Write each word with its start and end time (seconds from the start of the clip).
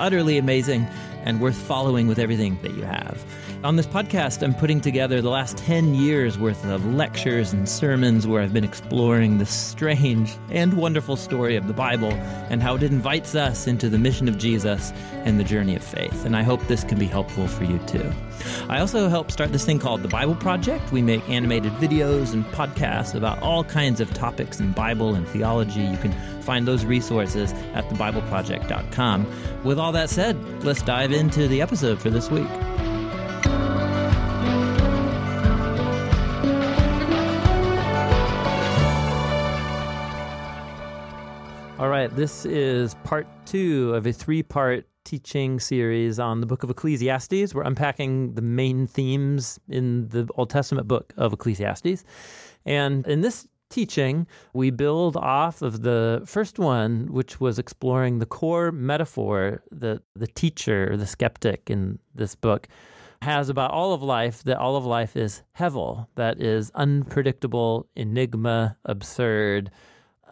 utterly 0.00 0.38
amazing 0.38 0.86
and 1.24 1.40
worth 1.40 1.56
following 1.56 2.06
with 2.08 2.18
everything 2.18 2.58
that 2.62 2.74
you 2.74 2.82
have. 2.84 3.24
On 3.64 3.74
this 3.74 3.86
podcast, 3.86 4.42
I'm 4.44 4.54
putting 4.54 4.80
together 4.80 5.20
the 5.20 5.30
last 5.30 5.56
10 5.58 5.94
years 5.94 6.38
worth 6.38 6.64
of 6.66 6.86
lectures 6.94 7.52
and 7.52 7.68
sermons 7.68 8.24
where 8.24 8.40
I've 8.40 8.52
been 8.52 8.62
exploring 8.62 9.38
the 9.38 9.46
strange 9.46 10.36
and 10.50 10.74
wonderful 10.74 11.16
story 11.16 11.56
of 11.56 11.66
the 11.66 11.72
Bible 11.72 12.12
and 12.50 12.62
how 12.62 12.76
it 12.76 12.84
invites 12.84 13.34
us 13.34 13.66
into 13.66 13.88
the 13.88 13.98
mission 13.98 14.28
of 14.28 14.38
Jesus 14.38 14.92
and 15.24 15.40
the 15.40 15.44
journey 15.44 15.74
of 15.74 15.82
faith. 15.82 16.24
And 16.24 16.36
I 16.36 16.44
hope 16.44 16.64
this 16.68 16.84
can 16.84 17.00
be 17.00 17.06
helpful 17.06 17.48
for 17.48 17.64
you 17.64 17.78
too. 17.80 18.12
I 18.68 18.78
also 18.78 19.08
help 19.08 19.32
start 19.32 19.50
this 19.50 19.64
thing 19.64 19.80
called 19.80 20.02
the 20.02 20.08
Bible 20.08 20.36
Project. 20.36 20.92
We 20.92 21.02
make 21.02 21.28
animated 21.28 21.72
videos 21.72 22.32
and 22.32 22.44
podcasts 22.46 23.16
about 23.16 23.42
all 23.42 23.64
kinds 23.64 24.00
of 24.00 24.14
topics 24.14 24.60
in 24.60 24.70
Bible 24.70 25.16
and 25.16 25.26
theology. 25.26 25.82
You 25.82 25.96
can 25.96 26.12
find 26.48 26.66
those 26.66 26.86
resources 26.86 27.52
at 27.74 27.86
thebibleproject.com. 27.90 29.26
With 29.64 29.78
all 29.78 29.92
that 29.92 30.08
said, 30.08 30.34
let's 30.64 30.80
dive 30.80 31.12
into 31.12 31.46
the 31.46 31.60
episode 31.60 32.00
for 32.00 32.08
this 32.08 32.30
week. 32.30 32.48
All 41.78 41.90
right, 41.90 42.08
this 42.16 42.46
is 42.46 42.94
part 43.04 43.26
two 43.44 43.92
of 43.94 44.06
a 44.06 44.12
three 44.14 44.42
part 44.42 44.88
teaching 45.04 45.60
series 45.60 46.18
on 46.18 46.40
the 46.40 46.46
book 46.46 46.62
of 46.62 46.70
Ecclesiastes. 46.70 47.54
We're 47.54 47.62
unpacking 47.62 48.32
the 48.32 48.42
main 48.42 48.86
themes 48.86 49.60
in 49.68 50.08
the 50.08 50.26
Old 50.36 50.48
Testament 50.48 50.88
book 50.88 51.12
of 51.18 51.34
Ecclesiastes. 51.34 52.04
And 52.64 53.06
in 53.06 53.20
this 53.20 53.46
teaching, 53.70 54.26
we 54.52 54.70
build 54.70 55.16
off 55.16 55.62
of 55.62 55.82
the 55.82 56.22
first 56.24 56.58
one, 56.58 57.08
which 57.12 57.40
was 57.40 57.58
exploring 57.58 58.18
the 58.18 58.26
core 58.26 58.72
metaphor 58.72 59.62
that 59.70 60.02
the 60.14 60.26
teacher, 60.26 60.96
the 60.96 61.06
skeptic 61.06 61.70
in 61.70 61.98
this 62.14 62.34
book, 62.34 62.68
has 63.22 63.48
about 63.48 63.70
all 63.72 63.92
of 63.92 64.02
life 64.02 64.44
that 64.44 64.58
all 64.58 64.76
of 64.76 64.86
life 64.86 65.16
is 65.16 65.42
hevel, 65.58 66.06
that 66.14 66.40
is 66.40 66.70
unpredictable, 66.74 67.88
enigma, 67.96 68.76
absurd 68.84 69.70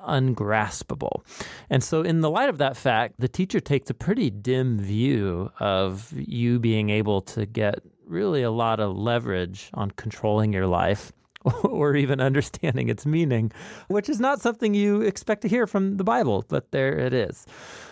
ungraspable. 0.06 1.25
And 1.69 1.83
so, 1.83 2.03
in 2.03 2.21
the 2.21 2.31
light 2.31 2.48
of 2.48 2.59
that 2.59 2.77
fact, 2.77 3.15
the 3.19 3.28
teacher 3.28 3.61
takes 3.61 3.91
a 3.91 3.95
pretty 3.95 4.31
dim 4.31 4.78
view 4.78 5.50
of 5.59 6.12
you 6.17 6.59
being 6.59 6.91
able 6.91 7.23
to 7.23 7.45
get 7.45 7.81
really 8.06 8.43
a 8.43 8.50
lot 8.50 8.78
of 8.78 8.97
leverage 8.97 9.71
on 9.75 9.91
controlling 9.93 10.53
your 10.53 10.67
life 10.67 11.12
or 11.64 11.94
even 11.94 12.20
understanding 12.20 12.89
its 12.89 13.06
meaning, 13.06 13.52
which 13.89 14.08
is 14.08 14.20
not 14.20 14.41
something 14.41 14.75
you 14.75 15.02
expect 15.02 15.42
to 15.42 15.48
hear 15.48 15.66
from 15.66 15.97
the 15.97 16.05
Bible, 16.05 16.44
but 16.48 16.70
there 16.72 16.98
it 16.98 17.12
is. 17.12 17.47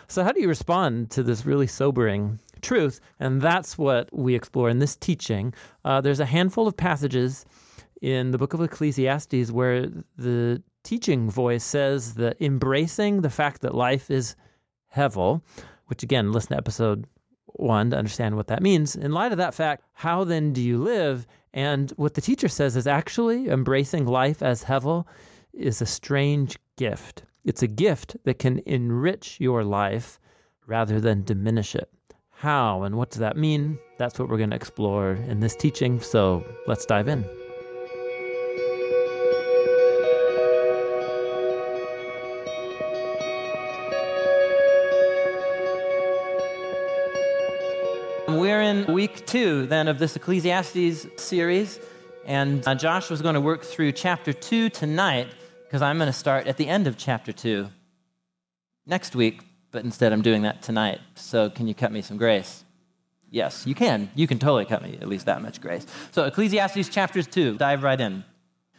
So, 0.08 0.24
how 0.24 0.33
do 0.33 0.41
you 0.41 0.48
respond 0.48 1.11
to 1.12 1.22
this 1.22 1.46
really 1.46 1.66
sobering 1.66 2.38
truth? 2.62 3.00
And 3.20 3.41
that's 3.41 3.78
what 3.78 4.08
we 4.12 4.34
explore 4.34 4.69
in 4.69 4.78
this 4.78 4.96
teaching. 4.96 5.55
Uh, 5.84 6.00
there's 6.00 6.20
a 6.20 6.27
handful 6.27 6.66
of 6.66 6.77
passages 6.77 7.46
in 8.02 8.33
the 8.33 8.38
book 8.38 8.55
of 8.55 8.61
Ecclesiastes 8.61 9.50
where 9.50 9.86
the 10.16 10.62
teaching 10.83 11.30
voice 11.30 11.64
says 11.64 12.14
that 12.14 12.36
embracing 12.41 13.22
the 13.22 13.30
fact 13.30 13.62
that 13.62 13.74
life 13.74 14.11
is 14.11 14.36
hevel, 14.94 15.41
which 15.86 16.02
again, 16.02 16.33
listen 16.33 16.50
to 16.50 16.56
episode 16.56 17.06
one 17.46 17.91
to 17.91 17.96
understand 17.96 18.36
what 18.36 18.48
that 18.48 18.62
means. 18.62 18.96
In 18.96 19.12
light 19.12 19.33
of 19.33 19.39
that 19.39 19.55
fact, 19.55 19.84
how 19.92 20.24
then 20.24 20.52
do 20.52 20.61
you 20.61 20.83
live? 20.83 21.27
And 21.55 21.92
what 21.92 22.15
the 22.15 22.20
teacher 22.20 22.48
says 22.48 22.75
is 22.75 22.89
actually 22.89 23.48
embracing 23.48 24.07
life 24.07 24.42
as 24.42 24.65
hevel 24.65 25.07
is 25.53 25.81
a 25.81 25.87
strange 25.87 26.59
gift. 26.77 27.23
It's 27.45 27.63
a 27.63 27.69
gift 27.69 28.17
that 28.25 28.41
can 28.41 28.61
enrich 28.67 29.39
your 29.41 29.63
life 29.63 30.19
rather 30.67 31.01
than 31.01 31.23
diminish 31.23 31.77
it. 31.77 31.89
How 32.31 32.83
and 32.83 32.97
what 32.97 33.11
does 33.11 33.20
that 33.20 33.37
mean? 33.37 33.79
That's 33.98 34.19
what 34.19 34.29
we're 34.29 34.39
going 34.39 34.51
to 34.51 34.57
explore 34.57 35.13
in 35.13 35.39
this 35.39 35.55
teaching. 35.55 36.01
So 36.01 36.45
let's 36.67 36.87
dive 36.87 37.07
in. 37.07 37.25
In 48.74 48.92
week 48.92 49.27
two 49.27 49.67
then 49.67 49.89
of 49.89 49.98
this 49.98 50.17
Ecclesiastes 50.17 51.07
series, 51.17 51.79
and 52.27 52.67
uh, 52.67 52.74
Josh 52.74 53.11
was 53.11 53.23
going 53.23 53.35
to 53.35 53.40
work 53.40 53.62
through 53.62 53.92
chapter 53.92 54.33
two 54.33 54.68
tonight 54.68 55.29
because 55.64 55.83
I'm 55.83 55.96
going 55.96 56.08
to 56.08 56.12
start 56.12 56.46
at 56.46 56.57
the 56.57 56.67
end 56.67 56.86
of 56.86 56.96
chapter 56.96 57.33
two 57.33 57.68
next 58.86 59.14
week, 59.14 59.42
but 59.70 59.85
instead 59.85 60.12
I'm 60.12 60.23
doing 60.23 60.42
that 60.42 60.62
tonight. 60.62 61.01
So, 61.14 61.51
can 61.51 61.68
you 61.68 61.74
cut 61.74 61.92
me 61.92 62.02
some 62.02 62.17
grace? 62.17 62.64
Yes, 63.30 63.67
you 63.67 63.74
can. 63.74 64.11
You 64.14 64.27
can 64.27 64.39
totally 64.39 64.64
cut 64.64 64.83
me 64.83 64.98
at 65.01 65.08
least 65.08 65.27
that 65.27 65.42
much 65.42 65.61
grace. 65.61 65.86
So, 66.12 66.24
Ecclesiastes 66.24 66.89
chapters 66.89 67.27
two, 67.27 67.56
dive 67.56 67.83
right 67.83 68.01
in. 68.01 68.24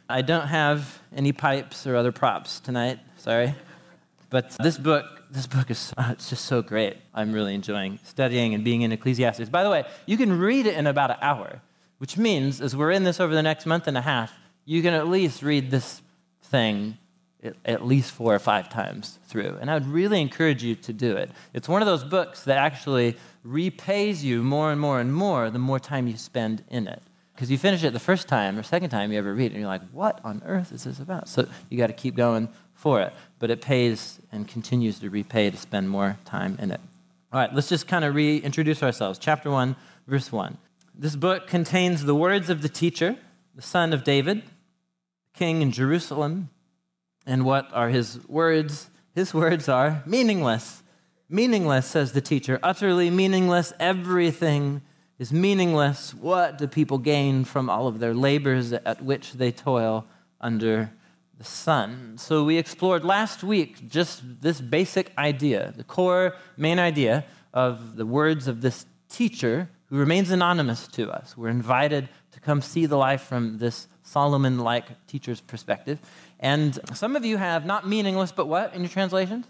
I 0.09 0.21
don't 0.21 0.47
have 0.47 1.01
any 1.15 1.31
pipes 1.31 1.87
or 1.87 1.95
other 1.95 2.11
props 2.11 2.59
tonight, 2.59 2.99
sorry. 3.17 3.55
But 4.29 4.51
this 4.61 4.77
book 4.77 5.05
this 5.29 5.47
book 5.47 5.69
is 5.71 5.93
uh, 5.97 6.09
it's 6.11 6.29
just 6.29 6.45
so 6.45 6.61
great. 6.61 6.97
I'm 7.13 7.31
really 7.31 7.53
enjoying 7.53 7.99
studying 8.03 8.53
and 8.53 8.63
being 8.63 8.81
in 8.81 8.91
Ecclesiastes. 8.91 9.49
By 9.49 9.63
the 9.63 9.69
way, 9.69 9.85
you 10.05 10.17
can 10.17 10.37
read 10.37 10.65
it 10.65 10.75
in 10.75 10.87
about 10.87 11.11
an 11.11 11.17
hour, 11.21 11.61
which 11.97 12.17
means 12.17 12.61
as 12.61 12.75
we're 12.75 12.91
in 12.91 13.03
this 13.03 13.19
over 13.19 13.33
the 13.33 13.43
next 13.43 13.65
month 13.65 13.87
and 13.87 13.97
a 13.97 14.01
half, 14.01 14.33
you 14.65 14.81
can 14.81 14.93
at 14.93 15.07
least 15.07 15.43
read 15.43 15.71
this 15.71 16.01
thing 16.43 16.97
at 17.63 17.85
least 17.85 18.11
four 18.11 18.33
or 18.33 18.39
five 18.39 18.69
times 18.69 19.19
through. 19.27 19.57
And 19.61 19.69
I 19.69 19.75
would 19.75 19.87
really 19.87 20.21
encourage 20.21 20.63
you 20.63 20.75
to 20.75 20.93
do 20.93 21.15
it. 21.15 21.29
It's 21.53 21.69
one 21.69 21.81
of 21.81 21.85
those 21.85 22.03
books 22.03 22.43
that 22.45 22.57
actually 22.57 23.17
repays 23.43 24.23
you 24.23 24.41
more 24.41 24.71
and 24.71 24.79
more 24.81 24.99
and 24.99 25.13
more 25.13 25.49
the 25.49 25.59
more 25.59 25.79
time 25.79 26.07
you 26.07 26.17
spend 26.17 26.63
in 26.69 26.87
it. 26.87 27.01
Because 27.35 27.51
you 27.51 27.57
finish 27.57 27.83
it 27.83 27.91
the 27.91 27.99
first 27.99 28.29
time 28.29 28.57
or 28.57 28.63
second 28.63 28.89
time 28.89 29.11
you 29.11 29.17
ever 29.17 29.33
read 29.33 29.47
it, 29.47 29.51
and 29.51 29.59
you're 29.59 29.67
like, 29.67 29.87
what 29.91 30.21
on 30.23 30.41
earth 30.45 30.71
is 30.71 30.85
this 30.85 30.99
about? 30.99 31.27
So 31.27 31.47
you 31.69 31.77
got 31.77 31.87
to 31.87 31.93
keep 31.93 32.15
going 32.15 32.47
for 32.85 33.01
it, 33.01 33.11
but 33.39 33.49
it 33.49 33.61
pays 33.61 34.19
and 34.31 34.47
continues 34.47 34.99
to 34.99 35.09
repay 35.09 35.49
to 35.49 35.57
spend 35.57 35.89
more 35.89 36.19
time 36.23 36.55
in 36.61 36.69
it. 36.69 36.79
All 37.33 37.39
right, 37.39 37.51
let's 37.51 37.67
just 37.67 37.87
kind 37.87 38.05
of 38.05 38.13
reintroduce 38.13 38.83
ourselves. 38.83 39.17
Chapter 39.17 39.49
1, 39.49 39.75
verse 40.05 40.31
1. 40.31 40.55
This 40.93 41.15
book 41.15 41.47
contains 41.47 42.05
the 42.05 42.13
words 42.13 42.47
of 42.47 42.61
the 42.61 42.69
teacher, 42.69 43.17
the 43.55 43.63
son 43.63 43.91
of 43.91 44.03
David, 44.03 44.43
king 45.33 45.63
in 45.63 45.71
Jerusalem. 45.71 46.49
And 47.25 47.43
what 47.43 47.67
are 47.73 47.89
his 47.89 48.19
words? 48.27 48.91
His 49.15 49.33
words 49.33 49.67
are 49.67 50.03
meaningless. 50.05 50.83
Meaningless, 51.27 51.87
says 51.87 52.11
the 52.11 52.21
teacher, 52.21 52.59
utterly 52.61 53.09
meaningless. 53.09 53.73
Everything 53.79 54.83
is 55.17 55.33
meaningless. 55.33 56.13
What 56.13 56.59
do 56.59 56.67
people 56.67 56.99
gain 56.99 57.45
from 57.45 57.67
all 57.67 57.87
of 57.87 57.97
their 57.97 58.13
labors 58.13 58.73
at 58.73 59.01
which 59.01 59.33
they 59.33 59.51
toil 59.51 60.05
under 60.39 60.91
the 61.37 61.43
sun. 61.43 62.17
So 62.17 62.43
we 62.43 62.57
explored 62.57 63.03
last 63.03 63.43
week 63.43 63.87
just 63.87 64.21
this 64.41 64.61
basic 64.61 65.11
idea, 65.17 65.73
the 65.75 65.83
core 65.83 66.35
main 66.57 66.79
idea 66.79 67.25
of 67.53 67.95
the 67.95 68.05
words 68.05 68.47
of 68.47 68.61
this 68.61 68.85
teacher 69.09 69.69
who 69.87 69.97
remains 69.97 70.31
anonymous 70.31 70.87
to 70.87 71.11
us. 71.11 71.37
We're 71.37 71.49
invited 71.49 72.09
to 72.31 72.39
come 72.39 72.61
see 72.61 72.85
the 72.85 72.97
life 72.97 73.21
from 73.21 73.57
this 73.57 73.87
Solomon 74.03 74.59
like 74.59 74.85
teacher's 75.07 75.41
perspective. 75.41 75.99
And 76.39 76.79
some 76.93 77.15
of 77.15 77.25
you 77.25 77.37
have 77.37 77.65
not 77.65 77.87
meaningless, 77.87 78.31
but 78.31 78.47
what 78.47 78.73
in 78.73 78.81
your 78.81 78.89
translations? 78.89 79.45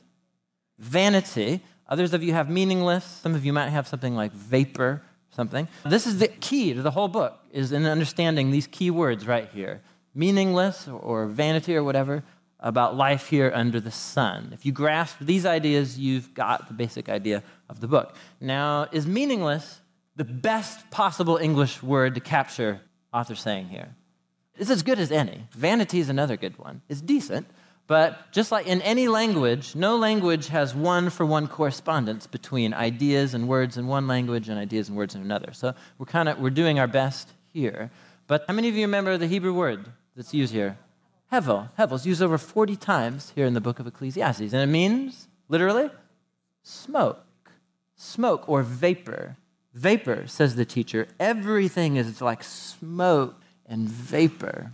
Vanity. 0.80 1.62
Others 1.88 2.14
of 2.14 2.24
you 2.24 2.34
have 2.34 2.50
meaningless. 2.50 3.06
Some 3.06 3.36
of 3.36 3.46
you 3.46 3.54
might 3.54 3.70
have 3.70 3.88
something 3.88 4.16
like 4.16 4.32
vapor, 4.32 5.04
something. 5.30 5.68
This 5.86 6.08
is 6.08 6.20
the 6.20 6.28
key 6.28 6.74
to 6.74 6.82
the 6.82 6.92
whole 6.92 7.08
book, 7.08 7.40
is 7.52 7.72
in 7.72 7.86
understanding 7.86 8.52
these 8.52 8.68
key 8.68 8.92
words 8.92 9.28
right 9.28 9.50
here 9.54 9.82
meaningless 10.16 10.88
or 10.88 11.28
vanity 11.28 11.76
or 11.76 11.84
whatever 11.84 12.24
about 12.60 12.96
life 12.96 13.28
here 13.28 13.52
under 13.54 13.80
the 13.80 13.92
sun. 13.92 14.50
If 14.54 14.66
you 14.66 14.72
grasp 14.72 15.18
these 15.22 15.46
ideas, 15.46 16.00
you've 16.00 16.34
got 16.34 16.68
the 16.68 16.74
basic 16.74 17.10
idea 17.10 17.44
of 17.70 17.80
the 17.80 17.88
book. 17.88 18.16
Now, 18.40 18.88
is 18.92 19.06
meaningless 19.06 19.82
the 20.16 20.24
best 20.24 20.90
possible 20.90 21.38
English 21.38 21.84
word 21.84 22.16
to 22.16 22.22
capture 22.22 22.82
author 23.14 23.36
saying 23.36 23.68
here? 23.68 23.96
It's 24.58 24.70
as 24.70 24.84
good 24.84 25.00
as 25.00 25.12
any. 25.12 25.44
Vanity 25.52 26.00
is 26.00 26.10
another 26.10 26.38
good 26.38 26.58
one. 26.58 26.82
It's 26.88 27.02
decent, 27.02 27.46
but 27.88 28.32
just 28.32 28.52
like 28.52 28.66
in 28.66 28.82
any 28.82 29.10
language, 29.10 29.76
no 29.76 29.98
language 29.98 30.48
has 30.48 30.74
one 30.74 31.10
for 31.10 31.26
one 31.26 31.48
correspondence 31.48 32.26
between 32.26 32.74
ideas 32.74 33.34
and 33.34 33.48
words 33.48 33.78
in 33.78 33.86
one 33.86 34.08
language 34.08 34.50
and 34.50 34.58
ideas 34.58 34.88
and 34.88 34.98
words 34.98 35.14
in 35.14 35.22
another. 35.22 35.52
So 35.52 35.76
we're 36.00 36.06
kind 36.06 36.30
of 36.30 36.40
we're 36.40 36.50
doing 36.50 36.80
our 36.80 36.88
best 36.88 37.30
here. 37.54 37.92
But 38.28 38.46
how 38.48 38.54
many 38.54 38.70
of 38.70 38.76
you 38.76 38.82
remember 38.82 39.18
the 39.18 39.28
Hebrew 39.28 39.54
word 39.54 39.86
that's 40.16 40.34
used 40.34 40.54
here. 40.54 40.78
Hevel. 41.32 41.70
Hevel 41.78 41.94
is 41.94 42.06
used 42.06 42.22
over 42.22 42.38
40 42.38 42.76
times 42.76 43.32
here 43.36 43.46
in 43.46 43.54
the 43.54 43.62
book 43.62 43.80
of 43.80 43.88
Ecclesiastes. 43.88 44.54
And 44.54 44.62
it 44.62 44.68
means, 44.68 45.28
literally, 45.50 45.90
smoke. 46.64 47.26
Smoke 47.96 48.48
or 48.48 48.62
vapor. 48.64 49.38
vapor, 49.74 50.28
says 50.28 50.56
the 50.56 50.66
teacher. 50.66 51.08
Everything 51.20 51.96
is 51.98 52.22
like 52.22 52.44
smoke 52.44 53.42
and 53.66 53.90
vapor. 53.90 54.72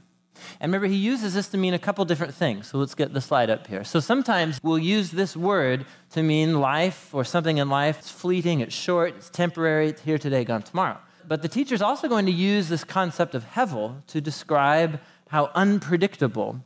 And 0.59 0.71
remember, 0.71 0.87
he 0.87 0.95
uses 0.95 1.33
this 1.33 1.47
to 1.49 1.57
mean 1.57 1.73
a 1.73 1.79
couple 1.79 2.03
different 2.05 2.33
things. 2.33 2.67
So 2.67 2.77
let's 2.77 2.95
get 2.95 3.13
the 3.13 3.21
slide 3.21 3.49
up 3.49 3.67
here. 3.67 3.83
So 3.83 3.99
sometimes 3.99 4.59
we'll 4.63 4.79
use 4.79 5.11
this 5.11 5.37
word 5.37 5.85
to 6.11 6.23
mean 6.23 6.59
life 6.59 7.13
or 7.13 7.23
something 7.23 7.57
in 7.57 7.69
life. 7.69 7.99
It's 7.99 8.11
fleeting, 8.11 8.59
it's 8.59 8.75
short, 8.75 9.15
it's 9.17 9.29
temporary, 9.29 9.89
it's 9.89 10.01
here 10.01 10.17
today, 10.17 10.43
gone 10.43 10.63
tomorrow. 10.63 10.97
But 11.27 11.41
the 11.41 11.47
teacher 11.47 11.75
is 11.75 11.81
also 11.81 12.07
going 12.07 12.25
to 12.25 12.31
use 12.31 12.69
this 12.69 12.83
concept 12.83 13.35
of 13.35 13.45
hevel 13.45 14.05
to 14.07 14.19
describe 14.19 14.99
how 15.31 15.49
unpredictable 15.55 16.59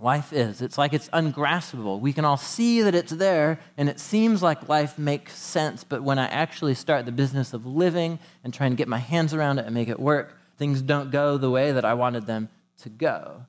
life 0.00 0.32
is. 0.32 0.62
It's 0.62 0.76
like 0.76 0.92
it's 0.92 1.08
ungraspable. 1.12 2.00
We 2.00 2.12
can 2.12 2.24
all 2.24 2.36
see 2.36 2.82
that 2.82 2.92
it's 2.92 3.12
there, 3.12 3.60
and 3.76 3.88
it 3.88 4.00
seems 4.00 4.42
like 4.42 4.68
life 4.68 4.98
makes 4.98 5.36
sense, 5.36 5.84
but 5.84 6.02
when 6.02 6.18
I 6.18 6.26
actually 6.26 6.74
start 6.74 7.06
the 7.06 7.12
business 7.12 7.54
of 7.54 7.64
living 7.64 8.18
and 8.42 8.52
trying 8.52 8.72
to 8.72 8.76
get 8.76 8.88
my 8.88 8.98
hands 8.98 9.32
around 9.32 9.60
it 9.60 9.66
and 9.66 9.72
make 9.72 9.86
it 9.86 10.00
work, 10.00 10.36
things 10.58 10.82
don't 10.82 11.12
go 11.12 11.38
the 11.38 11.52
way 11.52 11.70
that 11.70 11.84
I 11.84 11.94
wanted 11.94 12.26
them 12.26 12.48
to 12.82 12.88
go. 12.88 13.46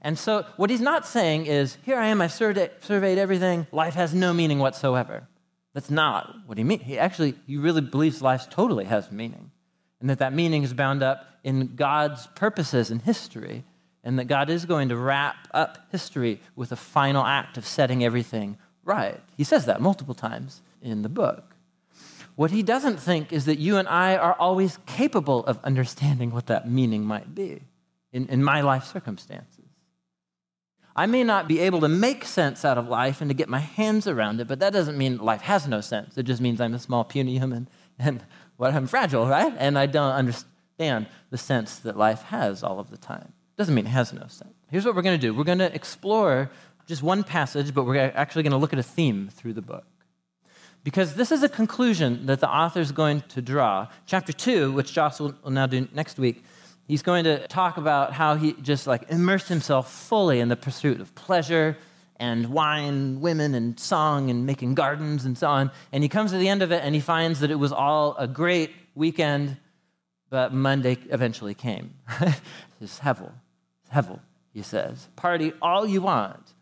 And 0.00 0.18
so, 0.18 0.46
what 0.56 0.70
he's 0.70 0.80
not 0.80 1.06
saying 1.06 1.44
is, 1.44 1.76
here 1.82 1.98
I 1.98 2.06
am, 2.06 2.22
I've 2.22 2.32
surveyed 2.32 3.18
everything, 3.18 3.66
life 3.72 3.92
has 3.92 4.14
no 4.14 4.32
meaning 4.32 4.58
whatsoever. 4.58 5.28
That's 5.74 5.90
not 5.90 6.34
what 6.46 6.56
he 6.56 6.64
means. 6.64 6.82
He 6.82 6.98
actually, 6.98 7.34
he 7.46 7.58
really 7.58 7.82
believes 7.82 8.22
life 8.22 8.48
totally 8.48 8.86
has 8.86 9.12
meaning, 9.12 9.50
and 10.00 10.08
that 10.08 10.20
that 10.20 10.32
meaning 10.32 10.62
is 10.62 10.72
bound 10.72 11.02
up 11.02 11.26
in 11.44 11.76
God's 11.76 12.26
purposes 12.28 12.90
and 12.90 13.02
history, 13.02 13.64
and 14.04 14.18
that 14.18 14.24
God 14.26 14.50
is 14.50 14.64
going 14.64 14.88
to 14.88 14.96
wrap 14.96 15.48
up 15.52 15.78
history 15.90 16.40
with 16.56 16.72
a 16.72 16.76
final 16.76 17.24
act 17.24 17.58
of 17.58 17.66
setting 17.66 18.04
everything 18.04 18.56
right. 18.84 19.20
He 19.36 19.44
says 19.44 19.66
that 19.66 19.80
multiple 19.80 20.14
times 20.14 20.62
in 20.80 21.02
the 21.02 21.08
book. 21.08 21.54
What 22.36 22.52
he 22.52 22.62
doesn't 22.62 22.98
think 22.98 23.32
is 23.32 23.46
that 23.46 23.58
you 23.58 23.76
and 23.76 23.88
I 23.88 24.16
are 24.16 24.34
always 24.34 24.78
capable 24.86 25.44
of 25.46 25.58
understanding 25.64 26.30
what 26.30 26.46
that 26.46 26.70
meaning 26.70 27.04
might 27.04 27.34
be 27.34 27.62
in, 28.12 28.28
in 28.28 28.44
my 28.44 28.60
life 28.60 28.84
circumstances. 28.84 29.64
I 30.94 31.06
may 31.06 31.22
not 31.22 31.46
be 31.46 31.60
able 31.60 31.80
to 31.80 31.88
make 31.88 32.24
sense 32.24 32.64
out 32.64 32.76
of 32.76 32.88
life 32.88 33.20
and 33.20 33.30
to 33.30 33.34
get 33.34 33.48
my 33.48 33.60
hands 33.60 34.08
around 34.08 34.40
it, 34.40 34.48
but 34.48 34.58
that 34.58 34.72
doesn't 34.72 34.98
mean 34.98 35.18
life 35.18 35.42
has 35.42 35.68
no 35.68 35.80
sense. 35.80 36.18
It 36.18 36.24
just 36.24 36.40
means 36.40 36.60
I'm 36.60 36.74
a 36.74 36.78
small, 36.78 37.04
puny 37.04 37.38
human 37.38 37.68
and 37.98 38.24
well, 38.56 38.74
I'm 38.74 38.86
fragile, 38.86 39.26
right? 39.26 39.54
And 39.58 39.78
I 39.78 39.86
don't 39.86 40.12
understand 40.12 41.06
the 41.30 41.38
sense 41.38 41.78
that 41.80 41.96
life 41.96 42.22
has 42.22 42.64
all 42.64 42.80
of 42.80 42.90
the 42.90 42.96
time. 42.96 43.32
Doesn't 43.58 43.74
mean 43.74 43.86
it 43.86 43.90
has 43.90 44.12
no 44.14 44.26
sense. 44.28 44.54
Here's 44.70 44.86
what 44.86 44.94
we're 44.94 45.02
going 45.02 45.20
to 45.20 45.26
do 45.26 45.34
we're 45.34 45.44
going 45.44 45.58
to 45.58 45.74
explore 45.74 46.50
just 46.86 47.02
one 47.02 47.22
passage, 47.22 47.74
but 47.74 47.84
we're 47.84 47.96
actually 48.14 48.44
going 48.44 48.52
to 48.52 48.58
look 48.58 48.72
at 48.72 48.78
a 48.78 48.82
theme 48.82 49.28
through 49.30 49.52
the 49.52 49.62
book. 49.62 49.84
Because 50.84 51.14
this 51.14 51.30
is 51.30 51.42
a 51.42 51.48
conclusion 51.48 52.24
that 52.26 52.40
the 52.40 52.48
author 52.48 52.80
is 52.80 52.92
going 52.92 53.22
to 53.28 53.42
draw. 53.42 53.88
Chapter 54.06 54.32
2, 54.32 54.72
which 54.72 54.94
Josh 54.94 55.20
will 55.20 55.34
now 55.44 55.66
do 55.66 55.86
next 55.92 56.18
week, 56.18 56.42
He's 56.88 57.02
going 57.02 57.24
to 57.24 57.46
talk 57.48 57.76
about 57.76 58.14
how 58.14 58.36
he 58.36 58.54
just 58.54 58.86
like 58.86 59.10
immersed 59.10 59.48
himself 59.48 59.92
fully 59.92 60.40
in 60.40 60.48
the 60.48 60.56
pursuit 60.56 61.02
of 61.02 61.14
pleasure 61.14 61.76
and 62.16 62.48
wine, 62.48 63.20
women, 63.20 63.54
and 63.54 63.78
song, 63.78 64.30
and 64.30 64.46
making 64.46 64.74
gardens 64.74 65.26
and 65.26 65.36
so 65.36 65.48
on. 65.48 65.70
And 65.92 66.02
he 66.02 66.08
comes 66.08 66.30
to 66.30 66.38
the 66.38 66.48
end 66.48 66.62
of 66.62 66.72
it 66.72 66.82
and 66.82 66.94
he 66.94 67.00
finds 67.02 67.40
that 67.40 67.50
it 67.50 67.56
was 67.56 67.72
all 67.72 68.16
a 68.18 68.26
great 68.26 68.70
weekend, 68.94 69.58
but 70.30 70.54
Monday 70.54 70.96
eventually 71.10 71.52
came. 71.52 71.92
it's 72.80 72.98
hevel. 73.00 73.32
Hevel, 73.94 74.20
he 74.52 74.62
says. 74.62 75.08
Party 75.16 75.52
all 75.60 75.86
you 75.86 76.02
want. 76.02 76.54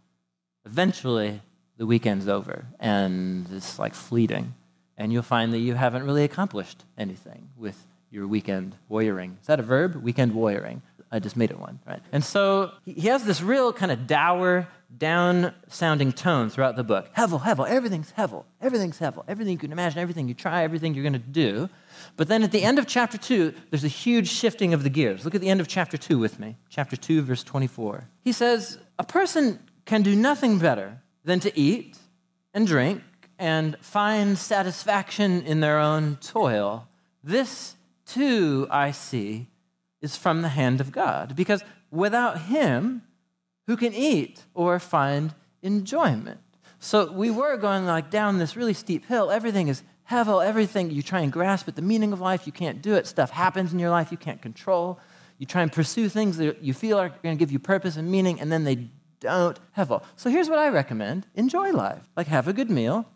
Eventually, 0.65 1.43
the 1.77 1.87
weekend's 1.87 2.29
over 2.29 2.67
and 2.81 3.47
it's 3.53 3.79
like 3.79 3.95
fleeting. 3.95 4.55
And 4.99 5.13
you'll 5.13 5.23
find 5.23 5.53
that 5.53 5.59
you 5.59 5.75
haven't 5.75 6.05
really 6.05 6.25
accomplished 6.25 6.85
anything 6.97 7.51
with 7.57 7.87
your 8.11 8.27
weekend 8.27 8.77
warrioring. 8.91 9.39
Is 9.41 9.47
that 9.47 9.61
a 9.61 9.63
verb? 9.63 9.97
Weekend 9.97 10.33
warrioring. 10.33 10.81
I 11.11 11.19
just 11.19 11.37
made 11.37 11.51
it 11.51 11.59
one, 11.59 11.79
right? 11.87 12.01
And 12.13 12.25
so 12.25 12.73
he 12.85 13.09
has 13.09 13.25
this 13.25 13.41
real 13.41 13.73
kind 13.73 13.93
of 13.93 14.07
dour, 14.07 14.67
down 14.97 15.55
sounding 15.69 16.13
tone 16.13 16.51
throughout 16.51 16.77
the 16.77 16.85
book. 16.85 17.15
Hevel, 17.15 17.41
Hevel, 17.41 17.69
everything's 17.69 18.13
Hevel, 18.13 18.45
everything's 18.61 18.99
Hevel, 18.99 19.25
everything 19.29 19.53
you 19.53 19.59
can 19.59 19.73
imagine, 19.73 19.99
everything 19.99 20.29
you 20.29 20.35
try, 20.35 20.63
everything 20.63 20.95
you're 20.95 21.03
going 21.03 21.13
to 21.13 21.19
do. 21.19 21.69
But 22.17 22.29
then 22.29 22.43
at 22.43 22.53
the 22.53 22.63
end 22.63 22.79
of 22.79 22.87
chapter 22.87 23.19
2, 23.19 23.53
there's 23.71 23.85
a 23.85 23.89
huge 23.89 24.29
shifting 24.29 24.73
of 24.75 24.83
the 24.83 24.91
gears. 24.91 25.25
Look 25.25 25.35
at 25.35 25.41
the 25.41 25.49
end 25.49 25.61
of 25.61 25.69
chapter 25.69 25.97
2 25.97 26.19
with 26.19 26.39
me. 26.39 26.57
Chapter 26.69 26.97
2, 26.97 27.23
verse 27.23 27.43
24. 27.43 28.09
He 28.23 28.33
says, 28.33 28.79
A 28.99 29.05
person 29.05 29.59
can 29.85 30.03
do 30.03 30.15
nothing 30.15 30.59
better 30.59 31.03
than 31.25 31.41
to 31.41 31.59
eat 31.59 31.99
and 32.55 32.67
drink 32.67 33.03
and 33.39 33.77
find 33.81 34.39
satisfaction 34.39 35.43
in 35.43 35.61
their 35.61 35.79
own 35.79 36.17
toil. 36.17 36.89
This 37.23 37.77
too, 38.07 38.67
I 38.71 38.93
see, 38.93 39.49
is 40.01 40.17
from 40.17 40.43
the 40.43 40.49
hand 40.49 40.81
of 40.81 40.93
God. 40.93 41.35
Because 41.37 41.63
without 41.91 42.43
Him, 42.43 43.03
who 43.67 43.77
can 43.77 43.93
eat 43.93 44.45
or 44.55 44.79
find 44.79 45.35
enjoyment? 45.63 46.41
So 46.79 47.11
we 47.11 47.31
were 47.31 47.57
going 47.57 47.87
like 47.87 48.11
down 48.11 48.39
this 48.39 48.57
really 48.57 48.75
steep 48.75 49.07
hill. 49.07 49.31
Everything 49.31 49.69
is 49.69 49.83
hevel, 50.11 50.45
everything 50.45 50.91
you 50.91 51.03
try 51.03 51.21
and 51.21 51.33
grasp 51.33 51.69
at 51.69 51.77
the 51.77 51.83
meaning 51.83 52.13
of 52.13 52.21
life, 52.21 52.47
you 52.47 52.53
can't 52.53 52.83
do 52.83 52.95
it. 52.95 53.07
Stuff 53.07 53.31
happens 53.31 53.73
in 53.73 53.79
your 53.79 53.91
life 53.91 54.11
you 54.11 54.17
can't 54.17 54.41
control. 54.41 54.99
You 55.39 55.47
try 55.47 55.63
and 55.63 55.73
pursue 55.73 56.09
things 56.09 56.37
that 56.39 56.63
you 56.63 56.73
feel 56.73 56.99
are 56.99 57.09
going 57.09 57.37
to 57.37 57.39
give 57.39 57.53
you 57.53 57.59
purpose 57.59 57.97
and 57.97 58.11
meaning, 58.11 58.41
and 58.41 58.51
then 58.51 58.65
they 58.65 58.89
don't 59.21 59.59
hevel. 59.77 60.03
So 60.17 60.31
here's 60.31 60.49
what 60.49 60.59
I 60.59 60.69
recommend 60.69 61.27
enjoy 61.35 61.73
life. 61.73 62.09
Like, 62.17 62.29
have 62.29 62.49
a 62.49 62.53
good 62.53 62.71
meal, 62.71 63.07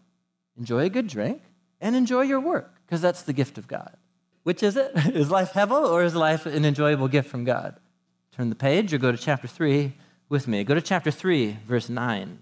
enjoy 0.58 0.84
a 0.84 0.90
good 0.90 1.06
drink, 1.06 1.42
and 1.80 1.96
enjoy 1.96 2.22
your 2.22 2.40
work, 2.40 2.74
because 2.86 3.00
that's 3.00 3.22
the 3.22 3.32
gift 3.32 3.56
of 3.56 3.66
God. 3.66 3.96
Which 4.42 4.62
is 4.62 4.76
it? 4.76 4.92
Is 5.14 5.30
life 5.30 5.52
hevel 5.52 5.88
or 5.88 6.02
is 6.02 6.14
life 6.14 6.46
an 6.46 6.64
enjoyable 6.64 7.08
gift 7.08 7.28
from 7.28 7.44
God? 7.44 7.78
Turn 8.32 8.48
the 8.48 8.56
page 8.56 8.92
or 8.94 8.98
go 8.98 9.12
to 9.12 9.18
chapter 9.18 9.46
3 9.46 9.92
with 10.30 10.48
me. 10.48 10.64
Go 10.64 10.74
to 10.74 10.80
chapter 10.80 11.10
3, 11.10 11.58
verse 11.66 11.90
9. 11.90 12.38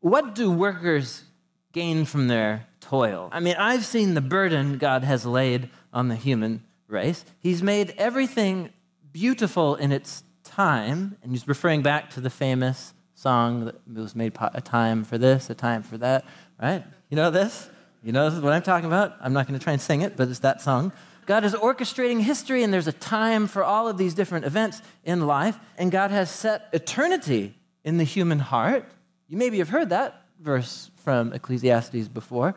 What 0.00 0.34
do 0.36 0.50
workers 0.50 1.24
gain 1.72 2.04
from 2.04 2.28
their 2.28 2.66
toil? 2.88 3.28
I 3.32 3.40
mean, 3.40 3.56
I've 3.58 3.84
seen 3.84 4.14
the 4.14 4.20
burden 4.20 4.78
God 4.78 5.04
has 5.04 5.26
laid 5.26 5.70
on 5.92 6.08
the 6.08 6.16
human 6.16 6.62
race. 6.88 7.24
He's 7.40 7.62
made 7.62 7.94
everything 7.98 8.70
beautiful 9.12 9.74
in 9.74 9.92
its 9.92 10.22
time, 10.44 11.16
and 11.22 11.32
he's 11.32 11.48
referring 11.48 11.82
back 11.82 12.10
to 12.10 12.20
the 12.20 12.30
famous 12.30 12.94
song 13.14 13.64
that 13.64 14.00
was 14.00 14.14
made 14.14 14.36
a 14.54 14.60
time 14.60 15.04
for 15.04 15.18
this, 15.18 15.50
a 15.50 15.54
time 15.54 15.82
for 15.82 15.98
that, 15.98 16.24
right? 16.60 16.84
You 17.10 17.16
know 17.16 17.30
this? 17.30 17.68
You 18.02 18.12
know 18.12 18.26
this 18.26 18.34
is 18.34 18.40
what 18.40 18.52
I'm 18.52 18.62
talking 18.62 18.86
about? 18.86 19.16
I'm 19.20 19.32
not 19.32 19.48
going 19.48 19.58
to 19.58 19.62
try 19.62 19.72
and 19.72 19.82
sing 19.82 20.02
it, 20.02 20.16
but 20.16 20.28
it's 20.28 20.40
that 20.40 20.60
song. 20.60 20.92
God 21.24 21.44
is 21.44 21.54
orchestrating 21.54 22.20
history, 22.20 22.62
and 22.62 22.72
there's 22.72 22.86
a 22.86 22.92
time 22.92 23.48
for 23.48 23.64
all 23.64 23.88
of 23.88 23.98
these 23.98 24.14
different 24.14 24.44
events 24.44 24.80
in 25.02 25.26
life, 25.26 25.58
and 25.76 25.90
God 25.90 26.12
has 26.12 26.30
set 26.30 26.68
eternity 26.72 27.54
in 27.84 27.96
the 27.96 28.04
human 28.04 28.38
heart. 28.38 28.84
You 29.28 29.36
maybe 29.36 29.58
have 29.58 29.70
heard 29.70 29.88
that 29.88 30.22
verse 30.40 30.90
from 30.96 31.32
Ecclesiastes 31.32 32.08
before, 32.08 32.54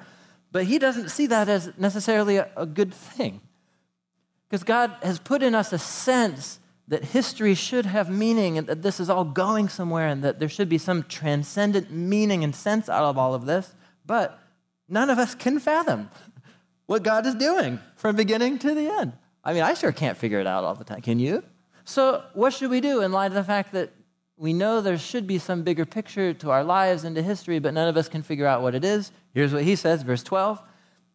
but 0.52 0.66
he 0.66 0.80
doesn't 0.80 1.10
see 1.10 1.28
that 1.28 1.48
as 1.50 1.72
necessarily 1.78 2.38
a, 2.38 2.50
a 2.56 2.66
good 2.66 2.94
thing. 2.94 3.42
Because 4.50 4.64
God 4.64 4.96
has 5.04 5.20
put 5.20 5.44
in 5.44 5.54
us 5.54 5.72
a 5.72 5.80
sense 5.80 6.60
that 6.88 7.06
history 7.06 7.54
should 7.54 7.86
have 7.86 8.10
meaning 8.10 8.58
and 8.58 8.66
that 8.66 8.82
this 8.82 9.00
is 9.00 9.10
all 9.10 9.24
going 9.24 9.70
somewhere 9.70 10.08
and 10.08 10.24
that 10.24 10.40
there 10.40 10.50
should 10.50 10.70
be 10.70 10.80
some 10.80 11.04
transcendent 11.04 11.92
meaning 11.92 12.44
and 12.44 12.56
sense 12.56 12.90
out 12.90 13.04
of 13.04 13.18
all 13.18 13.36
of 13.36 13.46
this, 13.46 13.76
but 14.06 14.40
none 14.88 15.12
of 15.12 15.20
us 15.20 15.36
can 15.36 15.60
fathom 15.60 16.10
what 16.88 17.04
God 17.04 17.28
is 17.28 17.36
doing 17.36 17.80
from 17.96 18.16
beginning 18.16 18.58
to 18.60 18.74
the 18.74 18.90
end. 18.90 19.14
I 19.44 19.54
mean, 19.54 19.62
I 19.62 19.76
sure 19.76 19.92
can't 19.92 20.18
figure 20.18 20.40
it 20.40 20.48
out 20.48 20.64
all 20.64 20.74
the 20.74 20.84
time. 20.84 21.02
Can 21.02 21.20
you? 21.20 21.44
So, 21.86 22.24
what 22.34 22.54
should 22.54 22.72
we 22.72 22.82
do 22.82 23.02
in 23.02 23.12
light 23.12 23.28
of 23.28 23.34
the 23.34 23.44
fact 23.44 23.72
that 23.74 23.92
we 24.36 24.54
know 24.54 24.82
there 24.82 24.98
should 24.98 25.28
be 25.28 25.38
some 25.38 25.64
bigger 25.64 25.86
picture 25.86 26.34
to 26.34 26.50
our 26.50 26.64
lives 26.64 27.04
and 27.04 27.16
to 27.16 27.22
history, 27.22 27.60
but 27.60 27.74
none 27.74 27.88
of 27.88 27.98
us 27.98 28.10
can 28.10 28.24
figure 28.24 28.48
out 28.48 28.62
what 28.64 28.74
it 28.74 28.84
is? 28.84 29.12
Here's 29.34 29.54
what 29.54 29.64
he 29.64 29.76
says, 29.76 30.04
verse 30.04 30.24
12 30.24 30.62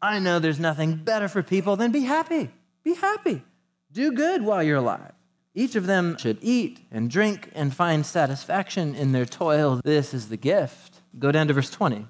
I 0.02 0.18
know 0.18 0.38
there's 0.38 0.60
nothing 0.60 0.96
better 0.96 1.28
for 1.28 1.42
people 1.42 1.76
than 1.76 1.90
be 1.90 2.02
happy. 2.02 2.50
Be 2.82 2.94
happy. 2.94 3.42
Do 3.90 4.12
good 4.12 4.42
while 4.42 4.62
you're 4.62 4.76
alive. 4.76 5.12
Each 5.54 5.76
of 5.76 5.86
them 5.86 6.18
should 6.18 6.38
eat 6.42 6.80
and 6.90 7.08
drink 7.08 7.50
and 7.54 7.72
find 7.72 8.04
satisfaction 8.04 8.94
in 8.94 9.12
their 9.12 9.24
toil. 9.24 9.80
This 9.84 10.12
is 10.12 10.28
the 10.28 10.36
gift. 10.36 11.00
Go 11.18 11.32
down 11.32 11.46
to 11.48 11.54
verse 11.54 11.70
20. 11.70 12.06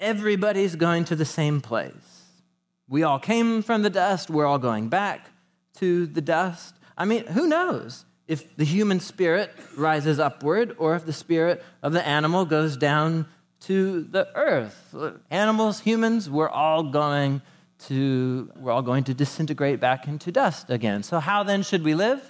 Everybody's 0.00 0.74
going 0.74 1.04
to 1.04 1.16
the 1.16 1.24
same 1.24 1.60
place. 1.60 2.24
We 2.88 3.02
all 3.02 3.18
came 3.18 3.62
from 3.62 3.82
the 3.82 3.90
dust, 3.90 4.30
we're 4.30 4.46
all 4.46 4.58
going 4.58 4.88
back 4.88 5.30
to 5.74 6.06
the 6.06 6.22
dust. 6.22 6.74
I 6.96 7.04
mean, 7.04 7.26
who 7.26 7.46
knows 7.46 8.06
if 8.26 8.56
the 8.56 8.64
human 8.64 9.00
spirit 9.00 9.54
rises 9.76 10.18
upward 10.18 10.74
or 10.78 10.94
if 10.96 11.04
the 11.04 11.12
spirit 11.12 11.62
of 11.82 11.92
the 11.92 12.06
animal 12.06 12.46
goes 12.46 12.76
down 12.76 13.26
to 13.60 14.02
the 14.02 14.28
earth. 14.34 14.94
Animals, 15.30 15.80
humans, 15.80 16.30
we're 16.30 16.48
all 16.48 16.82
going 16.84 17.42
to 17.86 18.50
we're 18.56 18.72
all 18.72 18.82
going 18.82 19.04
to 19.04 19.14
disintegrate 19.14 19.80
back 19.80 20.08
into 20.08 20.32
dust 20.32 20.70
again. 20.70 21.02
So 21.02 21.20
how 21.20 21.42
then 21.42 21.62
should 21.62 21.84
we 21.84 21.94
live? 21.94 22.20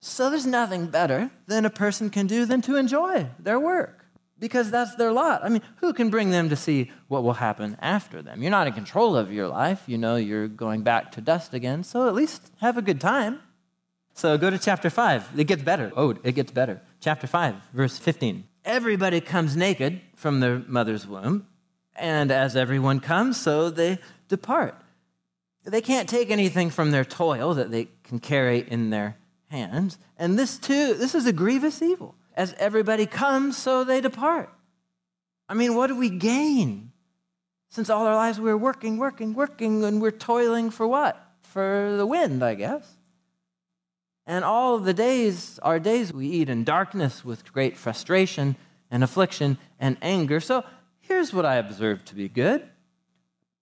So 0.00 0.30
there's 0.30 0.46
nothing 0.46 0.86
better 0.86 1.30
than 1.46 1.64
a 1.64 1.70
person 1.70 2.10
can 2.10 2.26
do 2.26 2.44
than 2.44 2.60
to 2.62 2.76
enjoy 2.76 3.28
their 3.38 3.58
work 3.58 4.04
because 4.38 4.70
that's 4.72 4.96
their 4.96 5.12
lot. 5.12 5.44
I 5.44 5.48
mean, 5.48 5.62
who 5.76 5.92
can 5.92 6.10
bring 6.10 6.30
them 6.30 6.48
to 6.48 6.56
see 6.56 6.90
what 7.06 7.22
will 7.22 7.34
happen 7.34 7.76
after 7.80 8.20
them? 8.20 8.42
You're 8.42 8.50
not 8.50 8.66
in 8.66 8.72
control 8.72 9.16
of 9.16 9.32
your 9.32 9.46
life. 9.46 9.84
You 9.86 9.98
know 9.98 10.16
you're 10.16 10.48
going 10.48 10.82
back 10.82 11.12
to 11.12 11.20
dust 11.20 11.54
again, 11.54 11.84
so 11.84 12.08
at 12.08 12.14
least 12.14 12.50
have 12.60 12.76
a 12.76 12.82
good 12.82 13.00
time. 13.00 13.38
So 14.14 14.36
go 14.36 14.50
to 14.50 14.58
chapter 14.58 14.90
5. 14.90 15.38
It 15.38 15.44
gets 15.44 15.62
better. 15.62 15.92
Oh, 15.96 16.16
it 16.24 16.32
gets 16.32 16.50
better. 16.50 16.82
Chapter 17.00 17.28
5, 17.28 17.54
verse 17.72 17.98
15. 17.98 18.44
Everybody 18.64 19.20
comes 19.20 19.56
naked 19.56 20.00
from 20.14 20.40
their 20.40 20.60
mother's 20.66 21.06
womb, 21.06 21.46
and 21.96 22.30
as 22.30 22.54
everyone 22.54 23.00
comes, 23.00 23.40
so 23.40 23.70
they 23.70 23.98
depart. 24.28 24.76
They 25.64 25.80
can't 25.80 26.08
take 26.08 26.30
anything 26.30 26.70
from 26.70 26.90
their 26.90 27.04
toil 27.04 27.54
that 27.54 27.70
they 27.70 27.88
can 28.04 28.18
carry 28.18 28.60
in 28.60 28.90
their 28.90 29.16
hands. 29.48 29.98
And 30.16 30.38
this 30.38 30.58
too, 30.58 30.94
this 30.94 31.14
is 31.14 31.26
a 31.26 31.32
grievous 31.32 31.82
evil. 31.82 32.14
As 32.34 32.54
everybody 32.58 33.06
comes, 33.06 33.58
so 33.58 33.84
they 33.84 34.00
depart. 34.00 34.48
I 35.48 35.54
mean, 35.54 35.74
what 35.74 35.88
do 35.88 35.96
we 35.96 36.08
gain? 36.08 36.92
Since 37.68 37.90
all 37.90 38.06
our 38.06 38.14
lives 38.14 38.40
we're 38.40 38.56
working, 38.56 38.96
working, 38.96 39.34
working, 39.34 39.84
and 39.84 40.00
we're 40.00 40.10
toiling 40.10 40.70
for 40.70 40.86
what? 40.86 41.22
For 41.42 41.94
the 41.96 42.06
wind, 42.06 42.42
I 42.42 42.54
guess. 42.54 42.96
And 44.26 44.44
all 44.44 44.78
the 44.78 44.94
days, 44.94 45.58
are 45.62 45.80
days, 45.80 46.12
we 46.12 46.28
eat 46.28 46.48
in 46.48 46.64
darkness 46.64 47.24
with 47.24 47.52
great 47.52 47.76
frustration 47.76 48.56
and 48.90 49.02
affliction 49.02 49.58
and 49.80 49.96
anger. 50.00 50.38
So 50.38 50.64
here's 51.00 51.32
what 51.32 51.44
I 51.44 51.56
observe 51.56 52.04
to 52.06 52.14
be 52.14 52.28
good 52.28 52.68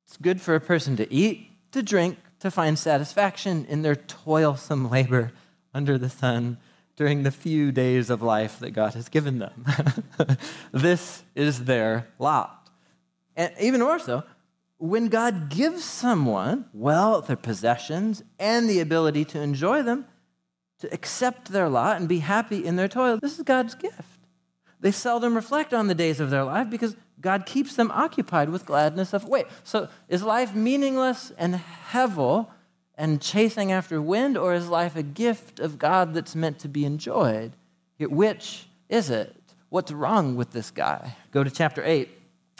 it's 0.04 0.16
good 0.16 0.40
for 0.40 0.54
a 0.54 0.60
person 0.60 0.96
to 0.96 1.12
eat, 1.12 1.48
to 1.72 1.82
drink, 1.82 2.18
to 2.40 2.50
find 2.50 2.78
satisfaction 2.78 3.64
in 3.68 3.82
their 3.82 3.94
toilsome 3.94 4.90
labor 4.90 5.32
under 5.72 5.96
the 5.96 6.10
sun 6.10 6.58
during 6.96 7.22
the 7.22 7.30
few 7.30 7.72
days 7.72 8.10
of 8.10 8.20
life 8.20 8.58
that 8.58 8.72
God 8.72 8.94
has 8.94 9.08
given 9.08 9.38
them. 9.38 9.64
this 10.72 11.22
is 11.34 11.64
their 11.64 12.08
lot. 12.18 12.68
And 13.36 13.52
even 13.60 13.80
more 13.80 13.98
so, 13.98 14.24
when 14.78 15.08
God 15.08 15.48
gives 15.48 15.84
someone 15.84 16.66
wealth 16.72 17.30
or 17.30 17.36
possessions 17.36 18.22
and 18.38 18.68
the 18.68 18.80
ability 18.80 19.24
to 19.26 19.40
enjoy 19.40 19.82
them, 19.82 20.06
to 20.80 20.92
accept 20.92 21.52
their 21.52 21.68
lot 21.68 21.96
and 21.96 22.08
be 22.08 22.18
happy 22.18 22.64
in 22.64 22.76
their 22.76 22.88
toil, 22.88 23.18
this 23.18 23.38
is 23.38 23.44
God's 23.44 23.74
gift. 23.74 24.18
They 24.80 24.90
seldom 24.90 25.34
reflect 25.34 25.74
on 25.74 25.88
the 25.88 25.94
days 25.94 26.20
of 26.20 26.30
their 26.30 26.44
life 26.44 26.70
because 26.70 26.96
God 27.20 27.44
keeps 27.44 27.76
them 27.76 27.90
occupied 27.90 28.48
with 28.48 28.64
gladness 28.64 29.12
of 29.12 29.26
wait. 29.26 29.46
So 29.62 29.88
is 30.08 30.22
life 30.22 30.54
meaningless 30.54 31.32
and 31.36 31.60
hevel 31.90 32.48
and 32.96 33.20
chasing 33.20 33.72
after 33.72 34.00
wind, 34.00 34.36
or 34.36 34.52
is 34.54 34.68
life 34.68 34.96
a 34.96 35.02
gift 35.02 35.60
of 35.60 35.78
God 35.78 36.12
that's 36.12 36.34
meant 36.34 36.58
to 36.60 36.68
be 36.68 36.84
enjoyed? 36.84 37.52
Which 37.98 38.66
is 38.88 39.10
it? 39.10 39.36
What's 39.68 39.92
wrong 39.92 40.36
with 40.36 40.50
this 40.52 40.70
guy? 40.70 41.16
Go 41.30 41.44
to 41.44 41.50
chapter 41.50 41.82
8, 41.84 42.08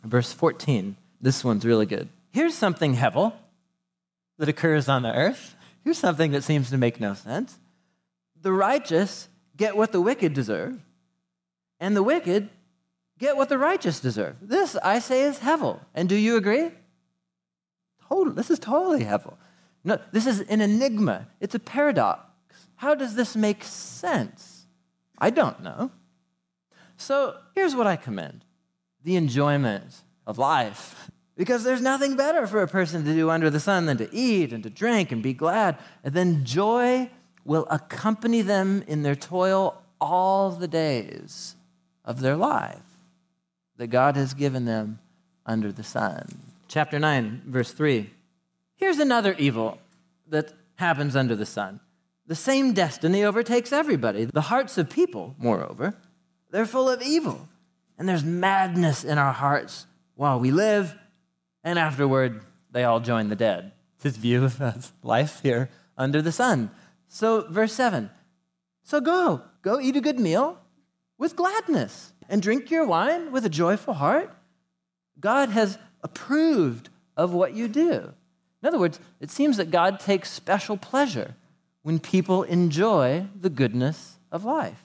verse 0.04 0.32
14. 0.32 0.96
This 1.20 1.44
one's 1.44 1.66
really 1.66 1.86
good. 1.86 2.08
Here's 2.30 2.54
something 2.54 2.96
hevel 2.96 3.32
that 4.38 4.48
occurs 4.48 4.88
on 4.88 5.02
the 5.02 5.12
earth. 5.12 5.56
Here's 5.84 5.98
something 5.98 6.30
that 6.32 6.44
seems 6.44 6.70
to 6.70 6.78
make 6.78 7.00
no 7.00 7.14
sense. 7.14 7.58
The 8.42 8.52
righteous 8.52 9.28
get 9.56 9.76
what 9.76 9.92
the 9.92 10.00
wicked 10.00 10.32
deserve, 10.32 10.80
and 11.78 11.96
the 11.96 12.02
wicked 12.02 12.48
get 13.18 13.36
what 13.36 13.48
the 13.48 13.58
righteous 13.58 14.00
deserve. 14.00 14.36
This, 14.40 14.76
I 14.76 14.98
say, 14.98 15.22
is 15.22 15.38
Hevel. 15.38 15.80
And 15.94 16.08
do 16.08 16.16
you 16.16 16.36
agree? 16.36 16.70
Total, 18.08 18.32
this 18.32 18.50
is 18.50 18.58
totally 18.58 19.04
Hevel. 19.04 19.34
No, 19.84 19.98
this 20.12 20.26
is 20.26 20.40
an 20.40 20.60
enigma. 20.60 21.28
It's 21.40 21.54
a 21.54 21.58
paradox. 21.58 22.20
How 22.76 22.94
does 22.94 23.14
this 23.14 23.36
make 23.36 23.62
sense? 23.62 24.66
I 25.18 25.30
don't 25.30 25.62
know. 25.62 25.90
So 26.96 27.36
here's 27.54 27.74
what 27.74 27.86
I 27.86 27.96
commend 27.96 28.44
the 29.02 29.16
enjoyment 29.16 29.84
of 30.26 30.38
life. 30.38 31.10
Because 31.36 31.64
there's 31.64 31.80
nothing 31.80 32.16
better 32.16 32.46
for 32.46 32.60
a 32.60 32.68
person 32.68 33.02
to 33.02 33.14
do 33.14 33.30
under 33.30 33.48
the 33.48 33.60
sun 33.60 33.86
than 33.86 33.96
to 33.96 34.14
eat 34.14 34.52
and 34.52 34.62
to 34.62 34.68
drink 34.68 35.10
and 35.10 35.22
be 35.22 35.32
glad. 35.32 35.78
And 36.04 36.12
then 36.12 36.44
joy 36.44 37.08
will 37.44 37.66
accompany 37.70 38.42
them 38.42 38.84
in 38.86 39.02
their 39.02 39.14
toil 39.14 39.82
all 40.00 40.50
the 40.50 40.68
days 40.68 41.56
of 42.04 42.20
their 42.20 42.36
life 42.36 42.78
that 43.76 43.88
God 43.88 44.16
has 44.16 44.34
given 44.34 44.64
them 44.64 44.98
under 45.46 45.72
the 45.72 45.82
sun. 45.82 46.26
Chapter 46.68 46.98
9, 46.98 47.42
verse 47.46 47.72
3. 47.72 48.10
Here's 48.76 48.98
another 48.98 49.34
evil 49.38 49.78
that 50.28 50.52
happens 50.76 51.16
under 51.16 51.34
the 51.34 51.46
sun. 51.46 51.80
The 52.26 52.34
same 52.34 52.72
destiny 52.72 53.24
overtakes 53.24 53.72
everybody. 53.72 54.24
The 54.24 54.40
hearts 54.42 54.78
of 54.78 54.88
people, 54.88 55.34
moreover, 55.38 55.94
they're 56.50 56.66
full 56.66 56.88
of 56.88 57.02
evil. 57.02 57.48
And 57.98 58.08
there's 58.08 58.24
madness 58.24 59.04
in 59.04 59.18
our 59.18 59.32
hearts 59.32 59.86
while 60.14 60.38
we 60.38 60.50
live, 60.50 60.94
and 61.64 61.78
afterward, 61.78 62.42
they 62.70 62.84
all 62.84 63.00
join 63.00 63.28
the 63.28 63.36
dead. 63.36 63.72
His 64.02 64.16
view 64.16 64.44
of 64.44 64.92
life 65.02 65.40
here 65.42 65.70
under 65.98 66.22
the 66.22 66.32
sun. 66.32 66.70
So, 67.12 67.44
verse 67.50 67.72
7 67.72 68.08
So 68.84 69.00
go, 69.00 69.42
go 69.62 69.80
eat 69.80 69.96
a 69.96 70.00
good 70.00 70.20
meal 70.20 70.58
with 71.18 71.34
gladness 71.34 72.12
and 72.28 72.40
drink 72.40 72.70
your 72.70 72.86
wine 72.86 73.32
with 73.32 73.44
a 73.44 73.50
joyful 73.50 73.94
heart? 73.94 74.32
God 75.18 75.50
has 75.50 75.76
approved 76.02 76.88
of 77.16 77.34
what 77.34 77.52
you 77.52 77.66
do. 77.66 78.14
In 78.62 78.68
other 78.68 78.78
words, 78.78 79.00
it 79.18 79.30
seems 79.30 79.56
that 79.56 79.72
God 79.72 79.98
takes 79.98 80.30
special 80.30 80.76
pleasure 80.76 81.34
when 81.82 81.98
people 81.98 82.44
enjoy 82.44 83.26
the 83.38 83.50
goodness 83.50 84.18
of 84.30 84.44
life. 84.44 84.84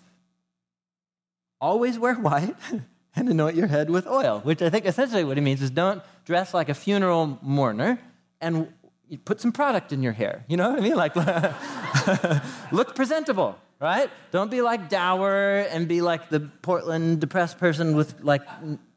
Always 1.62 2.00
wear 2.00 2.16
white 2.16 2.56
and 3.16 3.30
anoint 3.30 3.56
your 3.56 3.68
head 3.68 3.92
with 3.92 4.08
oil, 4.08 4.40
which 4.44 4.64
I 4.64 4.72
think 4.72 4.86
essentially 4.86 5.24
what 5.24 5.38
he 5.38 5.44
means 5.44 5.62
is 5.62 5.70
don't 5.70 6.02
dress 6.26 6.56
like 6.56 6.70
a 6.70 6.74
funeral 6.74 7.38
mourner 7.44 8.00
and 8.42 8.74
put 9.26 9.40
some 9.42 9.52
product 9.52 9.92
in 9.94 10.04
your 10.04 10.14
hair. 10.14 10.44
You 10.48 10.58
know 10.58 10.72
what 10.72 10.80
I 10.80 10.82
mean? 10.82 10.96
Like, 10.96 11.16
look 12.72 12.96
presentable 12.96 13.60
right? 13.80 14.10
Don't 14.32 14.50
be 14.50 14.62
like 14.62 14.90
dour 14.90 15.66
and 15.70 15.88
be 15.88 16.02
like 16.02 16.30
the 16.30 16.40
Portland 16.62 17.20
depressed 17.20 17.58
person 17.58 17.96
with 17.96 18.16
like 18.22 18.42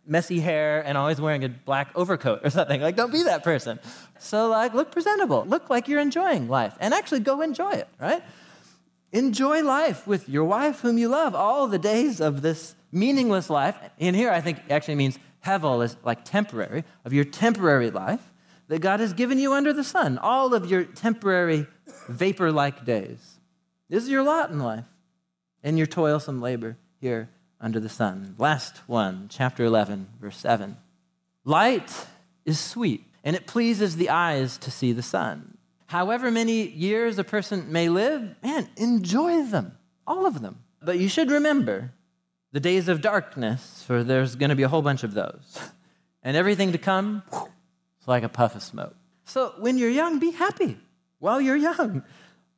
messy 0.07 0.41
hair 0.41 0.81
and 0.87 0.97
always 0.97 1.21
wearing 1.21 1.45
a 1.45 1.49
black 1.49 1.91
overcoat 1.95 2.41
or 2.45 2.51
something. 2.51 2.81
Like, 2.81 2.97
don't 2.97 3.13
be 3.13 3.25
that 3.25 3.45
person. 3.45 3.79
So, 4.19 4.49
like, 4.49 4.75
look 4.75 4.91
presentable. 4.91 5.45
Look 5.47 5.69
like 5.69 5.87
you're 5.87 6.01
enjoying 6.01 6.49
life 6.49 6.75
and 6.81 6.95
actually 6.95 7.21
go 7.21 7.43
enjoy 7.43 7.73
it, 7.73 7.89
right? 8.01 8.23
Enjoy 9.13 9.63
life 9.63 10.07
with 10.07 10.29
your 10.29 10.45
wife 10.45 10.81
whom 10.81 10.99
you 10.99 11.09
love 11.09 11.35
all 11.35 11.67
the 11.67 11.79
days 11.79 12.21
of 12.21 12.43
this 12.43 12.75
meaningless 12.91 13.51
life. 13.51 13.77
In 13.99 14.15
here 14.15 14.31
I 14.31 14.41
think 14.41 14.59
actually 14.71 14.95
means 14.95 15.19
hevel 15.45 15.85
is 15.85 15.97
like 16.03 16.25
temporary, 16.25 16.85
of 17.05 17.13
your 17.13 17.25
temporary 17.25 17.91
life 17.91 18.33
that 18.69 18.81
God 18.81 19.01
has 19.01 19.13
given 19.13 19.39
you 19.39 19.53
under 19.53 19.73
the 19.73 19.85
sun, 19.85 20.19
all 20.19 20.55
of 20.55 20.71
your 20.71 20.85
temporary 20.85 21.67
vapor 22.09 22.53
like 22.53 22.85
days. 22.85 23.39
This 23.89 24.05
is 24.05 24.11
your 24.11 24.23
lot 24.23 24.51
in 24.51 24.61
life 24.61 24.85
and 25.63 25.77
your 25.77 25.87
toilsome 25.87 26.41
labor 26.41 26.77
here 27.01 27.31
under 27.61 27.81
the 27.81 27.89
sun. 27.89 28.35
Last 28.39 28.79
one, 28.87 29.27
chapter 29.31 29.65
11, 29.65 30.09
verse 30.21 30.37
7. 30.37 30.77
Light 31.45 32.07
is 32.45 32.61
sweet, 32.61 33.05
and 33.25 33.35
it 33.35 33.47
pleases 33.47 33.97
the 33.97 34.11
eyes 34.11 34.59
to 34.59 34.71
see 34.71 34.93
the 34.93 35.03
sun. 35.03 35.57
However 35.87 36.31
many 36.31 36.69
years 36.69 37.19
a 37.19 37.25
person 37.25 37.73
may 37.73 37.89
live, 37.89 38.37
man, 38.43 38.69
enjoy 38.77 39.45
them, 39.45 39.79
all 40.07 40.27
of 40.27 40.43
them. 40.43 40.59
But 40.83 40.99
you 40.99 41.09
should 41.09 41.31
remember 41.31 41.93
the 42.53 42.61
days 42.61 42.89
of 42.89 43.01
darkness, 43.01 43.83
for 43.87 44.05
there's 44.05 44.37
going 44.37 44.51
to 44.51 44.57
be 44.57 44.63
a 44.63 44.69
whole 44.69 44.83
bunch 44.83 45.03
of 45.03 45.15
those. 45.15 45.59
And 46.23 46.37
everything 46.37 46.73
to 46.73 46.79
come, 46.79 47.23
like 48.09 48.23
a 48.23 48.29
puff 48.29 48.55
of 48.55 48.63
smoke. 48.63 48.97
So 49.25 49.55
when 49.59 49.79
you're 49.79 49.91
young, 49.91 50.19
be 50.19 50.31
happy 50.31 50.79
while 51.19 51.41
you're 51.41 51.57
young. 51.57 52.03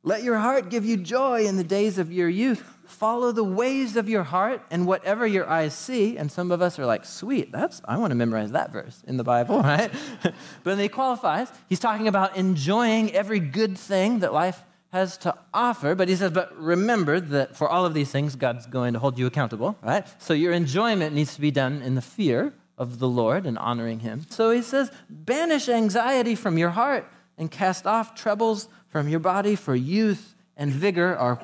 Let 0.03 0.23
your 0.23 0.37
heart 0.37 0.69
give 0.69 0.83
you 0.83 0.97
joy 0.97 1.45
in 1.45 1.57
the 1.57 1.63
days 1.63 1.99
of 1.99 2.11
your 2.11 2.29
youth. 2.29 2.63
Follow 2.85 3.31
the 3.31 3.43
ways 3.43 3.95
of 3.95 4.09
your 4.09 4.23
heart 4.23 4.63
and 4.71 4.87
whatever 4.87 5.27
your 5.27 5.47
eyes 5.47 5.75
see. 5.75 6.17
And 6.17 6.31
some 6.31 6.51
of 6.51 6.61
us 6.61 6.79
are 6.79 6.85
like, 6.85 7.05
sweet, 7.05 7.51
that's 7.51 7.81
I 7.85 7.97
want 7.97 8.11
to 8.11 8.15
memorize 8.15 8.51
that 8.51 8.71
verse 8.71 9.03
in 9.05 9.17
the 9.17 9.23
Bible, 9.23 9.59
right? 9.61 9.91
but 10.23 10.33
then 10.63 10.79
he 10.79 10.89
qualifies. 10.89 11.49
He's 11.69 11.79
talking 11.79 12.07
about 12.07 12.35
enjoying 12.35 13.11
every 13.13 13.39
good 13.39 13.77
thing 13.77 14.19
that 14.19 14.33
life 14.33 14.63
has 14.91 15.17
to 15.17 15.37
offer. 15.53 15.93
But 15.93 16.09
he 16.09 16.15
says, 16.15 16.31
but 16.31 16.57
remember 16.57 17.19
that 17.19 17.55
for 17.55 17.69
all 17.69 17.85
of 17.85 17.93
these 17.93 18.11
things, 18.11 18.35
God's 18.35 18.65
going 18.65 18.93
to 18.93 18.99
hold 18.99 19.19
you 19.19 19.27
accountable, 19.27 19.77
right? 19.83 20.05
So 20.21 20.33
your 20.33 20.51
enjoyment 20.51 21.13
needs 21.13 21.35
to 21.35 21.41
be 21.41 21.51
done 21.51 21.81
in 21.81 21.95
the 21.95 22.01
fear 22.01 22.53
of 22.81 22.97
the 22.97 23.07
Lord 23.07 23.45
and 23.45 23.59
honoring 23.59 23.99
him. 23.99 24.25
So 24.31 24.49
he 24.49 24.63
says, 24.63 24.91
banish 25.07 25.69
anxiety 25.69 26.33
from 26.33 26.57
your 26.57 26.71
heart 26.71 27.07
and 27.37 27.51
cast 27.51 27.85
off 27.85 28.15
troubles 28.15 28.67
from 28.87 29.07
your 29.07 29.19
body, 29.19 29.55
for 29.55 29.75
youth 29.75 30.35
and 30.57 30.71
vigor 30.71 31.15
are 31.15 31.39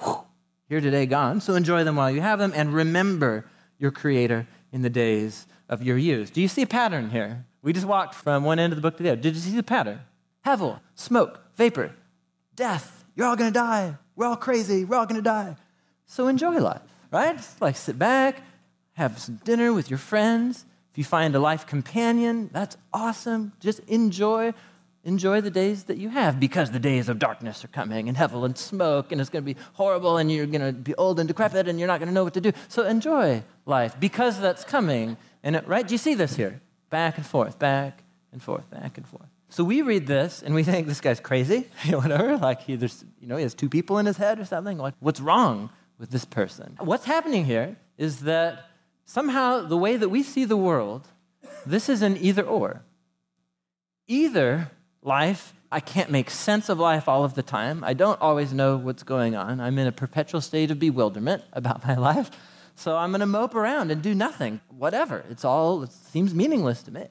here 0.68 0.82
today 0.82 1.06
gone. 1.06 1.40
So 1.40 1.54
enjoy 1.54 1.84
them 1.84 1.96
while 1.96 2.10
you 2.10 2.22
have 2.22 2.40
them 2.40 2.54
and 2.56 2.74
remember 2.74 3.46
your 3.78 3.92
Creator 3.92 4.48
in 4.72 4.82
the 4.82 4.90
days 4.90 5.46
of 5.70 5.84
your 5.84 5.96
youth. 5.96 6.34
Do 6.34 6.42
you 6.42 6.48
see 6.48 6.64
a 6.64 6.68
pattern 6.68 7.12
here? 7.12 7.46
We 7.62 7.72
just 7.72 7.86
walked 7.86 8.16
from 8.16 8.44
one 8.44 8.58
end 8.58 8.74
of 8.74 8.78
the 8.78 8.82
book 8.82 8.98
to 8.98 9.04
the 9.04 9.12
other. 9.12 9.22
Did 9.22 9.36
you 9.36 9.42
see 9.42 9.56
the 9.56 9.62
pattern? 9.62 10.00
Hevel, 10.44 10.80
smoke, 10.96 11.40
vapor, 11.56 11.94
death. 12.56 13.06
You're 13.16 13.28
all 13.28 13.36
going 13.36 13.54
to 13.54 13.60
die. 13.60 13.96
We're 14.16 14.26
all 14.26 14.38
crazy. 14.38 14.86
We're 14.86 14.98
all 14.98 15.06
going 15.06 15.22
to 15.22 15.30
die. 15.30 15.56
So 16.08 16.28
enjoy 16.28 16.58
life, 16.58 16.82
right? 17.12 17.40
Like 17.62 17.76
sit 17.76 18.00
back, 18.00 18.42
have 18.94 19.20
some 19.20 19.40
dinner 19.44 19.72
with 19.72 19.92
your 19.92 20.00
friends. 20.00 20.66
If 20.98 21.02
you 21.02 21.06
find 21.06 21.36
a 21.36 21.40
life 21.40 21.68
companion, 21.68 22.50
that's 22.52 22.76
awesome. 22.92 23.54
Just 23.60 23.82
enjoy 23.82 24.56
enjoy 25.04 25.42
the 25.42 25.52
days 25.52 25.84
that 25.84 25.98
you 25.98 26.10
have 26.10 26.40
because 26.40 26.72
the 26.72 26.80
days 26.80 27.08
of 27.08 27.20
darkness 27.20 27.64
are 27.64 27.68
coming 27.68 28.10
and 28.10 28.18
hevel 28.18 28.46
and 28.46 28.58
smoke 28.58 29.12
and 29.12 29.22
it's 29.22 29.30
going 29.30 29.46
to 29.46 29.54
be 29.54 29.60
horrible 29.74 30.18
and 30.18 30.32
you're 30.32 30.48
going 30.48 30.60
to 30.60 30.74
be 30.74 30.96
old 30.96 31.20
and 31.20 31.28
decrepit 31.28 31.68
and 31.68 31.78
you're 31.78 31.88
not 31.88 32.00
going 32.00 32.08
to 32.08 32.14
know 32.16 32.24
what 32.24 32.34
to 32.34 32.42
do. 32.42 32.52
So 32.68 32.84
enjoy 32.84 33.44
life 33.68 33.96
because 34.00 34.42
that's 34.42 34.64
coming. 34.64 35.18
And 35.44 35.56
it, 35.56 35.68
right? 35.68 35.88
Do 35.88 35.94
you 35.94 36.00
see 36.00 36.16
this 36.16 36.36
here? 36.36 36.62
Back 36.90 37.18
and 37.18 37.26
forth, 37.28 37.60
back 37.60 38.04
and 38.32 38.42
forth, 38.42 38.68
back 38.72 38.98
and 38.98 39.08
forth. 39.08 39.30
So 39.50 39.64
we 39.64 39.84
read 39.84 40.08
this 40.08 40.42
and 40.42 40.56
we 40.56 40.64
think 40.64 40.88
this 40.88 41.00
guy's 41.00 41.20
crazy, 41.20 41.68
whatever. 41.90 42.38
Like 42.38 42.64
he, 42.64 42.76
there's, 42.76 43.06
you 43.22 43.28
know, 43.28 43.38
he 43.38 43.44
has 43.44 43.54
two 43.54 43.70
people 43.70 44.00
in 44.00 44.08
his 44.08 44.18
head 44.18 44.40
or 44.40 44.46
something. 44.46 44.80
Like 44.80 44.96
what's 45.00 45.20
wrong 45.20 45.70
with 46.00 46.10
this 46.10 46.26
person? 46.26 46.76
What's 46.80 47.06
happening 47.06 47.46
here 47.46 47.78
is 48.00 48.22
that 48.22 48.66
somehow 49.08 49.62
the 49.62 49.78
way 49.78 49.98
that 49.98 50.10
we 50.10 50.22
see 50.22 50.46
the 50.46 50.58
world, 50.58 51.08
this 51.66 51.90
is 51.90 52.04
an 52.04 52.18
either 52.18 52.44
or. 52.44 52.84
Either 54.08 54.70
life. 55.02 55.54
I 55.72 55.80
can't 55.80 56.12
make 56.12 56.30
sense 56.30 56.70
of 56.70 56.78
life 56.78 57.10
all 57.10 57.24
of 57.24 57.34
the 57.34 57.44
time. 57.44 57.84
I 57.84 57.94
don't 57.94 58.22
always 58.22 58.54
know 58.54 58.78
what's 58.78 59.04
going 59.04 59.36
on. 59.36 59.60
I'm 59.60 59.80
in 59.80 59.88
a 59.88 59.92
perpetual 59.92 60.42
state 60.42 60.72
of 60.72 60.80
bewilderment 60.80 61.44
about 61.54 61.86
my 61.86 61.96
life. 61.96 62.30
So 62.76 62.96
I'm 62.96 63.10
going 63.10 63.22
to 63.22 63.26
mope 63.26 63.56
around 63.56 63.90
and 63.90 64.04
do 64.04 64.14
nothing, 64.14 64.62
whatever. 64.70 65.26
It's 65.32 65.44
all, 65.44 65.82
it 65.82 65.92
seems 65.92 66.36
meaningless 66.36 66.84
to 66.84 66.92
me. 66.92 67.08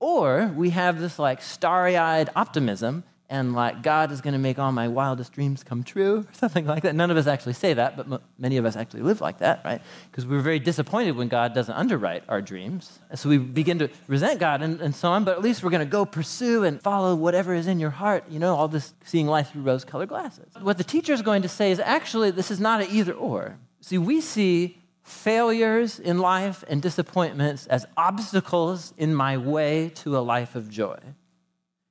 Or 0.00 0.52
we 0.56 0.70
have 0.70 0.98
this 0.98 1.18
like 1.18 1.40
starry 1.40 1.96
eyed 1.96 2.30
optimism 2.34 3.04
and 3.32 3.54
like 3.54 3.82
God 3.82 4.12
is 4.12 4.20
going 4.20 4.34
to 4.34 4.38
make 4.38 4.58
all 4.58 4.72
my 4.72 4.88
wildest 4.88 5.32
dreams 5.32 5.64
come 5.64 5.82
true, 5.82 6.18
or 6.18 6.34
something 6.34 6.66
like 6.66 6.82
that. 6.82 6.94
None 6.94 7.10
of 7.10 7.16
us 7.16 7.26
actually 7.26 7.54
say 7.54 7.72
that, 7.72 7.96
but 7.96 8.06
m- 8.06 8.20
many 8.38 8.58
of 8.58 8.66
us 8.66 8.76
actually 8.76 9.00
live 9.00 9.22
like 9.22 9.38
that, 9.38 9.62
right? 9.64 9.80
Because 10.10 10.26
we're 10.26 10.42
very 10.42 10.58
disappointed 10.58 11.16
when 11.16 11.28
God 11.28 11.54
doesn't 11.54 11.74
underwrite 11.74 12.24
our 12.28 12.42
dreams. 12.42 12.98
So 13.14 13.30
we 13.30 13.38
begin 13.38 13.78
to 13.78 13.88
resent 14.06 14.38
God 14.38 14.60
and, 14.60 14.82
and 14.82 14.94
so 14.94 15.08
on, 15.08 15.24
but 15.24 15.34
at 15.34 15.42
least 15.42 15.62
we're 15.62 15.70
going 15.70 15.80
to 15.80 15.90
go 15.90 16.04
pursue 16.04 16.64
and 16.64 16.78
follow 16.82 17.14
whatever 17.14 17.54
is 17.54 17.66
in 17.66 17.80
your 17.80 17.88
heart, 17.90 18.24
you 18.28 18.38
know, 18.38 18.54
all 18.54 18.68
this 18.68 18.92
seeing 19.02 19.26
life 19.26 19.50
through 19.50 19.62
rose 19.62 19.82
colored 19.82 20.10
glasses. 20.10 20.52
What 20.60 20.76
the 20.76 20.84
teacher 20.84 21.14
is 21.14 21.22
going 21.22 21.40
to 21.40 21.48
say 21.48 21.70
is 21.70 21.80
actually, 21.80 22.32
this 22.32 22.50
is 22.50 22.60
not 22.60 22.82
an 22.82 22.88
either 22.90 23.14
or. 23.14 23.56
See, 23.80 23.96
we 23.96 24.20
see 24.20 24.76
failures 25.02 25.98
in 25.98 26.18
life 26.18 26.64
and 26.68 26.82
disappointments 26.82 27.66
as 27.66 27.86
obstacles 27.96 28.92
in 28.98 29.14
my 29.14 29.38
way 29.38 29.90
to 29.94 30.18
a 30.18 30.20
life 30.20 30.54
of 30.54 30.68
joy 30.68 30.98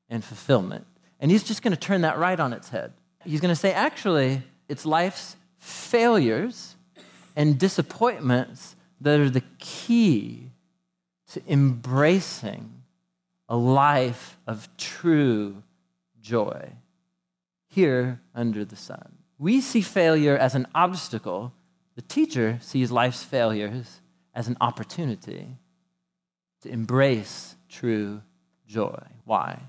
and 0.07 0.23
fulfillment. 0.23 0.85
And 1.21 1.31
he's 1.31 1.43
just 1.43 1.61
going 1.61 1.71
to 1.71 1.79
turn 1.79 2.01
that 2.01 2.17
right 2.17 2.39
on 2.39 2.51
its 2.51 2.69
head. 2.69 2.91
He's 3.23 3.39
going 3.39 3.53
to 3.53 3.59
say, 3.59 3.71
actually, 3.71 4.41
it's 4.67 4.85
life's 4.85 5.37
failures 5.59 6.75
and 7.35 7.57
disappointments 7.57 8.75
that 8.99 9.19
are 9.19 9.29
the 9.29 9.43
key 9.59 10.49
to 11.31 11.41
embracing 11.47 12.81
a 13.47 13.55
life 13.55 14.37
of 14.47 14.67
true 14.77 15.63
joy 16.19 16.71
here 17.67 18.19
under 18.33 18.65
the 18.65 18.75
sun. 18.75 19.17
We 19.37 19.61
see 19.61 19.81
failure 19.81 20.37
as 20.37 20.55
an 20.55 20.67
obstacle. 20.73 21.53
The 21.95 22.01
teacher 22.01 22.57
sees 22.61 22.91
life's 22.91 23.23
failures 23.23 24.01
as 24.33 24.47
an 24.47 24.57
opportunity 24.59 25.57
to 26.61 26.69
embrace 26.69 27.55
true 27.69 28.21
joy. 28.67 29.03
Why? 29.25 29.59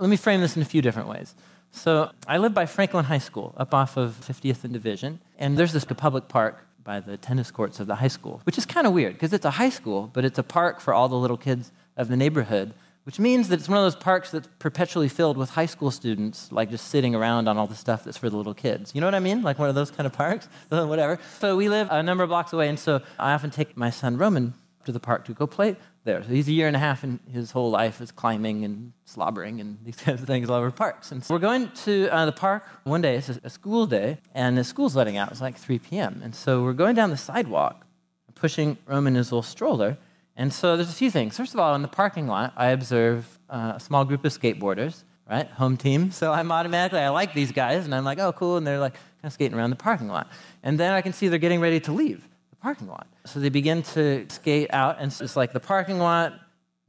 Let 0.00 0.08
me 0.08 0.16
frame 0.16 0.40
this 0.40 0.56
in 0.56 0.62
a 0.62 0.64
few 0.64 0.80
different 0.80 1.08
ways. 1.08 1.34
So 1.72 2.10
I 2.26 2.38
live 2.38 2.54
by 2.54 2.64
Franklin 2.64 3.04
High 3.04 3.18
School, 3.18 3.54
up 3.58 3.74
off 3.74 3.98
of 3.98 4.18
50th 4.26 4.64
and 4.64 4.72
Division, 4.72 5.20
and 5.38 5.58
there's 5.58 5.74
this 5.74 5.84
public 5.84 6.26
park 6.26 6.66
by 6.82 7.00
the 7.00 7.18
tennis 7.18 7.50
courts 7.50 7.80
of 7.80 7.86
the 7.86 7.96
high 7.96 8.08
school, 8.08 8.40
which 8.44 8.56
is 8.56 8.64
kind 8.64 8.86
of 8.86 8.94
weird 8.94 9.12
because 9.12 9.34
it's 9.34 9.44
a 9.44 9.50
high 9.50 9.68
school, 9.68 10.08
but 10.14 10.24
it's 10.24 10.38
a 10.38 10.42
park 10.42 10.80
for 10.80 10.94
all 10.94 11.10
the 11.10 11.16
little 11.16 11.36
kids 11.36 11.70
of 11.98 12.08
the 12.08 12.16
neighborhood, 12.16 12.72
which 13.04 13.18
means 13.18 13.48
that 13.48 13.58
it's 13.58 13.68
one 13.68 13.76
of 13.76 13.84
those 13.84 13.94
parks 13.94 14.30
that's 14.30 14.48
perpetually 14.58 15.08
filled 15.08 15.36
with 15.36 15.50
high 15.50 15.66
school 15.66 15.90
students, 15.90 16.50
like 16.50 16.70
just 16.70 16.88
sitting 16.88 17.14
around 17.14 17.46
on 17.46 17.58
all 17.58 17.66
the 17.66 17.74
stuff 17.74 18.02
that's 18.02 18.16
for 18.16 18.30
the 18.30 18.38
little 18.38 18.54
kids. 18.54 18.94
You 18.94 19.02
know 19.02 19.06
what 19.06 19.14
I 19.14 19.20
mean? 19.20 19.42
Like 19.42 19.58
one 19.58 19.68
of 19.68 19.74
those 19.74 19.90
kind 19.90 20.06
of 20.06 20.14
parks, 20.14 20.48
whatever. 20.70 21.18
So 21.40 21.56
we 21.56 21.68
live 21.68 21.88
a 21.90 22.02
number 22.02 22.24
of 22.24 22.30
blocks 22.30 22.54
away, 22.54 22.70
and 22.70 22.78
so 22.78 23.02
I 23.18 23.34
often 23.34 23.50
take 23.50 23.76
my 23.76 23.90
son 23.90 24.16
Roman 24.16 24.54
to 24.84 24.92
the 24.92 25.00
park 25.00 25.24
to 25.26 25.34
go 25.34 25.46
play 25.46 25.76
there. 26.04 26.22
So 26.22 26.30
he's 26.30 26.48
a 26.48 26.52
year 26.52 26.66
and 26.66 26.76
a 26.76 26.78
half, 26.78 27.04
and 27.04 27.20
his 27.32 27.50
whole 27.50 27.70
life 27.70 28.00
is 28.00 28.10
climbing 28.10 28.64
and 28.64 28.92
slobbering 29.04 29.60
and 29.60 29.78
these 29.84 29.96
kinds 29.96 30.20
of 30.20 30.26
things 30.26 30.48
all 30.48 30.56
over 30.56 30.70
parks. 30.70 31.12
And 31.12 31.22
so 31.22 31.34
we're 31.34 31.40
going 31.40 31.70
to 31.84 32.08
uh, 32.08 32.26
the 32.26 32.32
park 32.32 32.64
one 32.84 33.02
day. 33.02 33.16
It's 33.16 33.28
a, 33.28 33.50
school 33.50 33.86
day, 33.86 34.18
and 34.34 34.56
the 34.56 34.64
school's 34.64 34.96
letting 34.96 35.16
out. 35.16 35.30
It's 35.30 35.40
like 35.40 35.56
3 35.56 35.78
p.m. 35.78 36.20
And 36.24 36.34
so 36.34 36.62
we're 36.62 36.72
going 36.72 36.94
down 36.94 37.10
the 37.10 37.16
sidewalk, 37.16 37.86
pushing 38.34 38.78
Roman 38.86 39.14
in 39.14 39.18
his 39.18 39.30
little 39.30 39.42
stroller. 39.42 39.98
And 40.36 40.52
so 40.52 40.76
there's 40.76 40.88
a 40.88 40.94
few 40.94 41.10
things. 41.10 41.36
First 41.36 41.52
of 41.52 41.60
all, 41.60 41.74
in 41.74 41.82
the 41.82 41.88
parking 41.88 42.26
lot, 42.26 42.54
I 42.56 42.68
observe 42.68 43.38
uh, 43.50 43.74
a 43.76 43.80
small 43.80 44.04
group 44.04 44.24
of 44.24 44.32
skateboarders, 44.32 45.04
right? 45.28 45.46
Home 45.52 45.76
team. 45.76 46.10
So 46.20 46.32
I'm 46.32 46.50
automatically, 46.50 47.00
I 47.00 47.10
like 47.10 47.34
these 47.34 47.52
guys, 47.52 47.84
and 47.84 47.94
I'm 47.94 48.04
like, 48.04 48.18
oh, 48.18 48.32
cool. 48.32 48.56
And 48.56 48.66
they're 48.66 48.78
like 48.78 48.94
kind 48.94 49.02
of 49.24 49.32
skating 49.32 49.58
around 49.58 49.70
the 49.70 49.76
parking 49.76 50.08
lot. 50.08 50.28
And 50.62 50.80
then 50.80 50.92
I 50.94 51.02
can 51.02 51.12
see 51.12 51.28
they're 51.28 51.38
getting 51.38 51.60
ready 51.60 51.80
to 51.80 51.92
leave 51.92 52.26
the 52.50 52.56
parking 52.56 52.88
lot. 52.88 53.06
So 53.26 53.40
they 53.40 53.48
begin 53.48 53.82
to 53.94 54.26
skate 54.28 54.72
out, 54.72 54.96
and 54.98 55.14
it's 55.20 55.36
like 55.36 55.52
the 55.52 55.60
parking 55.60 55.98
lot, 55.98 56.34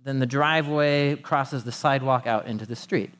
then 0.04 0.20
the 0.20 0.26
driveway 0.26 1.16
crosses 1.16 1.64
the 1.64 1.72
sidewalk 1.72 2.26
out 2.26 2.48
into 2.48 2.66
the 2.66 2.76
street. 2.76 3.12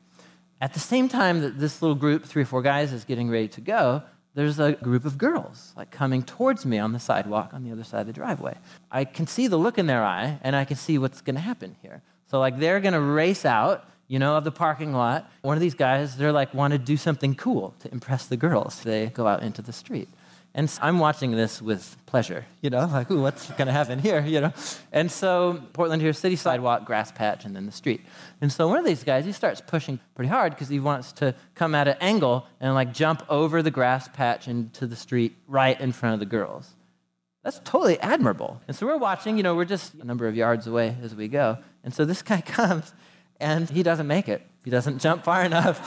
At 0.60 0.74
the 0.74 0.80
same 0.80 1.08
time 1.08 1.40
that 1.40 1.58
this 1.58 1.82
little 1.82 1.94
group, 1.94 2.24
three 2.24 2.42
or 2.42 2.46
four 2.46 2.62
guys, 2.62 2.92
is 2.92 3.04
getting 3.04 3.28
ready 3.28 3.48
to 3.48 3.60
go, 3.60 4.02
there's 4.34 4.58
a 4.58 4.72
group 4.72 5.04
of 5.04 5.18
girls 5.18 5.72
like 5.76 5.90
coming 5.90 6.22
towards 6.22 6.64
me 6.64 6.78
on 6.78 6.92
the 6.92 6.98
sidewalk 6.98 7.52
on 7.52 7.64
the 7.64 7.72
other 7.72 7.84
side 7.84 8.00
of 8.00 8.06
the 8.06 8.12
driveway. 8.12 8.56
I 8.90 9.04
can 9.04 9.26
see 9.26 9.46
the 9.46 9.58
look 9.58 9.76
in 9.76 9.86
their 9.86 10.02
eye, 10.02 10.38
and 10.42 10.56
I 10.56 10.64
can 10.64 10.76
see 10.76 10.98
what's 10.98 11.20
going 11.20 11.34
to 11.34 11.42
happen 11.42 11.76
here. 11.82 12.02
So 12.30 12.40
like 12.40 12.58
they're 12.58 12.80
going 12.80 12.94
to 12.94 13.00
race 13.00 13.44
out, 13.44 13.84
you 14.08 14.18
know, 14.18 14.36
of 14.36 14.44
the 14.44 14.52
parking 14.52 14.94
lot. 14.94 15.30
One 15.42 15.56
of 15.56 15.60
these 15.60 15.74
guys, 15.74 16.16
they're 16.16 16.32
like 16.32 16.54
want 16.54 16.72
to 16.72 16.78
do 16.78 16.96
something 16.96 17.34
cool 17.34 17.74
to 17.80 17.92
impress 17.92 18.26
the 18.26 18.38
girls. 18.38 18.82
They 18.82 19.06
go 19.08 19.26
out 19.26 19.42
into 19.42 19.60
the 19.60 19.72
street. 19.72 20.08
And 20.54 20.70
I'm 20.82 20.98
watching 20.98 21.30
this 21.30 21.62
with 21.62 21.96
pleasure, 22.04 22.44
you 22.60 22.68
know, 22.68 22.84
like, 22.86 23.10
ooh, 23.10 23.22
what's 23.22 23.48
going 23.52 23.68
to 23.68 23.72
happen 23.72 23.98
here, 23.98 24.20
you 24.26 24.40
know? 24.40 24.52
And 24.92 25.10
so 25.10 25.62
Portland 25.72 26.02
here, 26.02 26.12
city 26.12 26.36
sidewalk, 26.36 26.84
grass 26.84 27.10
patch, 27.10 27.46
and 27.46 27.56
then 27.56 27.64
the 27.64 27.72
street. 27.72 28.02
And 28.40 28.52
so 28.52 28.68
one 28.68 28.78
of 28.78 28.84
these 28.84 29.02
guys, 29.02 29.24
he 29.24 29.32
starts 29.32 29.62
pushing 29.62 29.98
pretty 30.14 30.28
hard 30.28 30.52
because 30.52 30.68
he 30.68 30.78
wants 30.78 31.12
to 31.12 31.34
come 31.54 31.74
at 31.74 31.88
an 31.88 31.96
angle 32.00 32.46
and 32.60 32.74
like 32.74 32.92
jump 32.92 33.24
over 33.30 33.62
the 33.62 33.70
grass 33.70 34.08
patch 34.08 34.46
into 34.46 34.86
the 34.86 34.96
street 34.96 35.36
right 35.48 35.80
in 35.80 35.90
front 35.92 36.14
of 36.14 36.20
the 36.20 36.26
girls. 36.26 36.74
That's 37.42 37.60
totally 37.64 37.98
admirable. 38.00 38.60
And 38.68 38.76
so 38.76 38.86
we're 38.86 38.98
watching, 38.98 39.36
you 39.36 39.42
know, 39.42 39.54
we're 39.54 39.64
just 39.64 39.94
a 39.94 40.04
number 40.04 40.28
of 40.28 40.36
yards 40.36 40.66
away 40.66 40.96
as 41.02 41.14
we 41.14 41.28
go. 41.28 41.58
And 41.82 41.92
so 41.94 42.04
this 42.04 42.22
guy 42.22 42.40
comes 42.46 42.92
and 43.42 43.68
he 43.68 43.82
doesn't 43.82 44.06
make 44.06 44.28
it. 44.28 44.46
He 44.64 44.70
doesn't 44.70 44.98
jump 44.98 45.24
far 45.24 45.44
enough. 45.44 45.78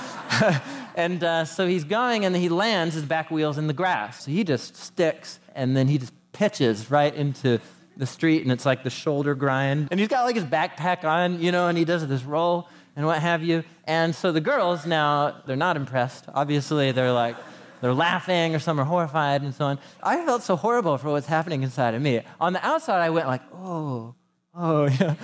and 0.95 1.23
uh, 1.23 1.45
so 1.45 1.65
he's 1.65 1.85
going, 1.85 2.25
and 2.25 2.35
he 2.35 2.49
lands 2.49 2.93
his 2.93 3.05
back 3.05 3.31
wheels 3.31 3.57
in 3.57 3.67
the 3.67 3.73
grass. 3.73 4.25
So 4.25 4.31
he 4.31 4.43
just 4.43 4.75
sticks, 4.75 5.39
and 5.55 5.75
then 5.75 5.87
he 5.87 5.97
just 5.97 6.13
pitches 6.33 6.91
right 6.91 7.15
into 7.15 7.59
the 7.97 8.05
street, 8.05 8.43
and 8.43 8.51
it's 8.51 8.65
like 8.65 8.83
the 8.83 8.89
shoulder 8.89 9.33
grind. 9.33 9.87
And 9.89 9.99
he's 9.99 10.09
got 10.09 10.25
like 10.25 10.35
his 10.35 10.43
backpack 10.43 11.05
on, 11.05 11.41
you 11.41 11.51
know, 11.51 11.69
and 11.69 11.77
he 11.77 11.85
does 11.85 12.05
this 12.07 12.23
roll 12.23 12.67
and 12.95 13.05
what 13.05 13.19
have 13.19 13.43
you. 13.43 13.63
And 13.85 14.13
so 14.13 14.31
the 14.31 14.41
girls 14.41 14.85
now, 14.85 15.41
they're 15.45 15.55
not 15.55 15.77
impressed. 15.77 16.25
Obviously, 16.33 16.91
they're 16.91 17.13
like, 17.13 17.35
they're 17.81 17.93
laughing 17.93 18.55
or 18.55 18.59
some 18.59 18.79
are 18.79 18.85
horrified 18.85 19.41
and 19.41 19.53
so 19.53 19.65
on. 19.65 19.79
I 20.01 20.25
felt 20.25 20.43
so 20.43 20.55
horrible 20.55 20.97
for 20.97 21.11
what's 21.11 21.27
happening 21.27 21.63
inside 21.63 21.93
of 21.93 22.01
me. 22.01 22.21
On 22.39 22.53
the 22.53 22.65
outside, 22.65 23.01
I 23.01 23.09
went 23.09 23.27
like, 23.27 23.41
oh, 23.53 24.15
oh, 24.55 24.87
yeah. 24.99 25.15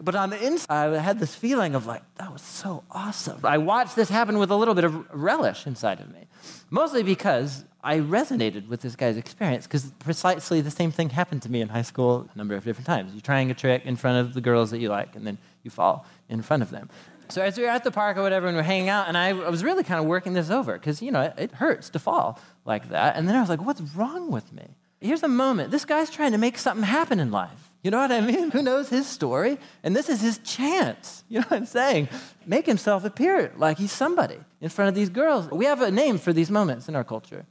But 0.00 0.14
on 0.14 0.30
the 0.30 0.44
inside, 0.44 0.92
I 0.92 0.98
had 0.98 1.18
this 1.18 1.34
feeling 1.34 1.74
of 1.74 1.86
like, 1.86 2.02
that 2.16 2.32
was 2.32 2.42
so 2.42 2.84
awesome. 2.90 3.40
I 3.44 3.58
watched 3.58 3.96
this 3.96 4.08
happen 4.08 4.38
with 4.38 4.50
a 4.50 4.56
little 4.56 4.74
bit 4.74 4.84
of 4.84 5.06
relish 5.12 5.66
inside 5.66 6.00
of 6.00 6.12
me, 6.12 6.26
mostly 6.68 7.02
because 7.02 7.64
I 7.82 8.00
resonated 8.00 8.68
with 8.68 8.80
this 8.80 8.96
guy's 8.96 9.16
experience, 9.16 9.66
because 9.66 9.92
precisely 10.00 10.60
the 10.60 10.70
same 10.70 10.90
thing 10.90 11.10
happened 11.10 11.42
to 11.42 11.50
me 11.50 11.60
in 11.60 11.68
high 11.68 11.82
school 11.82 12.28
a 12.34 12.38
number 12.38 12.54
of 12.54 12.64
different 12.64 12.86
times. 12.86 13.12
You're 13.12 13.20
trying 13.20 13.50
a 13.50 13.54
trick 13.54 13.86
in 13.86 13.96
front 13.96 14.26
of 14.26 14.34
the 14.34 14.40
girls 14.40 14.70
that 14.72 14.78
you 14.78 14.88
like, 14.88 15.14
and 15.16 15.26
then 15.26 15.38
you 15.62 15.70
fall 15.70 16.06
in 16.28 16.42
front 16.42 16.62
of 16.62 16.70
them. 16.70 16.90
So 17.28 17.40
as 17.40 17.56
we 17.56 17.62
were 17.62 17.70
at 17.70 17.84
the 17.84 17.90
park 17.90 18.16
or 18.16 18.22
whatever, 18.22 18.46
and 18.46 18.56
we 18.56 18.60
are 18.60 18.64
hanging 18.64 18.88
out, 18.88 19.08
and 19.08 19.16
I, 19.16 19.32
was 19.32 19.64
really 19.64 19.84
kind 19.84 20.00
of 20.00 20.06
working 20.06 20.34
this 20.34 20.50
over, 20.50 20.74
because, 20.74 21.00
you 21.00 21.10
know, 21.10 21.22
it, 21.22 21.34
it 21.38 21.52
hurts 21.52 21.88
to 21.90 21.98
fall 21.98 22.40
like 22.64 22.90
that. 22.90 23.16
And 23.16 23.28
then 23.28 23.36
I 23.36 23.40
was 23.40 23.48
like, 23.48 23.62
what's 23.62 23.80
wrong 23.80 24.30
with 24.30 24.52
me? 24.52 24.66
Here's 25.00 25.22
a 25.22 25.28
moment. 25.28 25.70
This 25.70 25.84
guy's 25.84 26.10
trying 26.10 26.32
to 26.32 26.38
make 26.38 26.58
something 26.58 26.84
happen 26.84 27.20
in 27.20 27.30
life. 27.30 27.70
You 27.84 27.90
know 27.90 27.98
what 27.98 28.10
I 28.10 28.22
mean? 28.22 28.50
Who 28.50 28.62
knows 28.62 28.88
his 28.88 29.06
story? 29.06 29.58
And 29.82 29.94
this 29.94 30.08
is 30.08 30.20
his 30.20 30.38
chance. 30.38 31.22
You 31.34 31.40
know 31.40 31.46
what 31.48 31.56
I'm 31.56 31.66
saying? 31.66 32.08
Make 32.46 32.64
himself 32.64 33.04
appear 33.04 33.52
like 33.56 33.76
he's 33.78 33.90
somebody 33.90 34.38
in 34.60 34.68
front 34.68 34.88
of 34.88 34.94
these 34.94 35.08
girls. 35.08 35.50
We 35.50 35.64
have 35.64 35.82
a 35.82 35.90
name 35.90 36.18
for 36.18 36.32
these 36.32 36.48
moments 36.48 36.88
in 36.88 36.94
our 36.94 37.02
culture. 37.02 37.44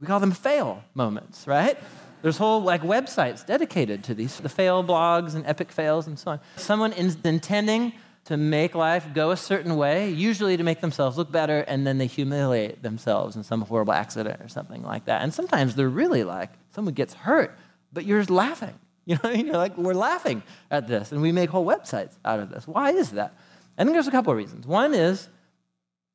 We 0.00 0.06
call 0.06 0.20
them 0.20 0.32
fail 0.32 0.84
moments, 0.92 1.46
right? 1.46 1.78
There's 2.20 2.36
whole 2.36 2.60
like 2.60 2.82
websites 2.82 3.46
dedicated 3.46 4.04
to 4.04 4.14
these, 4.14 4.38
the 4.38 4.50
fail 4.50 4.84
blogs 4.84 5.34
and 5.34 5.46
epic 5.46 5.72
fails 5.72 6.06
and 6.06 6.18
so 6.18 6.32
on. 6.32 6.40
Someone 6.56 6.92
is 6.92 7.16
intending 7.24 7.94
to 8.26 8.36
make 8.36 8.74
life 8.74 9.06
go 9.14 9.30
a 9.30 9.36
certain 9.36 9.76
way, 9.76 10.10
usually 10.10 10.58
to 10.58 10.62
make 10.62 10.80
themselves 10.80 11.16
look 11.16 11.32
better, 11.32 11.60
and 11.60 11.86
then 11.86 11.96
they 11.96 12.06
humiliate 12.06 12.82
themselves 12.82 13.34
in 13.34 13.44
some 13.44 13.62
horrible 13.62 13.94
accident 13.94 14.42
or 14.42 14.48
something 14.48 14.82
like 14.82 15.06
that. 15.06 15.22
And 15.22 15.32
sometimes 15.32 15.74
they're 15.74 15.88
really 15.88 16.24
like, 16.24 16.50
someone 16.74 16.94
gets 16.94 17.14
hurt, 17.14 17.56
but 17.92 18.04
you're 18.04 18.24
laughing 18.24 18.74
You 19.06 19.18
know, 19.22 19.30
you're 19.30 19.56
like, 19.56 19.78
we're 19.78 19.94
laughing 19.94 20.42
at 20.68 20.88
this, 20.88 21.12
and 21.12 21.22
we 21.22 21.30
make 21.30 21.48
whole 21.48 21.64
websites 21.64 22.14
out 22.24 22.40
of 22.40 22.50
this. 22.50 22.66
Why 22.66 22.90
is 22.90 23.12
that? 23.12 23.34
I 23.78 23.84
think 23.84 23.94
there's 23.94 24.08
a 24.08 24.10
couple 24.10 24.32
of 24.32 24.36
reasons. 24.36 24.66
One 24.66 24.94
is 24.94 25.28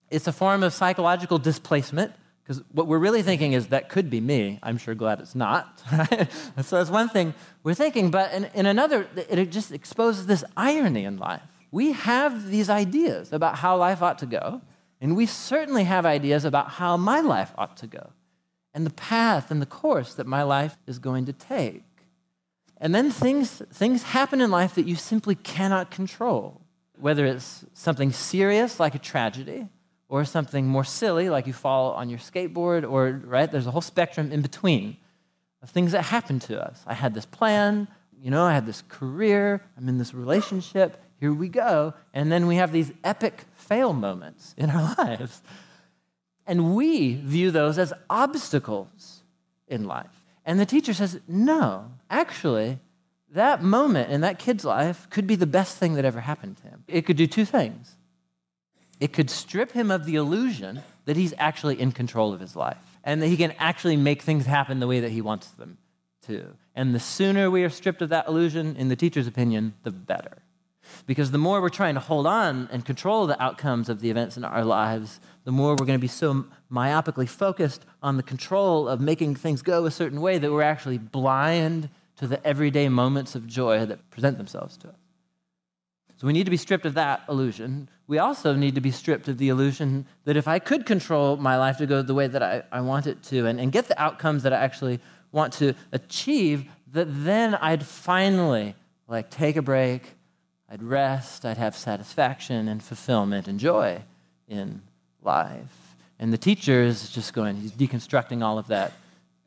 it's 0.09 0.27
a 0.27 0.33
form 0.33 0.61
of 0.61 0.73
psychological 0.73 1.37
displacement, 1.37 2.11
because 2.43 2.61
what 2.73 2.87
we're 2.87 2.99
really 2.99 3.21
thinking 3.21 3.53
is 3.53 3.67
that 3.67 3.87
could 3.87 4.09
be 4.09 4.19
me. 4.19 4.59
I'm 4.61 4.77
sure 4.77 4.93
glad 4.93 5.21
it's 5.21 5.35
not. 5.35 5.81
so 6.61 6.77
that's 6.77 6.89
one 6.89 7.07
thing 7.07 7.33
we're 7.63 7.75
thinking. 7.75 8.11
But 8.11 8.33
in, 8.33 8.49
in 8.53 8.65
another, 8.65 9.07
it 9.15 9.51
just 9.51 9.71
exposes 9.71 10.27
this 10.27 10.43
irony 10.57 11.05
in 11.05 11.17
life. 11.17 11.43
We 11.71 11.93
have 11.93 12.49
these 12.49 12.69
ideas 12.69 13.31
about 13.31 13.55
how 13.55 13.77
life 13.77 14.01
ought 14.01 14.19
to 14.19 14.25
go, 14.25 14.61
and 14.99 15.15
we 15.15 15.25
certainly 15.27 15.85
have 15.85 16.05
ideas 16.05 16.43
about 16.43 16.71
how 16.71 16.97
my 16.97 17.21
life 17.21 17.53
ought 17.57 17.77
to 17.77 17.87
go, 17.87 18.11
and 18.73 18.85
the 18.85 18.93
path 18.93 19.49
and 19.49 19.61
the 19.61 19.65
course 19.65 20.13
that 20.15 20.27
my 20.27 20.43
life 20.43 20.77
is 20.85 20.99
going 20.99 21.25
to 21.27 21.33
take. 21.33 21.83
And 22.81 22.95
then 22.95 23.11
things, 23.11 23.61
things 23.71 24.01
happen 24.01 24.41
in 24.41 24.49
life 24.49 24.73
that 24.73 24.87
you 24.87 24.95
simply 24.95 25.35
cannot 25.35 25.91
control, 25.91 26.61
whether 26.99 27.27
it's 27.27 27.63
something 27.75 28.11
serious 28.11 28.79
like 28.79 28.95
a 28.95 28.99
tragedy 28.99 29.67
or 30.09 30.25
something 30.25 30.65
more 30.65 30.83
silly 30.83 31.29
like 31.29 31.45
you 31.45 31.53
fall 31.53 31.91
on 31.91 32.09
your 32.09 32.17
skateboard 32.17 32.89
or, 32.89 33.21
right, 33.23 33.51
there's 33.51 33.67
a 33.67 33.71
whole 33.71 33.81
spectrum 33.81 34.31
in 34.31 34.41
between 34.41 34.97
of 35.61 35.69
things 35.69 35.91
that 35.91 36.01
happen 36.01 36.39
to 36.39 36.59
us. 36.59 36.81
I 36.87 36.95
had 36.95 37.13
this 37.13 37.27
plan, 37.27 37.87
you 38.19 38.31
know, 38.31 38.45
I 38.45 38.53
had 38.53 38.65
this 38.65 38.81
career, 38.89 39.61
I'm 39.77 39.87
in 39.87 39.99
this 39.99 40.15
relationship, 40.15 40.99
here 41.19 41.31
we 41.31 41.49
go. 41.49 41.93
And 42.15 42.31
then 42.31 42.47
we 42.47 42.55
have 42.55 42.71
these 42.71 42.91
epic 43.03 43.45
fail 43.53 43.93
moments 43.93 44.55
in 44.57 44.71
our 44.71 44.95
lives. 44.97 45.43
And 46.47 46.75
we 46.75 47.13
view 47.13 47.51
those 47.51 47.77
as 47.77 47.93
obstacles 48.09 49.21
in 49.67 49.85
life. 49.85 50.09
And 50.45 50.59
the 50.59 50.65
teacher 50.65 50.93
says, 50.93 51.19
no, 51.27 51.91
actually, 52.11 52.77
that 53.31 53.63
moment 53.63 54.11
in 54.11 54.21
that 54.21 54.37
kid's 54.37 54.65
life 54.65 55.09
could 55.09 55.25
be 55.25 55.35
the 55.35 55.47
best 55.47 55.77
thing 55.77 55.93
that 55.95 56.05
ever 56.05 56.19
happened 56.19 56.57
to 56.57 56.63
him. 56.63 56.83
It 56.87 57.05
could 57.05 57.17
do 57.17 57.25
two 57.25 57.45
things. 57.45 57.95
It 58.99 59.13
could 59.13 59.29
strip 59.29 59.71
him 59.71 59.89
of 59.89 60.05
the 60.05 60.15
illusion 60.15 60.83
that 61.05 61.17
he's 61.17 61.33
actually 61.39 61.79
in 61.79 61.91
control 61.91 62.33
of 62.33 62.39
his 62.39 62.55
life 62.55 62.77
and 63.03 63.21
that 63.21 63.27
he 63.27 63.37
can 63.37 63.53
actually 63.57 63.97
make 63.97 64.21
things 64.21 64.45
happen 64.45 64.79
the 64.79 64.87
way 64.87 64.99
that 64.99 65.11
he 65.11 65.21
wants 65.21 65.47
them 65.47 65.77
to. 66.27 66.45
And 66.75 66.93
the 66.93 66.99
sooner 66.99 67.49
we 67.49 67.63
are 67.63 67.69
stripped 67.69 68.01
of 68.01 68.09
that 68.09 68.27
illusion, 68.27 68.75
in 68.75 68.89
the 68.89 68.95
teacher's 68.95 69.27
opinion, 69.27 69.73
the 69.83 69.91
better. 69.91 70.37
Because 71.07 71.31
the 71.31 71.37
more 71.37 71.61
we're 71.61 71.69
trying 71.69 71.95
to 71.95 71.99
hold 71.99 72.27
on 72.27 72.67
and 72.71 72.85
control 72.85 73.25
the 73.25 73.41
outcomes 73.41 73.89
of 73.89 74.01
the 74.01 74.11
events 74.11 74.37
in 74.37 74.43
our 74.43 74.63
lives, 74.63 75.19
the 75.45 75.51
more 75.51 75.71
we're 75.71 75.85
going 75.85 75.97
to 75.97 75.99
be 75.99 76.07
so 76.07 76.45
myopically 76.71 77.27
focused 77.27 77.85
on 78.03 78.17
the 78.17 78.23
control 78.23 78.87
of 78.87 79.01
making 79.01 79.35
things 79.35 79.61
go 79.61 79.85
a 79.85 79.91
certain 79.91 80.21
way 80.21 80.37
that 80.37 80.51
we're 80.51 80.61
actually 80.61 80.97
blind 80.97 81.89
to 82.17 82.27
the 82.27 82.45
everyday 82.45 82.89
moments 82.89 83.35
of 83.35 83.47
joy 83.47 83.85
that 83.85 84.09
present 84.11 84.37
themselves 84.37 84.77
to 84.77 84.89
us. 84.89 84.95
So 86.17 86.27
we 86.27 86.33
need 86.33 86.43
to 86.43 86.51
be 86.51 86.57
stripped 86.57 86.85
of 86.85 86.93
that 86.93 87.23
illusion. 87.27 87.89
We 88.05 88.19
also 88.19 88.53
need 88.53 88.75
to 88.75 88.81
be 88.81 88.91
stripped 88.91 89.27
of 89.27 89.39
the 89.39 89.49
illusion 89.49 90.05
that 90.25 90.37
if 90.37 90.47
I 90.47 90.59
could 90.59 90.85
control 90.85 91.37
my 91.37 91.57
life 91.57 91.77
to 91.77 91.87
go 91.87 92.03
the 92.03 92.13
way 92.13 92.27
that 92.27 92.43
I, 92.43 92.61
I 92.71 92.81
want 92.81 93.07
it 93.07 93.23
to 93.23 93.47
and, 93.47 93.59
and 93.59 93.71
get 93.71 93.87
the 93.87 93.99
outcomes 93.99 94.43
that 94.43 94.53
I 94.53 94.57
actually 94.57 94.99
want 95.31 95.53
to 95.53 95.73
achieve, 95.91 96.65
that 96.91 97.07
then 97.09 97.55
I'd 97.55 97.83
finally 97.83 98.75
like 99.07 99.31
take 99.31 99.55
a 99.55 99.63
break, 99.63 100.11
I'd 100.69 100.83
rest, 100.83 101.43
I'd 101.43 101.57
have 101.57 101.75
satisfaction 101.75 102.67
and 102.67 102.83
fulfillment 102.83 103.47
and 103.47 103.59
joy 103.59 104.03
in 104.47 104.83
life. 105.23 105.95
And 106.19 106.31
the 106.31 106.37
teacher 106.37 106.83
is 106.83 107.09
just 107.09 107.33
going, 107.33 107.55
he's 107.55 107.71
deconstructing 107.71 108.43
all 108.43 108.59
of 108.59 108.67
that 108.67 108.93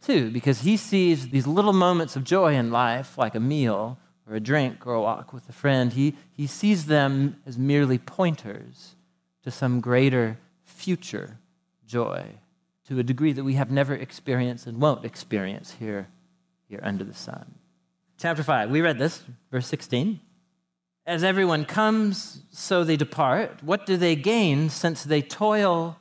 too, 0.05 0.31
because 0.31 0.61
he 0.61 0.77
sees 0.77 1.29
these 1.29 1.47
little 1.47 1.73
moments 1.73 2.17
of 2.17 2.25
joy 2.25 2.55
in 2.55 2.71
life, 2.71 3.17
like 3.17 3.35
a 3.35 3.41
meal 3.41 3.99
or 4.29 4.37
a 4.37 4.41
drink 4.41 4.87
or 4.87 4.95
a 4.95 5.01
walk 5.01 5.33
with 5.33 5.49
a 5.49 5.53
friend. 5.53 5.93
He, 5.93 6.15
he 6.33 6.47
sees 6.47 6.87
them 6.87 7.37
as 7.47 7.59
merely 7.59 7.99
pointers 7.99 8.95
to 9.43 9.51
some 9.51 9.81
greater 9.81 10.39
future 10.65 11.39
joy 11.87 12.25
to 12.89 12.99
a 12.99 13.03
degree 13.03 13.33
that 13.33 13.45
we 13.45 13.55
have 13.55 13.71
never 13.71 13.95
experienced 13.95 14.67
and 14.67 14.81
won't 14.81 15.05
experience 15.05 15.77
here, 15.79 16.09
here 16.69 16.81
under 16.83 17.05
the 17.05 17.15
sun. 17.15 17.55
Chapter 18.19 18.43
5, 18.43 18.71
we 18.71 18.81
read 18.81 18.99
this, 18.99 19.23
verse 19.51 19.67
16. 19.67 20.21
As 21.07 21.25
everyone 21.25 21.65
comes, 21.65 22.43
so 22.51 22.85
they 22.85 22.97
depart. 22.97 23.63
What 23.63 23.85
do 23.85 23.97
they 23.97 24.17
gain 24.17 24.71
since 24.71 25.05
they 25.05 25.21
toil 25.21 25.99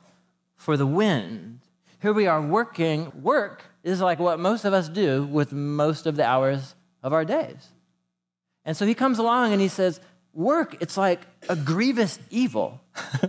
for 0.56 0.76
the 0.76 0.86
wind? 0.86 1.60
Here 2.00 2.12
we 2.12 2.26
are 2.26 2.40
working. 2.40 3.12
Work 3.22 3.64
is 3.84 4.00
like 4.00 4.18
what 4.18 4.40
most 4.40 4.64
of 4.64 4.72
us 4.72 4.88
do 4.88 5.24
with 5.24 5.52
most 5.52 6.06
of 6.06 6.16
the 6.16 6.24
hours 6.24 6.74
of 7.02 7.12
our 7.12 7.24
days. 7.24 7.68
And 8.64 8.76
so 8.76 8.86
he 8.86 8.94
comes 8.94 9.18
along 9.18 9.52
and 9.52 9.60
he 9.60 9.68
says, 9.68 10.00
Work, 10.32 10.78
it's 10.80 10.96
like 10.96 11.20
a 11.48 11.54
grievous 11.54 12.18
evil. 12.30 12.80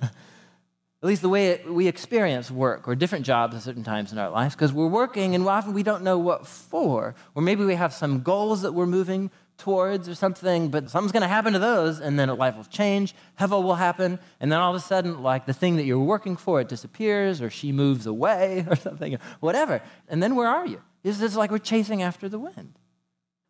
At 1.06 1.10
least 1.10 1.22
the 1.22 1.30
way 1.30 1.50
it, 1.50 1.72
we 1.72 1.88
experience 1.88 2.50
work 2.50 2.88
or 2.88 2.96
different 2.96 3.28
jobs 3.28 3.56
at 3.56 3.62
certain 3.62 3.84
times 3.84 4.12
in 4.12 4.18
our 4.18 4.32
lives, 4.32 4.56
because 4.56 4.74
we're 4.74 4.88
working 4.88 5.36
and 5.36 5.48
often 5.48 5.74
we 5.76 5.84
don't 5.84 6.04
know 6.04 6.18
what 6.18 6.48
for. 6.48 7.14
Or 7.36 7.44
maybe 7.44 7.64
we 7.64 7.76
have 7.76 7.94
some 7.94 8.22
goals 8.24 8.64
that 8.64 8.72
we're 8.72 8.88
moving 8.88 9.30
towards 9.58 10.10
or 10.10 10.16
something, 10.16 10.70
but 10.70 10.90
something's 10.90 11.12
going 11.12 11.22
to 11.22 11.28
happen 11.28 11.54
to 11.54 11.60
those, 11.60 12.00
and 12.00 12.20
then 12.20 12.30
life 12.38 12.56
will 12.56 12.64
change, 12.66 13.16
hevel 13.40 13.64
will 13.64 13.76
happen, 13.76 14.20
and 14.40 14.52
then 14.52 14.60
all 14.60 14.76
of 14.76 14.76
a 14.76 14.86
sudden, 14.86 15.22
like 15.24 15.46
the 15.46 15.54
thing 15.54 15.78
that 15.78 15.86
you're 15.86 16.00
working 16.00 16.36
for, 16.36 16.62
it 16.62 16.68
disappears, 16.68 17.42
or 17.42 17.50
she 17.50 17.72
moves 17.72 18.06
away, 18.06 18.66
or 18.70 18.76
something, 18.76 19.18
whatever. 19.40 19.82
And 20.08 20.22
then 20.22 20.36
where 20.36 20.48
are 20.48 20.66
you? 20.66 20.82
It's 21.04 21.20
just 21.20 21.36
like 21.36 21.52
we're 21.52 21.60
chasing 21.60 22.02
after 22.02 22.28
the 22.28 22.40
wind. 22.40 22.74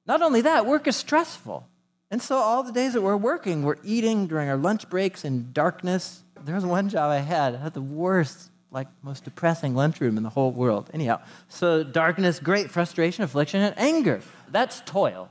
Not 0.05 0.21
only 0.21 0.41
that, 0.41 0.65
work 0.65 0.87
is 0.87 0.95
stressful. 0.95 1.67
And 2.11 2.21
so 2.21 2.37
all 2.37 2.63
the 2.63 2.71
days 2.71 2.93
that 2.93 3.01
we're 3.01 3.17
working, 3.17 3.63
we're 3.63 3.77
eating 3.83 4.27
during 4.27 4.47
our 4.49 4.57
lunch 4.57 4.89
breaks 4.89 5.25
in 5.25 5.51
darkness. 5.51 6.23
There 6.43 6.53
was 6.53 6.65
one 6.65 6.89
job 6.89 7.11
I 7.11 7.17
had, 7.17 7.55
I 7.55 7.57
had 7.57 7.73
the 7.73 7.81
worst 7.81 8.51
like 8.75 8.87
most 9.01 9.23
depressing 9.23 9.73
lunchroom 9.73 10.17
in 10.17 10.23
the 10.23 10.29
whole 10.29 10.51
world. 10.51 10.89
Anyhow, 10.93 11.21
so 11.47 11.81
darkness, 11.81 12.39
great 12.39 12.69
frustration, 12.69 13.23
affliction, 13.23 13.61
and 13.61 13.73
anger. 13.79 14.21
That's 14.51 14.81
toil. 14.81 15.29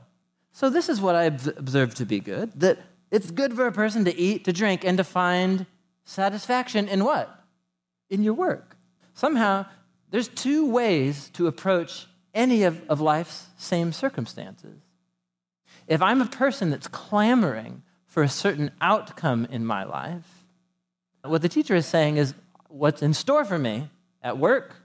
So, 0.55 0.69
this 0.69 0.87
is 0.87 1.01
what 1.01 1.15
I 1.15 1.25
observe 1.25 1.95
to 1.95 2.05
be 2.05 2.21
good 2.21 2.57
that 2.61 2.79
it's 3.11 3.29
good 3.29 3.53
for 3.55 3.67
a 3.67 3.73
person 3.73 4.05
to 4.05 4.15
eat, 4.17 4.45
to 4.45 4.53
drink, 4.53 4.85
and 4.85 4.97
to 4.97 5.03
find 5.03 5.65
satisfaction 6.05 6.87
in 6.87 7.03
what? 7.03 7.43
In 8.09 8.23
your 8.23 8.35
work. 8.35 8.77
Somehow, 9.13 9.65
there's 10.11 10.29
two 10.29 10.65
ways 10.65 11.29
to 11.33 11.47
approach 11.47 12.07
any 12.33 12.63
of, 12.63 12.81
of 12.87 13.01
life's 13.01 13.47
same 13.57 13.91
circumstances. 13.91 14.79
If 15.89 16.01
I'm 16.01 16.21
a 16.21 16.25
person 16.25 16.69
that's 16.69 16.87
clamoring 16.87 17.83
for 18.07 18.23
a 18.23 18.29
certain 18.29 18.71
outcome 18.79 19.43
in 19.51 19.65
my 19.65 19.83
life, 19.83 20.45
what 21.21 21.41
the 21.41 21.49
teacher 21.49 21.75
is 21.75 21.85
saying 21.85 22.15
is 22.15 22.33
what's 22.69 23.01
in 23.01 23.13
store 23.13 23.43
for 23.43 23.59
me 23.59 23.89
at 24.23 24.37
work 24.37 24.77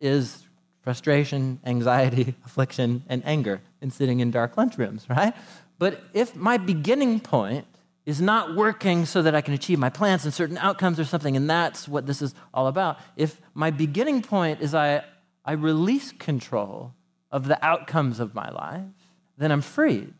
is 0.00 0.45
frustration, 0.86 1.58
anxiety, 1.66 2.32
affliction, 2.46 3.02
and 3.08 3.20
anger 3.26 3.60
in 3.80 3.90
sitting 3.90 4.20
in 4.20 4.30
dark 4.30 4.54
lunchrooms, 4.54 5.10
right? 5.10 5.34
But 5.80 6.00
if 6.14 6.36
my 6.36 6.58
beginning 6.58 7.18
point 7.18 7.66
is 8.04 8.20
not 8.20 8.54
working 8.54 9.04
so 9.04 9.20
that 9.20 9.34
I 9.34 9.40
can 9.40 9.52
achieve 9.52 9.80
my 9.80 9.90
plans 9.90 10.24
and 10.24 10.32
certain 10.32 10.56
outcomes 10.58 11.00
or 11.00 11.04
something, 11.04 11.36
and 11.36 11.50
that's 11.50 11.88
what 11.88 12.06
this 12.06 12.22
is 12.22 12.36
all 12.54 12.68
about, 12.68 13.00
if 13.16 13.40
my 13.52 13.72
beginning 13.72 14.22
point 14.22 14.60
is 14.60 14.76
I, 14.76 15.02
I 15.44 15.54
release 15.54 16.12
control 16.12 16.94
of 17.32 17.48
the 17.48 17.58
outcomes 17.66 18.20
of 18.20 18.32
my 18.32 18.48
life, 18.48 18.84
then 19.36 19.50
I'm 19.50 19.62
freed 19.62 20.14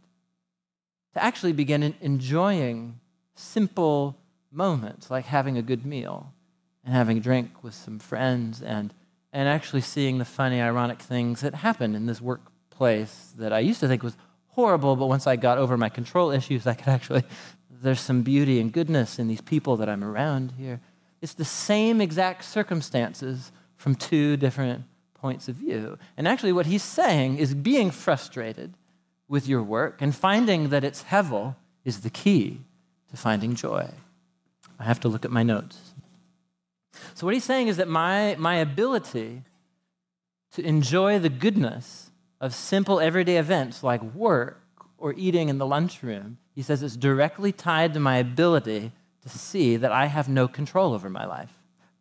to 1.14 1.22
actually 1.22 1.52
begin 1.52 1.94
enjoying 2.00 2.98
simple 3.36 4.16
moments 4.50 5.12
like 5.12 5.26
having 5.26 5.56
a 5.56 5.62
good 5.62 5.86
meal 5.86 6.32
and 6.84 6.92
having 6.92 7.18
a 7.18 7.20
drink 7.20 7.62
with 7.62 7.74
some 7.74 8.00
friends 8.00 8.62
and 8.62 8.92
and 9.36 9.50
actually 9.50 9.82
seeing 9.82 10.16
the 10.16 10.24
funny, 10.24 10.62
ironic 10.62 10.98
things 10.98 11.42
that 11.42 11.56
happen 11.56 11.94
in 11.94 12.06
this 12.06 12.22
workplace 12.22 13.34
that 13.36 13.52
I 13.52 13.58
used 13.58 13.80
to 13.80 13.86
think 13.86 14.02
was 14.02 14.16
horrible, 14.46 14.96
but 14.96 15.08
once 15.08 15.26
I 15.26 15.36
got 15.36 15.58
over 15.58 15.76
my 15.76 15.90
control 15.90 16.30
issues, 16.30 16.66
I 16.66 16.72
could 16.72 16.88
actually, 16.88 17.22
there's 17.68 18.00
some 18.00 18.22
beauty 18.22 18.60
and 18.60 18.72
goodness 18.72 19.18
in 19.18 19.28
these 19.28 19.42
people 19.42 19.76
that 19.76 19.90
I'm 19.90 20.02
around 20.02 20.54
here. 20.56 20.80
It's 21.20 21.34
the 21.34 21.44
same 21.44 22.00
exact 22.00 22.46
circumstances 22.46 23.52
from 23.76 23.94
two 23.94 24.38
different 24.38 24.84
points 25.12 25.48
of 25.48 25.56
view. 25.56 25.98
And 26.16 26.26
actually, 26.26 26.54
what 26.54 26.64
he's 26.64 26.82
saying 26.82 27.36
is 27.36 27.52
being 27.52 27.90
frustrated 27.90 28.72
with 29.28 29.46
your 29.46 29.62
work 29.62 30.00
and 30.00 30.16
finding 30.16 30.70
that 30.70 30.82
it's 30.82 31.02
hevel 31.02 31.56
is 31.84 32.00
the 32.00 32.10
key 32.10 32.62
to 33.10 33.18
finding 33.18 33.54
joy. 33.54 33.90
I 34.78 34.84
have 34.84 35.00
to 35.00 35.08
look 35.08 35.26
at 35.26 35.30
my 35.30 35.42
notes. 35.42 35.92
So, 37.14 37.26
what 37.26 37.34
he's 37.34 37.44
saying 37.44 37.68
is 37.68 37.76
that 37.76 37.88
my, 37.88 38.36
my 38.38 38.56
ability 38.56 39.42
to 40.52 40.62
enjoy 40.62 41.18
the 41.18 41.28
goodness 41.28 42.10
of 42.40 42.54
simple 42.54 43.00
everyday 43.00 43.38
events 43.38 43.82
like 43.82 44.02
work 44.02 44.62
or 44.98 45.14
eating 45.16 45.48
in 45.48 45.58
the 45.58 45.66
lunchroom, 45.66 46.38
he 46.54 46.62
says 46.62 46.82
it's 46.82 46.96
directly 46.96 47.52
tied 47.52 47.94
to 47.94 48.00
my 48.00 48.16
ability 48.16 48.92
to 49.22 49.28
see 49.28 49.76
that 49.76 49.92
I 49.92 50.06
have 50.06 50.28
no 50.28 50.48
control 50.48 50.94
over 50.94 51.10
my 51.10 51.26
life. 51.26 51.52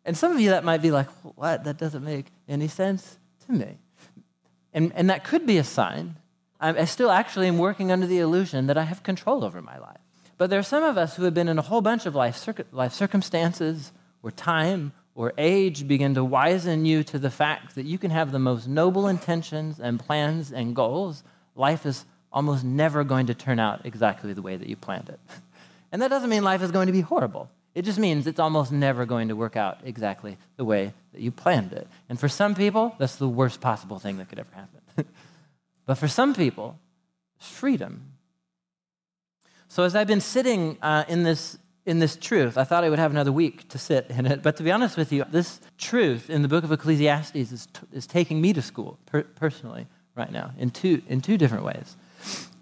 And 0.04 0.16
some 0.16 0.32
of 0.32 0.40
you 0.40 0.50
that 0.50 0.64
might 0.64 0.82
be 0.82 0.90
like, 0.90 1.08
what? 1.36 1.64
That 1.64 1.78
doesn't 1.78 2.04
make 2.04 2.26
any 2.48 2.68
sense 2.68 3.18
to 3.46 3.52
me. 3.52 3.78
And, 4.72 4.92
and 4.94 5.10
that 5.10 5.24
could 5.24 5.46
be 5.46 5.58
a 5.58 5.64
sign 5.64 6.16
I 6.58 6.84
still 6.86 7.10
actually 7.10 7.48
am 7.48 7.58
working 7.58 7.92
under 7.92 8.06
the 8.06 8.18
illusion 8.18 8.66
that 8.68 8.78
I 8.78 8.84
have 8.84 9.02
control 9.02 9.44
over 9.44 9.60
my 9.60 9.78
life. 9.78 10.00
But 10.38 10.50
there 10.50 10.58
are 10.58 10.64
some 10.64 10.82
of 10.82 10.96
us 10.96 11.16
who 11.16 11.24
have 11.24 11.34
been 11.34 11.48
in 11.48 11.58
a 11.58 11.62
whole 11.62 11.80
bunch 11.80 12.06
of 12.06 12.14
life, 12.14 12.36
circ- 12.36 12.66
life 12.72 12.92
circumstances 12.92 13.92
or 14.26 14.32
time 14.32 14.92
or 15.14 15.32
age 15.38 15.86
begin 15.86 16.14
to 16.14 16.20
wizen 16.20 16.84
you 16.84 17.04
to 17.04 17.16
the 17.16 17.30
fact 17.30 17.76
that 17.76 17.86
you 17.86 17.96
can 17.96 18.10
have 18.10 18.32
the 18.32 18.40
most 18.40 18.66
noble 18.66 19.06
intentions 19.06 19.78
and 19.78 20.00
plans 20.00 20.52
and 20.52 20.74
goals. 20.74 21.22
Life 21.54 21.86
is 21.86 22.04
almost 22.32 22.64
never 22.64 23.04
going 23.04 23.26
to 23.26 23.34
turn 23.34 23.60
out 23.60 23.86
exactly 23.86 24.32
the 24.32 24.42
way 24.42 24.56
that 24.56 24.68
you 24.68 24.76
planned 24.76 25.08
it. 25.08 25.20
And 25.92 26.02
that 26.02 26.08
doesn't 26.08 26.28
mean 26.28 26.42
life 26.42 26.62
is 26.62 26.72
going 26.72 26.88
to 26.88 26.92
be 26.92 27.00
horrible. 27.00 27.48
It 27.72 27.82
just 27.82 27.98
means 27.98 28.26
it's 28.26 28.40
almost 28.40 28.72
never 28.72 29.06
going 29.06 29.28
to 29.28 29.36
work 29.36 29.56
out 29.56 29.78
exactly 29.84 30.36
the 30.56 30.64
way 30.64 30.92
that 31.12 31.20
you 31.20 31.30
planned 31.30 31.72
it. 31.72 31.86
And 32.08 32.18
for 32.18 32.28
some 32.28 32.56
people, 32.56 32.94
that's 32.98 33.16
the 33.16 33.28
worst 33.28 33.60
possible 33.60 34.00
thing 34.00 34.18
that 34.18 34.28
could 34.28 34.40
ever 34.40 34.50
happen. 34.52 35.06
but 35.86 35.94
for 35.94 36.08
some 36.08 36.34
people, 36.34 36.76
freedom. 37.38 38.12
So 39.68 39.84
as 39.84 39.94
I've 39.94 40.08
been 40.08 40.20
sitting 40.20 40.76
uh, 40.82 41.04
in 41.08 41.22
this 41.22 41.56
in 41.86 42.00
this 42.00 42.16
truth. 42.16 42.58
I 42.58 42.64
thought 42.64 42.84
I 42.84 42.90
would 42.90 42.98
have 42.98 43.12
another 43.12 43.32
week 43.32 43.68
to 43.68 43.78
sit 43.78 44.06
in 44.10 44.26
it, 44.26 44.42
but 44.42 44.56
to 44.56 44.62
be 44.64 44.72
honest 44.72 44.96
with 44.96 45.12
you, 45.12 45.24
this 45.30 45.60
truth 45.78 46.28
in 46.28 46.42
the 46.42 46.48
book 46.48 46.64
of 46.64 46.72
Ecclesiastes 46.72 47.36
is, 47.36 47.66
t- 47.66 47.86
is 47.92 48.06
taking 48.06 48.40
me 48.40 48.52
to 48.52 48.60
school 48.60 48.98
per- 49.06 49.22
personally 49.22 49.86
right 50.16 50.30
now 50.30 50.50
in 50.58 50.70
two, 50.70 51.00
in 51.08 51.20
two 51.20 51.38
different 51.38 51.64
ways. 51.64 51.96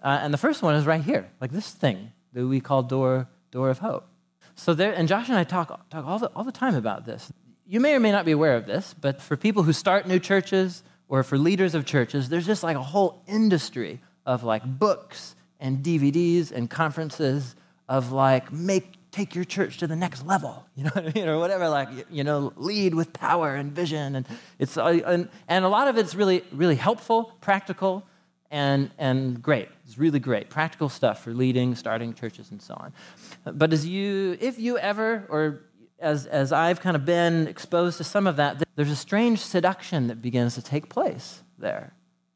Uh, 0.02 0.20
and 0.22 0.32
the 0.32 0.38
first 0.38 0.62
one 0.62 0.74
is 0.74 0.84
right 0.84 1.02
here, 1.02 1.26
like 1.40 1.50
this 1.50 1.70
thing 1.70 2.12
that 2.34 2.46
we 2.46 2.60
call 2.60 2.82
door, 2.82 3.26
door 3.50 3.70
of 3.70 3.78
hope. 3.78 4.06
So 4.54 4.74
there, 4.74 4.92
and 4.92 5.08
Josh 5.08 5.28
and 5.28 5.38
I 5.38 5.44
talk, 5.44 5.88
talk 5.88 6.06
all, 6.06 6.18
the, 6.18 6.30
all 6.36 6.44
the 6.44 6.52
time 6.52 6.74
about 6.74 7.06
this. 7.06 7.32
You 7.66 7.80
may 7.80 7.94
or 7.94 8.00
may 8.00 8.12
not 8.12 8.26
be 8.26 8.32
aware 8.32 8.56
of 8.56 8.66
this, 8.66 8.94
but 9.00 9.22
for 9.22 9.38
people 9.38 9.62
who 9.62 9.72
start 9.72 10.06
new 10.06 10.18
churches 10.18 10.82
or 11.08 11.22
for 11.22 11.38
leaders 11.38 11.74
of 11.74 11.86
churches, 11.86 12.28
there's 12.28 12.46
just 12.46 12.62
like 12.62 12.76
a 12.76 12.82
whole 12.82 13.22
industry 13.26 14.00
of 14.26 14.44
like 14.44 14.62
books 14.64 15.34
and 15.58 15.82
DVDs 15.82 16.52
and 16.52 16.68
conferences 16.68 17.56
of 17.88 18.12
like 18.12 18.52
make 18.52 19.03
take 19.14 19.34
your 19.34 19.44
church 19.44 19.78
to 19.78 19.86
the 19.86 19.94
next 19.96 20.26
level, 20.26 20.66
you 20.74 20.84
know 20.84 20.90
what 20.92 21.06
I 21.06 21.12
mean, 21.12 21.28
or 21.28 21.38
whatever. 21.38 21.68
Like 21.68 21.88
you 22.10 22.24
know, 22.24 22.52
lead 22.56 22.94
with 22.94 23.12
power 23.12 23.54
and 23.54 23.72
vision, 23.72 24.16
and 24.16 24.26
it's 24.58 24.76
uh, 24.76 25.00
and, 25.06 25.28
and 25.48 25.64
a 25.64 25.68
lot 25.68 25.88
of 25.88 25.96
it's 25.96 26.14
really 26.14 26.42
really 26.52 26.76
helpful, 26.76 27.32
practical, 27.40 28.04
and 28.50 28.90
and 28.98 29.40
great. 29.42 29.68
It's 29.86 29.98
really 29.98 30.18
great, 30.18 30.50
practical 30.50 30.88
stuff 30.88 31.22
for 31.22 31.32
leading, 31.32 31.74
starting 31.74 32.14
churches, 32.14 32.50
and 32.50 32.60
so 32.60 32.74
on. 32.74 32.92
But 33.44 33.72
as 33.72 33.86
you, 33.86 34.36
if 34.40 34.58
you 34.58 34.78
ever, 34.78 35.26
or 35.28 35.62
as 36.00 36.26
as 36.26 36.52
I've 36.52 36.80
kind 36.80 36.96
of 36.96 37.04
been 37.04 37.46
exposed 37.46 37.98
to 37.98 38.04
some 38.04 38.26
of 38.26 38.36
that, 38.36 38.62
there's 38.74 38.90
a 38.90 38.96
strange 38.96 39.40
seduction 39.40 40.08
that 40.08 40.20
begins 40.20 40.54
to 40.56 40.62
take 40.62 40.88
place 40.88 41.42
there, 41.58 41.92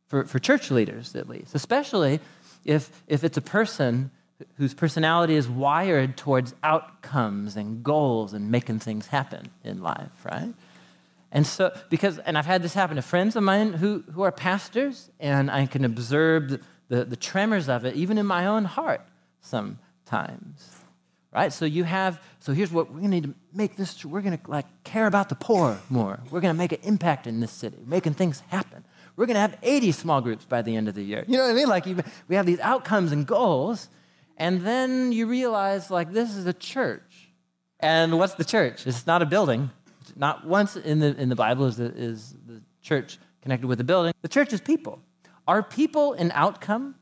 for 0.06 0.24
for 0.24 0.38
church 0.38 0.70
leaders 0.70 1.16
at 1.16 1.28
least, 1.28 1.54
especially 1.54 2.20
if 2.64 2.90
if 3.08 3.24
it's 3.24 3.36
a 3.36 3.42
person 3.42 4.10
whose 4.56 4.74
personality 4.74 5.34
is 5.34 5.48
wired 5.48 6.16
towards 6.16 6.54
outcomes 6.62 7.56
and 7.56 7.82
goals 7.82 8.32
and 8.32 8.50
making 8.50 8.78
things 8.78 9.08
happen 9.08 9.50
in 9.64 9.82
life, 9.82 10.24
right? 10.24 10.54
And 11.30 11.46
so, 11.46 11.76
because, 11.90 12.18
and 12.18 12.38
I've 12.38 12.46
had 12.46 12.62
this 12.62 12.74
happen 12.74 12.96
to 12.96 13.02
friends 13.02 13.36
of 13.36 13.42
mine 13.42 13.74
who, 13.74 14.02
who 14.12 14.22
are 14.22 14.32
pastors, 14.32 15.10
and 15.20 15.50
I 15.50 15.66
can 15.66 15.84
observe 15.84 16.50
the, 16.50 16.60
the, 16.88 17.04
the 17.04 17.16
tremors 17.16 17.68
of 17.68 17.84
it 17.84 17.96
even 17.96 18.16
in 18.16 18.26
my 18.26 18.46
own 18.46 18.64
heart 18.64 19.02
sometimes, 19.40 20.70
right? 21.32 21.52
So 21.52 21.64
you 21.64 21.84
have, 21.84 22.20
so 22.40 22.52
here's 22.52 22.72
what 22.72 22.90
we're 22.90 23.00
gonna 23.00 23.08
need 23.08 23.24
to 23.24 23.34
make 23.52 23.76
this, 23.76 24.04
we're 24.04 24.22
gonna 24.22 24.40
like 24.46 24.66
care 24.84 25.06
about 25.06 25.28
the 25.28 25.34
poor 25.34 25.78
more. 25.90 26.20
We're 26.30 26.40
gonna 26.40 26.54
make 26.54 26.72
an 26.72 26.80
impact 26.82 27.26
in 27.26 27.40
this 27.40 27.52
city, 27.52 27.78
making 27.86 28.14
things 28.14 28.42
happen. 28.48 28.84
We're 29.16 29.26
gonna 29.26 29.40
have 29.40 29.58
80 29.62 29.92
small 29.92 30.20
groups 30.20 30.44
by 30.44 30.62
the 30.62 30.76
end 30.76 30.88
of 30.88 30.94
the 30.94 31.02
year. 31.02 31.24
You 31.26 31.36
know 31.36 31.44
what 31.44 31.50
I 31.50 31.54
mean? 31.54 31.68
Like 31.68 31.84
we 32.28 32.36
have 32.36 32.46
these 32.46 32.60
outcomes 32.60 33.12
and 33.12 33.26
goals, 33.26 33.88
and 34.38 34.62
then 34.62 35.12
you 35.12 35.26
realize, 35.26 35.90
like, 35.90 36.12
this 36.12 36.36
is 36.36 36.46
a 36.46 36.52
church. 36.52 37.32
And 37.80 38.18
what's 38.18 38.34
the 38.34 38.44
church? 38.44 38.86
It's 38.86 39.06
not 39.06 39.20
a 39.20 39.26
building. 39.26 39.70
Not 40.16 40.46
once 40.46 40.76
in 40.76 41.00
the, 41.00 41.14
in 41.20 41.28
the 41.28 41.36
Bible 41.36 41.66
is 41.66 41.76
the, 41.76 41.86
is 41.86 42.34
the 42.46 42.62
church 42.80 43.18
connected 43.42 43.66
with 43.66 43.80
a 43.80 43.84
building. 43.84 44.14
The 44.22 44.28
church 44.28 44.52
is 44.52 44.60
people. 44.60 45.02
Are 45.46 45.62
people 45.62 46.12
an 46.14 46.30
outcome? 46.34 46.94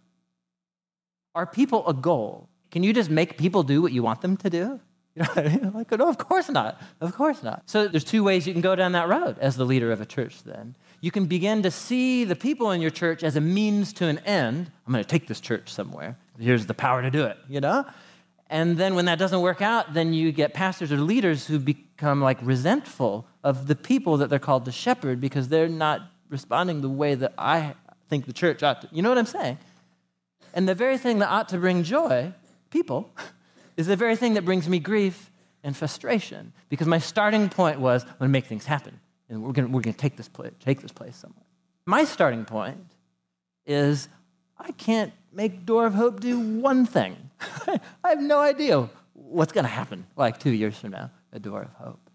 Are 1.34 1.46
people 1.46 1.86
a 1.86 1.92
goal? 1.92 2.48
Can 2.70 2.82
you 2.82 2.92
just 2.92 3.10
make 3.10 3.36
people 3.36 3.62
do 3.62 3.82
what 3.82 3.92
you 3.92 4.02
want 4.02 4.22
them 4.22 4.36
to 4.38 4.50
do? 4.50 4.80
You 5.16 5.22
know 5.22 5.28
I 5.34 5.42
mean? 5.44 5.72
Like, 5.72 5.90
no, 5.92 6.10
of 6.10 6.18
course 6.18 6.50
not. 6.50 6.78
Of 7.00 7.14
course 7.14 7.42
not. 7.42 7.62
So 7.64 7.88
there's 7.88 8.04
two 8.04 8.22
ways 8.22 8.46
you 8.46 8.52
can 8.52 8.60
go 8.60 8.76
down 8.76 8.92
that 8.92 9.08
road 9.08 9.38
as 9.38 9.56
the 9.56 9.64
leader 9.64 9.90
of 9.90 10.02
a 10.02 10.04
church 10.04 10.42
then. 10.42 10.76
You 11.00 11.10
can 11.10 11.26
begin 11.26 11.62
to 11.62 11.70
see 11.70 12.24
the 12.24 12.36
people 12.36 12.70
in 12.70 12.80
your 12.80 12.90
church 12.90 13.22
as 13.22 13.36
a 13.36 13.40
means 13.40 13.92
to 13.94 14.06
an 14.06 14.18
end. 14.20 14.70
I'm 14.86 14.92
going 14.92 15.04
to 15.04 15.08
take 15.08 15.26
this 15.26 15.40
church 15.40 15.68
somewhere. 15.70 16.16
Here's 16.38 16.66
the 16.66 16.74
power 16.74 17.02
to 17.02 17.10
do 17.10 17.24
it, 17.24 17.36
you 17.48 17.60
know? 17.60 17.84
And 18.48 18.76
then 18.76 18.94
when 18.94 19.06
that 19.06 19.18
doesn't 19.18 19.40
work 19.40 19.60
out, 19.60 19.92
then 19.92 20.12
you 20.12 20.32
get 20.32 20.54
pastors 20.54 20.92
or 20.92 20.98
leaders 20.98 21.46
who 21.46 21.58
become 21.58 22.20
like 22.20 22.38
resentful 22.42 23.26
of 23.42 23.66
the 23.66 23.74
people 23.74 24.18
that 24.18 24.30
they're 24.30 24.38
called 24.38 24.64
to 24.66 24.72
shepherd 24.72 25.20
because 25.20 25.48
they're 25.48 25.68
not 25.68 26.02
responding 26.28 26.80
the 26.80 26.88
way 26.88 27.14
that 27.14 27.32
I 27.36 27.74
think 28.08 28.26
the 28.26 28.32
church 28.32 28.62
ought 28.62 28.82
to. 28.82 28.88
You 28.92 29.02
know 29.02 29.08
what 29.08 29.18
I'm 29.18 29.26
saying? 29.26 29.58
And 30.54 30.68
the 30.68 30.74
very 30.74 30.96
thing 30.96 31.18
that 31.18 31.28
ought 31.28 31.48
to 31.50 31.58
bring 31.58 31.82
joy, 31.82 32.32
people, 32.70 33.10
is 33.76 33.86
the 33.88 33.96
very 33.96 34.16
thing 34.16 34.34
that 34.34 34.44
brings 34.44 34.68
me 34.68 34.78
grief 34.78 35.30
and 35.62 35.76
frustration 35.76 36.52
because 36.68 36.86
my 36.86 36.98
starting 36.98 37.48
point 37.48 37.80
was 37.80 38.04
I'm 38.04 38.08
going 38.18 38.28
to 38.28 38.28
make 38.28 38.46
things 38.46 38.64
happen 38.64 39.00
and 39.28 39.42
we're 39.42 39.52
going 39.52 39.72
we're 39.72 39.82
to 39.82 39.92
take 39.92 40.16
this 40.16 40.28
place, 40.28 40.52
take 40.60 40.80
this 40.80 40.92
place 40.92 41.16
somewhere. 41.16 41.44
My 41.84 42.04
starting 42.04 42.44
point 42.44 42.78
is 43.64 44.08
I 44.58 44.72
can't 44.72 45.12
make 45.32 45.66
Door 45.66 45.86
of 45.86 45.94
Hope 45.94 46.20
do 46.20 46.38
one 46.38 46.86
thing. 46.86 47.16
I 48.04 48.08
have 48.08 48.20
no 48.20 48.40
idea 48.40 48.88
what's 49.12 49.52
going 49.52 49.64
to 49.64 49.70
happen 49.70 50.06
like 50.16 50.38
two 50.38 50.50
years 50.50 50.78
from 50.78 50.90
now 50.90 51.10
at 51.32 51.42
Door 51.42 51.62
of 51.62 51.72
Hope. 51.84 52.10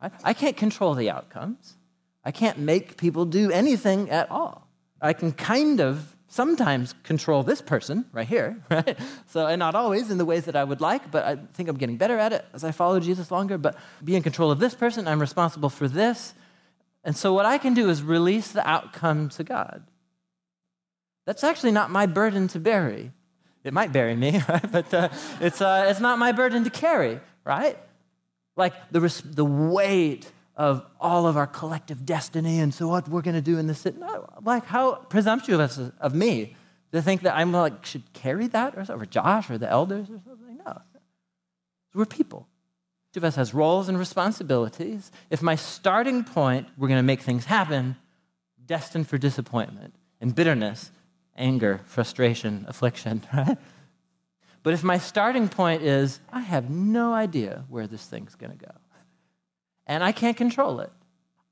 I, 0.00 0.10
I 0.24 0.32
can't 0.32 0.56
control 0.56 0.94
the 0.94 1.10
outcomes. 1.10 1.76
I 2.24 2.30
can't 2.30 2.58
make 2.58 2.96
people 2.96 3.24
do 3.24 3.50
anything 3.50 4.10
at 4.10 4.30
all. 4.30 4.68
I 5.00 5.12
can 5.12 5.32
kind 5.32 5.80
of 5.80 6.16
sometimes 6.32 6.94
control 7.02 7.42
this 7.42 7.60
person 7.60 8.06
right 8.10 8.26
here, 8.26 8.56
right? 8.70 8.98
So, 9.26 9.46
and 9.46 9.58
not 9.58 9.74
always 9.74 10.10
in 10.10 10.16
the 10.16 10.24
ways 10.24 10.46
that 10.46 10.56
I 10.56 10.64
would 10.64 10.80
like, 10.80 11.10
but 11.10 11.24
I 11.24 11.36
think 11.52 11.68
I'm 11.68 11.76
getting 11.76 11.98
better 11.98 12.18
at 12.18 12.32
it 12.32 12.42
as 12.54 12.64
I 12.64 12.72
follow 12.72 12.98
Jesus 13.00 13.30
longer. 13.30 13.58
But 13.58 13.76
be 14.02 14.16
in 14.16 14.22
control 14.22 14.50
of 14.50 14.58
this 14.58 14.74
person, 14.74 15.06
I'm 15.06 15.20
responsible 15.20 15.68
for 15.68 15.88
this. 15.88 16.32
And 17.04 17.14
so, 17.14 17.34
what 17.34 17.44
I 17.44 17.58
can 17.58 17.74
do 17.74 17.90
is 17.90 18.02
release 18.02 18.50
the 18.50 18.66
outcome 18.66 19.28
to 19.30 19.44
God. 19.44 19.84
That's 21.26 21.44
actually 21.44 21.72
not 21.72 21.90
my 21.90 22.06
burden 22.06 22.48
to 22.48 22.58
bury. 22.58 23.12
It 23.62 23.74
might 23.74 23.92
bury 23.92 24.16
me, 24.16 24.42
right? 24.48 24.72
But 24.72 24.94
uh, 24.94 25.08
it's, 25.38 25.60
uh, 25.60 25.86
it's 25.90 26.00
not 26.00 26.18
my 26.18 26.32
burden 26.32 26.64
to 26.64 26.70
carry, 26.70 27.20
right? 27.44 27.78
Like 28.56 28.72
the, 28.90 29.02
res- 29.02 29.20
the 29.20 29.44
weight 29.44 30.32
of 30.62 30.86
all 31.00 31.26
of 31.26 31.36
our 31.36 31.48
collective 31.48 32.06
destiny 32.06 32.60
and 32.60 32.72
so 32.72 32.86
what 32.86 33.08
we're 33.08 33.20
going 33.20 33.34
to 33.34 33.42
do 33.42 33.58
in 33.58 33.66
this 33.66 33.80
city. 33.80 33.98
like 34.44 34.64
how 34.64 34.94
presumptuous 34.94 35.80
of 36.00 36.14
me 36.14 36.54
to 36.92 37.02
think 37.02 37.22
that 37.22 37.34
I'm 37.34 37.50
like 37.50 37.84
should 37.84 38.12
carry 38.12 38.46
that 38.46 38.76
or, 38.76 38.86
or 38.94 39.04
Josh 39.04 39.50
or 39.50 39.58
the 39.58 39.68
elders 39.68 40.08
or 40.08 40.20
something. 40.24 40.60
No, 40.64 40.80
we're 41.94 42.06
people. 42.06 42.46
Each 43.10 43.16
of 43.16 43.24
us 43.24 43.34
has 43.34 43.52
roles 43.52 43.88
and 43.88 43.98
responsibilities. 43.98 45.10
If 45.30 45.42
my 45.42 45.56
starting 45.56 46.22
point, 46.22 46.68
we're 46.78 46.86
going 46.86 47.00
to 47.00 47.02
make 47.02 47.22
things 47.22 47.46
happen, 47.46 47.96
destined 48.64 49.08
for 49.08 49.18
disappointment 49.18 49.96
and 50.20 50.32
bitterness 50.32 50.92
anger, 51.36 51.80
frustration, 51.86 52.66
affliction, 52.68 53.24
right? 53.34 53.58
But 54.62 54.74
if 54.74 54.84
my 54.84 54.98
starting 54.98 55.48
point 55.48 55.82
is, 55.82 56.20
I 56.32 56.42
have 56.42 56.70
no 56.70 57.12
idea 57.12 57.64
where 57.68 57.88
this 57.88 58.06
thing's 58.06 58.36
going 58.36 58.56
to 58.56 58.64
go, 58.64 58.70
and 59.86 60.02
I 60.02 60.12
can't 60.12 60.36
control 60.36 60.80
it, 60.80 60.92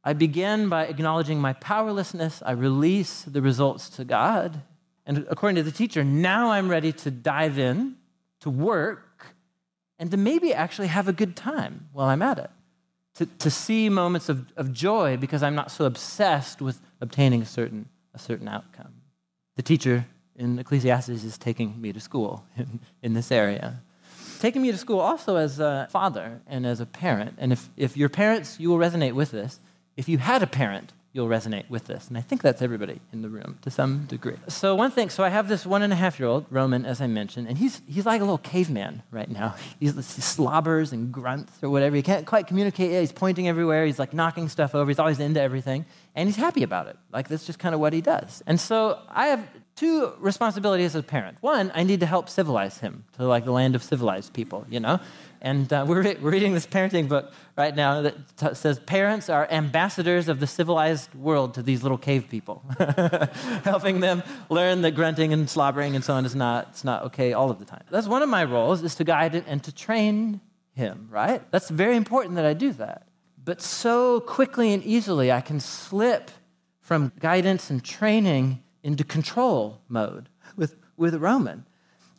I 0.03 0.13
begin 0.15 0.69
by 0.69 0.87
acknowledging 0.87 1.41
my 1.41 1.53
powerlessness. 1.55 2.43
I 2.45 2.53
release 2.53 3.23
the 3.23 3.43
results 3.43 3.91
to 3.91 4.05
God. 4.05 4.63
And 5.05 5.27
according 5.29 5.57
to 5.57 5.63
the 5.63 5.73
teacher, 5.73 6.05
now 6.05 6.51
I'm 6.51 6.69
ready 6.69 6.93
to 6.93 7.11
dive 7.11 7.59
in, 7.59 7.97
to 8.41 8.51
work, 8.51 9.35
and 9.99 10.11
to 10.11 10.17
maybe 10.17 10.55
actually 10.55 10.89
have 10.89 11.09
a 11.09 11.13
good 11.13 11.37
time 11.37 11.89
while 11.93 12.09
I'm 12.09 12.23
at 12.23 12.39
it. 12.39 12.51
To, 13.17 13.27
to 13.27 13.51
see 13.51 13.89
moments 13.89 14.29
of, 14.29 14.51
of 14.57 14.73
joy 14.73 15.19
because 15.19 15.43
I'm 15.43 15.55
not 15.55 15.71
so 15.71 15.85
obsessed 15.85 16.63
with 16.63 16.81
obtaining 17.01 17.43
a 17.43 17.47
certain, 17.47 17.89
a 18.15 18.19
certain 18.19 18.49
outcome 18.49 18.95
the 19.61 19.63
teacher 19.63 20.07
in 20.37 20.59
Ecclesiastes 20.59 21.23
is 21.23 21.37
taking 21.37 21.79
me 21.79 21.93
to 21.93 22.01
school 22.01 22.47
in, 22.57 22.81
in 23.03 23.13
this 23.13 23.31
area. 23.31 23.83
Taking 24.41 24.63
me 24.63 24.73
to 24.73 24.79
school 24.79 25.01
also 25.01 25.37
as 25.37 25.61
a 25.61 25.87
father 25.91 26.41
and 26.47 26.67
as 26.67 26.81
a 26.81 26.87
parent. 26.87 27.35
And 27.37 27.53
if, 27.53 27.69
if 27.77 27.95
your 27.95 28.09
parents, 28.09 28.59
you 28.59 28.71
will 28.71 28.79
resonate 28.79 29.13
with 29.13 29.31
this. 29.31 29.61
If 29.99 30.09
you 30.09 30.17
had 30.17 30.43
a 30.43 30.47
parent, 30.47 30.95
you'll 31.13 31.29
resonate 31.29 31.69
with 31.69 31.87
this. 31.87 32.09
And 32.09 32.17
I 32.17 32.21
think 32.21 32.41
that's 32.41 32.63
everybody 32.63 33.01
in 33.13 33.23
the 33.23 33.29
room 33.29 33.59
to 33.63 33.71
some 33.71 34.05
degree. 34.05 34.37
So, 34.49 34.75
one 34.75 34.91
thing, 34.91 35.11
so 35.11 35.25
I 35.25 35.29
have 35.29 35.49
this 35.49 35.67
one 35.67 35.83
and 35.83 35.93
a 35.93 35.97
half 35.97 36.21
year 36.21 36.29
old, 36.29 36.47
Roman, 36.51 36.87
as 36.87 37.01
I 37.01 37.09
mentioned, 37.09 37.49
and 37.49 37.59
he's, 37.59 37.83
he's 37.87 38.07
like 38.07 38.21
a 38.21 38.25
little 38.25 38.39
caveman 38.39 39.03
right 39.11 39.31
now. 39.31 39.55
He's, 39.81 39.95
he 39.95 40.21
slobbers 40.21 40.93
and 40.93 41.11
grunts 41.11 41.53
or 41.63 41.71
whatever. 41.71 41.97
He 41.97 42.03
can't 42.03 42.27
quite 42.27 42.47
communicate. 42.47 42.91
He's 42.91 43.13
pointing 43.13 43.49
everywhere. 43.49 43.87
He's 43.87 43.99
like 43.99 44.13
knocking 44.13 44.49
stuff 44.49 44.75
over. 44.75 44.91
He's 44.91 44.99
always 44.99 45.21
into 45.21 45.41
everything. 45.41 45.87
And 46.15 46.29
he's 46.29 46.37
happy 46.37 46.63
about 46.63 46.87
it. 46.89 46.97
Like, 47.13 47.29
that's 47.29 47.47
just 47.47 47.59
kind 47.59 47.75
of 47.75 47.81
what 47.81 47.93
he 47.93 48.01
does. 48.01 48.43
And 48.47 48.61
so, 48.61 48.99
I 49.09 49.29
have 49.29 49.47
two 49.77 50.13
responsibilities 50.19 50.95
as 50.95 51.01
a 51.01 51.03
parent. 51.03 51.39
One, 51.41 51.73
I 51.75 51.83
need 51.83 52.01
to 52.01 52.07
help 52.07 52.29
civilize 52.29 52.79
him 52.79 53.05
to 53.17 53.25
like 53.25 53.47
the 53.47 53.53
land 53.53 53.75
of 53.75 53.83
civilized 53.83 54.35
people, 54.35 54.67
you 54.69 54.81
know? 54.81 55.01
And 55.43 55.73
uh, 55.73 55.85
we're, 55.89 56.03
we're 56.03 56.31
reading 56.31 56.53
this 56.53 56.67
parenting 56.67 57.09
book 57.09 57.33
right 57.57 57.75
now 57.75 58.03
that 58.03 58.37
t- 58.37 58.55
says 58.55 58.79
parents 58.79 59.31
are 59.31 59.51
ambassadors 59.51 60.29
of 60.29 60.39
the 60.39 60.47
civilized 60.47 61.15
world 61.15 61.55
to 61.55 61.63
these 61.63 61.83
little 61.83 61.97
cave 61.97 62.29
people, 62.29 62.63
helping 63.65 64.01
them 64.01 64.23
learn 64.51 64.83
that 64.83 64.93
grunting 64.93 65.33
and 65.33 65.49
slobbering 65.49 65.95
and 65.95 66.05
so 66.05 66.13
on 66.15 66.27
is 66.27 66.35
not, 66.35 66.69
it's 66.71 66.85
not 66.85 67.05
okay 67.05 67.33
all 67.33 67.51
of 67.51 67.59
the 67.59 67.65
time. 67.65 67.83
That's 67.91 68.07
one 68.07 68.23
of 68.23 68.29
my 68.29 68.45
roles 68.45 68.83
is 68.83 68.95
to 68.97 69.05
guide 69.05 69.35
and 69.35 69.65
to 69.65 69.73
train 69.73 70.43
him, 70.75 71.09
right? 71.11 71.43
That's 71.51 71.71
very 71.71 71.97
important 71.97 72.37
that 72.37 72.45
I 72.45 72.53
do 72.53 72.73
that. 72.75 73.07
But 73.43 73.63
so 73.63 74.21
quickly 74.21 74.75
and 74.75 74.85
easily 74.85 75.33
I 75.33 75.41
can 75.41 75.59
slip 75.59 76.31
from 76.81 77.13
guidance 77.19 77.71
and 77.71 77.83
training 77.83 78.63
into 78.83 79.05
control 79.05 79.81
mode 79.89 80.29
with, 80.57 80.77
with 80.97 81.15
Roman. 81.15 81.65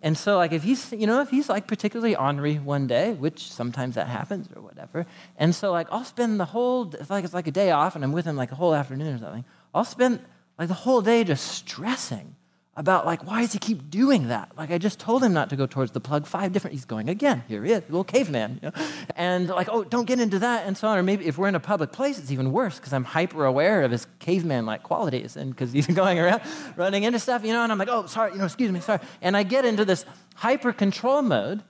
And 0.04 0.18
so, 0.18 0.38
like, 0.38 0.52
if 0.52 0.64
he's, 0.64 0.92
you 0.92 1.06
know, 1.06 1.22
if 1.22 1.30
he's 1.30 1.48
like 1.48 1.68
particularly 1.68 2.16
ornery 2.16 2.56
one 2.56 2.88
day, 2.88 3.14
which 3.14 3.52
sometimes 3.52 3.96
that 3.96 4.08
happens 4.08 4.50
or 4.56 4.62
whatever, 4.62 5.06
and 5.38 5.54
so, 5.54 5.72
like, 5.72 5.88
I'll 5.92 6.06
spend 6.06 6.40
the 6.40 6.46
whole, 6.46 6.92
like 7.10 7.24
it's 7.24 7.34
like 7.34 7.48
a 7.48 7.52
day 7.52 7.72
off 7.72 7.96
and 7.96 8.04
I'm 8.04 8.12
with 8.12 8.26
him 8.26 8.36
like 8.36 8.52
a 8.52 8.56
whole 8.56 8.74
afternoon 8.74 9.16
or 9.16 9.20
something, 9.20 9.46
I'll 9.76 9.86
spend 9.86 10.20
like 10.58 10.68
the 10.68 10.74
whole 10.74 11.02
day 11.02 11.24
just 11.24 11.48
stressing 11.48 12.36
about 12.78 13.06
like 13.06 13.28
why 13.28 13.42
does 13.42 13.52
he 13.52 13.60
keep 13.60 13.90
doing 13.90 14.30
that? 14.30 14.52
Like 14.58 14.72
i 14.72 14.78
just 14.78 14.98
told 14.98 15.24
him 15.24 15.34
not 15.34 15.50
to 15.50 15.56
go 15.58 15.66
towards 15.66 15.92
the 15.92 16.00
plug. 16.00 16.26
Five 16.26 16.54
different 16.54 16.74
he's 16.74 16.86
going 16.86 17.10
again. 17.10 17.44
Here 17.48 17.64
he 17.64 17.74
is 17.74 17.84
little 17.84 18.06
caveman 18.06 18.60
you 18.62 18.70
know? 18.70 18.86
and 19.16 19.50
like 19.50 19.68
oh 19.70 19.84
don't 19.84 20.06
get 20.06 20.20
into 20.20 20.40
that 20.40 20.66
and 20.66 20.78
so 20.78 20.88
on. 20.88 20.98
Or 20.98 21.04
maybe 21.04 21.26
if 21.26 21.38
we're 21.38 21.50
in 21.50 21.56
a 21.56 21.60
public 21.60 21.92
place 21.92 22.18
it's 22.18 22.32
even 22.32 22.52
worse 22.54 22.78
because 22.78 22.94
i'm 22.94 23.04
hyper 23.04 23.46
aware 23.46 23.84
of 23.84 23.92
his 23.92 24.08
caveman 24.20 24.66
like 24.66 24.84
qualities 24.84 25.36
and 25.36 25.52
because 25.52 25.74
he's 25.74 25.88
going 26.02 26.18
around 26.18 26.42
running 26.78 27.04
into 27.04 27.20
stuff 27.20 27.44
you 27.44 27.52
know? 27.52 27.62
And 27.62 27.72
i'm 27.72 27.78
like 27.78 27.90
oh 27.90 28.06
sorry 28.06 28.32
you 28.32 28.38
know 28.38 28.46
excuse 28.46 28.72
me 28.72 28.80
sorry. 28.80 29.00
And 29.22 29.36
i 29.36 29.44
get 29.44 29.66
into 29.66 29.84
this 29.84 30.06
hyper 30.36 30.72
control 30.72 31.22
mode 31.22 31.64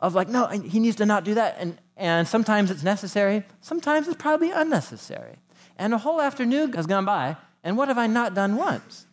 of 0.00 0.14
like 0.14 0.28
no 0.28 0.46
he 0.46 0.78
needs 0.78 0.96
to 0.96 1.06
not 1.06 1.24
do 1.24 1.34
that 1.34 1.56
and 1.58 1.76
and 1.96 2.28
sometimes 2.28 2.70
it's 2.70 2.84
necessary 2.84 3.42
sometimes 3.60 4.06
it's 4.06 4.16
probably 4.16 4.52
unnecessary. 4.52 5.36
And 5.78 5.92
a 5.92 5.98
whole 5.98 6.22
afternoon 6.22 6.72
has 6.74 6.86
gone 6.86 7.04
by 7.04 7.36
and 7.64 7.76
what 7.76 7.88
have 7.88 7.98
i 7.98 8.06
not 8.06 8.32
done 8.32 8.54
once 8.54 9.06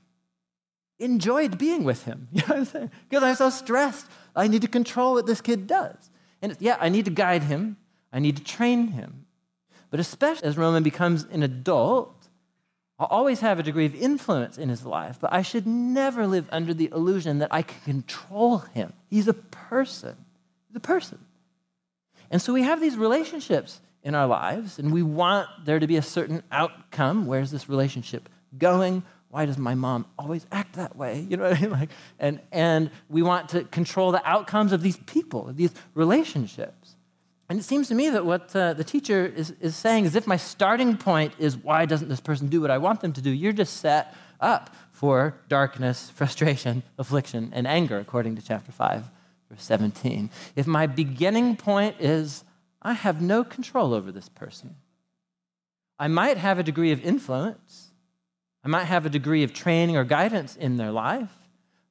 enjoyed 1.00 1.58
being 1.58 1.84
with 1.84 2.04
him. 2.04 2.28
You 2.34 2.42
know 2.42 2.48
what 2.48 2.58
I'm 2.58 2.66
saying? 2.66 2.92
Because 3.10 3.24
I'm 3.24 3.36
so 3.36 3.50
stressed. 3.50 4.06
I 4.36 4.48
need 4.48 4.62
to 4.62 4.68
control 4.68 5.14
what 5.14 5.26
this 5.26 5.42
kid 5.42 5.68
does. 5.68 5.96
And 6.42 6.56
yeah, 6.60 6.78
I 6.80 6.90
need 6.90 7.06
to 7.06 7.12
guide 7.12 7.44
him, 7.44 7.78
I 8.12 8.20
need 8.20 8.38
to 8.38 8.44
train 8.44 8.88
him. 8.88 9.26
But 9.90 10.00
especially 10.00 10.48
as 10.48 10.58
Roman 10.58 10.84
becomes 10.84 11.26
an 11.32 11.44
adult, 11.44 12.28
I'll 13.00 13.08
always 13.08 13.42
have 13.42 13.60
a 13.60 13.64
degree 13.64 13.86
of 13.86 13.96
influence 13.96 14.58
in 14.58 14.70
his 14.70 14.86
life, 14.86 15.18
but 15.20 15.34
I 15.34 15.42
should 15.42 15.68
never 15.68 16.26
live 16.28 16.48
under 16.52 16.74
the 16.74 16.90
illusion 16.92 17.40
that 17.40 17.54
I 17.54 17.62
can 17.62 17.82
control 17.82 18.60
him. 18.60 18.94
He's 19.10 19.28
a 19.28 19.34
person. 19.34 20.16
He's 20.68 20.78
a 20.78 20.80
person. 20.80 21.20
And 22.32 22.42
so 22.42 22.54
we 22.54 22.64
have 22.64 22.82
these 22.82 22.96
relationships 22.96 23.82
in 24.04 24.16
our 24.16 24.28
lives, 24.28 24.80
and 24.80 24.92
we 24.92 25.04
want 25.04 25.48
there 25.64 25.80
to 25.80 25.88
be 25.88 25.98
a 25.98 26.02
certain 26.02 26.44
outcome. 26.52 27.26
Where's 27.26 27.52
this 27.52 27.70
relationship 27.70 28.30
going? 28.58 29.04
Why 29.34 29.48
does 29.48 29.58
my 29.58 29.74
mom 29.74 30.06
always 30.19 30.46
act 30.52 30.76
that 30.76 30.96
way? 30.96 31.26
You 31.28 31.38
know 31.38 31.50
what 31.50 31.58
I 31.58 31.62
mean? 31.62 31.72
Like, 31.80 31.89
and, 32.19 32.39
and 32.52 32.91
we 33.10 33.24
want 33.24 33.50
to 33.50 33.63
control 33.63 34.12
the 34.12 34.24
outcomes 34.30 34.72
of 34.72 34.84
these 34.84 34.98
people, 34.98 35.52
these 35.52 35.74
relationships. 35.96 36.96
And 37.50 37.58
it 37.58 37.63
seems 37.63 37.88
to 37.88 37.96
me 37.96 38.12
that 38.12 38.28
what 38.28 38.56
uh, 38.56 38.74
the 38.74 38.84
teacher 38.84 39.26
is, 39.26 39.50
is 39.60 39.76
saying 39.76 40.06
is 40.06 40.15
if 40.15 40.28
my 40.28 40.38
starting 40.38 40.98
point 40.98 41.34
is 41.39 41.58
why 41.58 41.88
doesn't 41.88 42.10
this 42.10 42.19
person 42.19 42.48
do 42.48 42.62
what 42.62 42.69
I 42.69 42.78
want 42.78 43.02
them 43.02 43.12
to 43.12 43.22
do, 43.22 43.32
you're 43.32 43.54
just 43.54 43.78
set 43.78 44.13
up 44.39 44.69
for 44.91 45.36
darkness, 45.50 46.12
frustration, 46.15 46.84
affliction, 47.00 47.50
and 47.56 47.65
anger, 47.65 47.98
according 47.98 48.36
to 48.36 48.41
chapter 48.43 48.72
5, 48.72 49.04
verse 49.50 49.63
17. 49.63 50.30
If 50.56 50.67
my 50.67 50.86
beginning 50.86 51.56
point 51.56 51.96
is 52.00 52.43
I 52.84 52.93
have 52.93 53.19
no 53.19 53.43
control 53.43 53.96
over 53.96 54.12
this 54.12 54.30
person, 54.30 54.76
I 55.98 56.08
might 56.08 56.38
have 56.38 56.60
a 56.60 56.63
degree 56.63 56.91
of 56.91 57.04
influence 57.04 57.83
I 58.63 58.67
might 58.67 58.86
have 58.86 59.06
a 59.06 59.10
degree 59.10 59.43
of 59.43 59.54
training 59.54 59.97
or 59.97 60.04
guidance 60.04 60.56
in 60.56 60.78
their 60.78 60.91
life. 60.91 61.32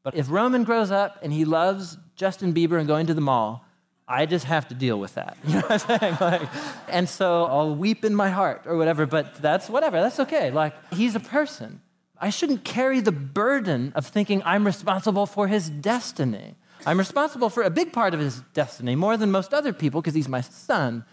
But 0.02 0.14
if 0.16 0.30
Roman 0.30 0.64
grows 0.64 0.90
up 0.90 1.18
and 1.22 1.32
he 1.32 1.44
loves 1.44 1.96
Justin 2.16 2.52
Bieber 2.54 2.78
and 2.78 2.88
going 2.88 3.06
to 3.06 3.14
the 3.14 3.20
mall, 3.20 3.64
I 4.08 4.26
just 4.26 4.46
have 4.46 4.68
to 4.68 4.74
deal 4.74 4.98
with 4.98 5.14
that. 5.14 5.36
You 5.46 5.54
know 5.54 5.60
what 5.60 5.90
I'm 5.90 6.00
saying? 6.00 6.16
Like, 6.20 6.42
and 6.88 7.08
so 7.08 7.44
I'll 7.44 7.74
weep 7.74 8.04
in 8.04 8.14
my 8.14 8.30
heart 8.30 8.62
or 8.66 8.76
whatever, 8.76 9.06
but 9.06 9.36
that's 9.36 9.68
whatever. 9.68 10.00
That's 10.00 10.20
okay. 10.20 10.50
Like, 10.50 10.74
he's 10.92 11.14
a 11.14 11.20
person. 11.20 11.80
I 12.18 12.30
shouldn't 12.30 12.64
carry 12.64 13.00
the 13.00 13.12
burden 13.12 13.92
of 13.94 14.06
thinking 14.06 14.42
I'm 14.44 14.64
responsible 14.64 15.26
for 15.26 15.48
his 15.48 15.68
destiny. 15.68 16.56
I'm 16.86 16.98
responsible 16.98 17.48
for 17.48 17.62
a 17.62 17.70
big 17.70 17.92
part 17.92 18.12
of 18.14 18.20
his 18.20 18.42
destiny, 18.54 18.96
more 18.96 19.16
than 19.16 19.30
most 19.30 19.54
other 19.54 19.72
people, 19.72 20.00
because 20.00 20.14
he's 20.14 20.28
my 20.28 20.40
son. 20.40 21.04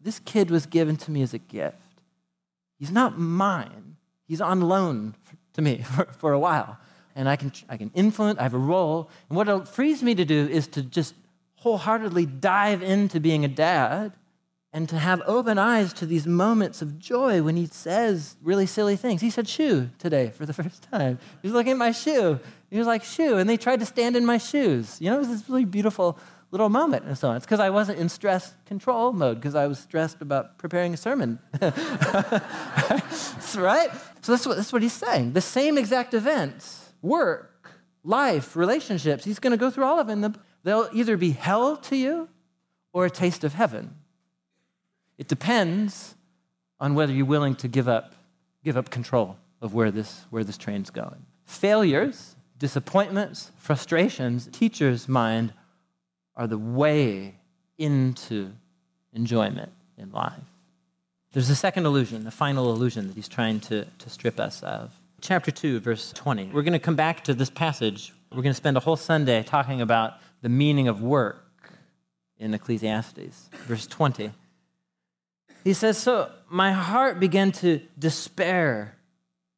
This 0.00 0.18
kid 0.18 0.50
was 0.50 0.66
given 0.66 0.96
to 0.96 1.10
me 1.10 1.22
as 1.22 1.32
a 1.32 1.38
gift. 1.38 1.76
He's 2.78 2.90
not 2.90 3.18
mine. 3.18 3.96
He's 4.32 4.40
on 4.40 4.62
loan 4.62 5.14
to 5.52 5.60
me 5.60 5.82
for, 5.94 6.06
for 6.06 6.32
a 6.32 6.38
while. 6.38 6.78
And 7.14 7.28
I 7.28 7.36
can, 7.36 7.52
I 7.68 7.76
can 7.76 7.90
influence, 7.94 8.38
I 8.38 8.44
have 8.44 8.54
a 8.54 8.58
role. 8.58 9.10
And 9.28 9.36
what 9.36 9.46
it 9.46 9.68
frees 9.68 10.02
me 10.02 10.14
to 10.14 10.24
do 10.24 10.48
is 10.50 10.66
to 10.68 10.82
just 10.82 11.12
wholeheartedly 11.56 12.24
dive 12.24 12.82
into 12.82 13.20
being 13.20 13.44
a 13.44 13.48
dad 13.48 14.14
and 14.72 14.88
to 14.88 14.98
have 14.98 15.20
open 15.26 15.58
eyes 15.58 15.92
to 15.92 16.06
these 16.06 16.26
moments 16.26 16.80
of 16.80 16.98
joy 16.98 17.42
when 17.42 17.56
he 17.56 17.66
says 17.66 18.36
really 18.42 18.64
silly 18.64 18.96
things. 18.96 19.20
He 19.20 19.28
said 19.28 19.46
shoe 19.46 19.90
today 19.98 20.30
for 20.30 20.46
the 20.46 20.54
first 20.62 20.88
time. 20.90 21.18
He 21.42 21.48
was 21.48 21.52
looking 21.52 21.72
at 21.72 21.78
my 21.78 21.92
shoe. 21.92 22.40
He 22.70 22.78
was 22.78 22.86
like, 22.86 23.04
shoe. 23.04 23.36
And 23.36 23.50
they 23.50 23.58
tried 23.58 23.80
to 23.80 23.86
stand 23.86 24.16
in 24.16 24.24
my 24.24 24.38
shoes. 24.38 24.98
You 24.98 25.10
know, 25.10 25.16
it 25.16 25.18
was 25.18 25.28
this 25.28 25.46
really 25.46 25.66
beautiful 25.66 26.18
little 26.52 26.70
moment 26.70 27.04
and 27.04 27.18
so 27.18 27.28
on. 27.28 27.36
It's 27.36 27.44
because 27.44 27.60
I 27.60 27.68
wasn't 27.68 27.98
in 27.98 28.08
stress 28.08 28.54
control 28.64 29.12
mode 29.12 29.36
because 29.36 29.54
I 29.54 29.66
was 29.66 29.78
stressed 29.78 30.22
about 30.22 30.56
preparing 30.56 30.94
a 30.94 30.96
sermon. 30.96 31.38
right? 33.56 33.90
So 34.22 34.32
that's 34.32 34.46
what, 34.46 34.56
that's 34.56 34.72
what 34.72 34.82
he's 34.82 34.92
saying. 34.92 35.32
The 35.32 35.40
same 35.40 35.76
exact 35.76 36.14
events, 36.14 36.92
work, 37.02 37.70
life, 38.04 38.56
relationships, 38.56 39.24
he's 39.24 39.38
going 39.38 39.50
to 39.50 39.56
go 39.56 39.70
through 39.70 39.84
all 39.84 39.98
of 39.98 40.06
them. 40.06 40.36
They'll 40.62 40.88
either 40.92 41.16
be 41.16 41.30
hell 41.30 41.76
to 41.76 41.96
you 41.96 42.28
or 42.92 43.04
a 43.04 43.10
taste 43.10 43.42
of 43.42 43.54
heaven. 43.54 43.96
It 45.18 45.28
depends 45.28 46.14
on 46.78 46.94
whether 46.94 47.12
you're 47.12 47.26
willing 47.26 47.56
to 47.56 47.68
give 47.68 47.88
up, 47.88 48.14
give 48.64 48.76
up 48.76 48.90
control 48.90 49.36
of 49.60 49.74
where 49.74 49.90
this, 49.90 50.24
where 50.30 50.44
this 50.44 50.58
train's 50.58 50.90
going. 50.90 51.26
Failures, 51.44 52.36
disappointments, 52.58 53.50
frustrations, 53.56 54.48
teacher's 54.52 55.08
mind 55.08 55.52
are 56.36 56.46
the 56.46 56.58
way 56.58 57.34
into 57.76 58.52
enjoyment 59.12 59.70
in 59.98 60.10
life. 60.10 60.51
There's 61.32 61.48
a 61.48 61.54
second 61.54 61.86
illusion, 61.86 62.24
the 62.24 62.30
final 62.30 62.74
illusion 62.74 63.08
that 63.08 63.14
he's 63.14 63.28
trying 63.28 63.60
to, 63.60 63.86
to 63.86 64.10
strip 64.10 64.38
us 64.38 64.62
of. 64.62 64.92
Chapter 65.22 65.50
2, 65.50 65.80
verse 65.80 66.12
20. 66.12 66.50
We're 66.52 66.60
going 66.60 66.74
to 66.74 66.78
come 66.78 66.94
back 66.94 67.24
to 67.24 67.32
this 67.32 67.48
passage. 67.48 68.12
We're 68.30 68.42
going 68.42 68.50
to 68.50 68.54
spend 68.54 68.76
a 68.76 68.80
whole 68.80 68.96
Sunday 68.96 69.42
talking 69.42 69.80
about 69.80 70.18
the 70.42 70.50
meaning 70.50 70.88
of 70.88 71.00
work 71.00 71.42
in 72.36 72.52
Ecclesiastes. 72.52 73.48
Verse 73.66 73.86
20. 73.86 74.30
He 75.64 75.72
says, 75.72 75.96
So 75.96 76.30
my 76.50 76.72
heart 76.72 77.18
began 77.18 77.50
to 77.52 77.80
despair 77.98 78.98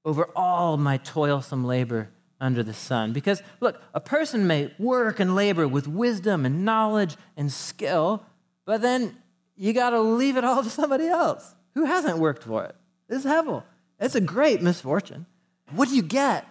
over 0.04 0.30
all 0.36 0.76
my 0.76 0.98
toilsome 0.98 1.64
labor 1.64 2.08
under 2.40 2.62
the 2.62 2.74
sun. 2.74 3.12
Because, 3.12 3.42
look, 3.58 3.82
a 3.92 4.00
person 4.00 4.46
may 4.46 4.72
work 4.78 5.18
and 5.18 5.34
labor 5.34 5.66
with 5.66 5.88
wisdom 5.88 6.46
and 6.46 6.64
knowledge 6.64 7.16
and 7.36 7.50
skill, 7.50 8.22
but 8.64 8.80
then 8.80 9.16
you 9.56 9.72
got 9.72 9.90
to 9.90 10.00
leave 10.00 10.36
it 10.36 10.44
all 10.44 10.62
to 10.62 10.70
somebody 10.70 11.08
else 11.08 11.52
who 11.74 11.84
hasn't 11.84 12.18
worked 12.18 12.44
for 12.44 12.64
it. 12.64 12.74
This 13.08 13.24
is 13.24 13.30
Hevel. 13.30 13.64
It's 14.00 14.14
a 14.14 14.20
great 14.20 14.62
misfortune. 14.62 15.26
What 15.72 15.88
do 15.88 15.96
you 15.96 16.02
get 16.02 16.46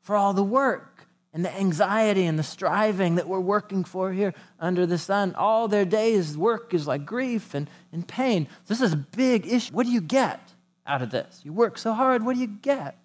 for 0.00 0.16
all 0.16 0.32
the 0.32 0.42
work 0.42 1.06
and 1.32 1.44
the 1.44 1.54
anxiety 1.54 2.24
and 2.24 2.38
the 2.38 2.42
striving 2.42 3.16
that 3.16 3.28
we're 3.28 3.40
working 3.40 3.84
for 3.84 4.12
here 4.12 4.34
under 4.58 4.86
the 4.86 4.98
sun? 4.98 5.34
All 5.34 5.68
their 5.68 5.84
days' 5.84 6.36
work 6.36 6.74
is 6.74 6.86
like 6.86 7.04
grief 7.04 7.54
and, 7.54 7.68
and 7.92 8.06
pain. 8.06 8.48
This 8.66 8.80
is 8.80 8.92
a 8.92 8.96
big 8.96 9.46
issue. 9.46 9.72
What 9.72 9.86
do 9.86 9.92
you 9.92 10.00
get 10.00 10.40
out 10.86 11.02
of 11.02 11.10
this? 11.10 11.40
You 11.44 11.52
work 11.52 11.78
so 11.78 11.92
hard, 11.92 12.24
what 12.24 12.34
do 12.34 12.40
you 12.40 12.46
get? 12.46 12.98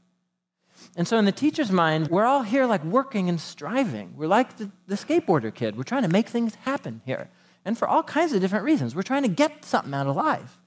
And 0.96 1.08
so, 1.08 1.18
in 1.18 1.26
the 1.26 1.32
teacher's 1.32 1.72
mind, 1.72 2.08
we're 2.08 2.26
all 2.26 2.42
here 2.42 2.66
like 2.66 2.84
working 2.84 3.30
and 3.30 3.40
striving. 3.40 4.14
We're 4.18 4.28
like 4.28 4.58
the, 4.58 4.72
the, 4.88 4.96
skateboarder 4.96 5.54
kid. 5.54 5.78
We're 5.78 5.84
trying 5.84 6.02
to 6.04 6.10
make 6.10 6.28
things 6.28 6.56
happen 6.56 7.02
here. 7.06 7.30
And 7.64 7.78
for 7.78 7.88
all 7.88 8.02
kinds 8.02 8.34
of 8.34 8.42
different 8.42 8.66
reasons. 8.66 8.96
We're 8.96 9.04
trying 9.04 9.22
to 9.22 9.30
get 9.30 9.64
something 9.64 9.94
out 9.94 10.08
of 10.08 10.16
life. 10.16 10.58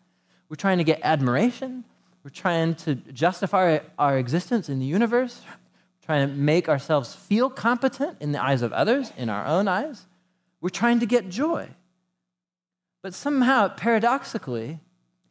We're 0.49 0.57
trying 0.57 0.79
to 0.79 0.85
get 0.85 1.01
admiration. 1.03 1.85
We're 2.23 2.31
trying 2.31 2.75
to 2.77 2.95
justify 2.95 3.81
our 3.99 4.19
existence 4.19 4.69
in 4.69 4.79
the 4.79 4.87
universe. 4.87 5.43
We're 5.47 6.07
trying 6.07 6.29
to 6.29 6.35
make 6.35 6.69
ourselves 6.69 7.15
feel 7.15 7.51
competent 7.51 8.19
in 8.21 8.33
the 8.33 8.43
eyes 8.43 8.63
of 8.63 8.73
others, 8.73 9.13
in 9.17 9.29
our 9.29 9.47
own 9.47 9.69
eyes. 9.69 10.07
We're 10.61 10.71
trying 10.71 11.01
to 11.01 11.07
get 11.07 11.29
joy. 11.29 11.69
But 13.03 13.13
somehow, 13.13 13.69
paradoxically, 13.69 14.81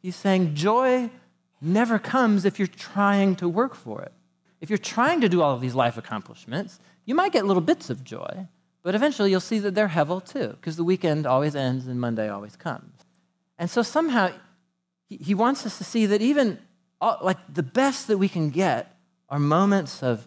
he's 0.00 0.14
saying 0.14 0.54
joy 0.54 1.10
never 1.60 1.98
comes 1.98 2.44
if 2.44 2.58
you're 2.58 2.68
trying 2.68 3.34
to 3.36 3.48
work 3.48 3.74
for 3.74 4.02
it. 4.02 4.12
if 4.64 4.70
you're 4.70 4.78
trying 4.78 5.20
to 5.20 5.28
do 5.28 5.42
all 5.42 5.54
of 5.54 5.60
these 5.60 5.74
life 5.74 5.98
accomplishments, 5.98 6.80
you 7.04 7.14
might 7.14 7.32
get 7.32 7.44
little 7.44 7.60
bits 7.60 7.90
of 7.90 8.02
joy, 8.02 8.48
but 8.82 8.94
eventually 8.94 9.30
you'll 9.30 9.38
see 9.38 9.58
that 9.58 9.74
they're 9.74 9.88
hevel 9.88 10.24
too, 10.24 10.48
because 10.48 10.76
the 10.76 10.84
weekend 10.84 11.26
always 11.26 11.54
ends 11.54 11.86
and 11.86 12.00
Monday 12.00 12.30
always 12.30 12.56
comes. 12.56 12.94
And 13.58 13.68
so 13.68 13.82
somehow 13.82 14.32
he, 15.20 15.34
wants 15.34 15.66
us 15.66 15.78
to 15.78 15.84
see 15.84 16.06
that 16.06 16.22
even 16.22 16.58
like 17.00 17.38
the 17.52 17.62
best 17.62 18.06
that 18.08 18.18
we 18.18 18.28
can 18.28 18.50
get 18.50 18.96
are 19.28 19.38
moments 19.38 20.02
of, 20.02 20.26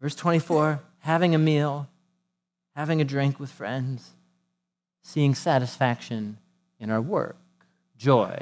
verse 0.00 0.14
24, 0.14 0.80
having 0.98 1.34
a 1.34 1.38
meal, 1.38 1.88
having 2.74 3.00
a 3.00 3.04
drink 3.04 3.40
with 3.40 3.50
friends, 3.50 4.10
seeing 5.02 5.34
satisfaction 5.34 6.38
in 6.78 6.90
our 6.90 7.00
work, 7.00 7.36
joy. 7.96 8.38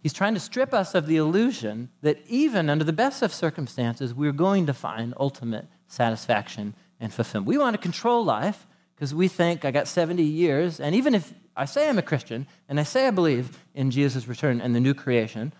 He's 0.00 0.12
trying 0.12 0.34
to 0.34 0.40
strip 0.40 0.74
us 0.74 0.94
of 0.94 1.06
the 1.06 1.16
illusion 1.16 1.88
that 2.02 2.18
even 2.28 2.68
under 2.68 2.84
the 2.84 2.92
best 2.92 3.22
of 3.22 3.32
circumstances, 3.32 4.12
we're 4.12 4.32
going 4.32 4.66
to 4.66 4.74
find 4.74 5.14
ultimate 5.18 5.66
satisfaction 5.86 6.74
and 6.98 7.12
fulfillment. 7.12 7.46
We 7.46 7.58
want 7.58 7.74
to 7.74 7.80
control 7.80 8.24
life 8.24 8.66
because 8.94 9.14
we 9.14 9.28
think 9.28 9.64
I 9.64 9.70
got 9.70 9.88
70 9.88 10.22
years, 10.22 10.80
and 10.80 10.94
even 10.94 11.14
if 11.14 11.32
I 11.56 11.64
say 11.66 11.88
I'm 11.88 11.98
a 11.98 12.02
Christian 12.02 12.46
and 12.68 12.80
I 12.80 12.82
say 12.82 13.06
I 13.06 13.10
believe 13.10 13.58
in 13.74 13.90
Jesus' 13.90 14.26
return 14.26 14.60
and 14.60 14.74
the 14.74 14.80
new 14.80 14.94
creation, 14.94 15.52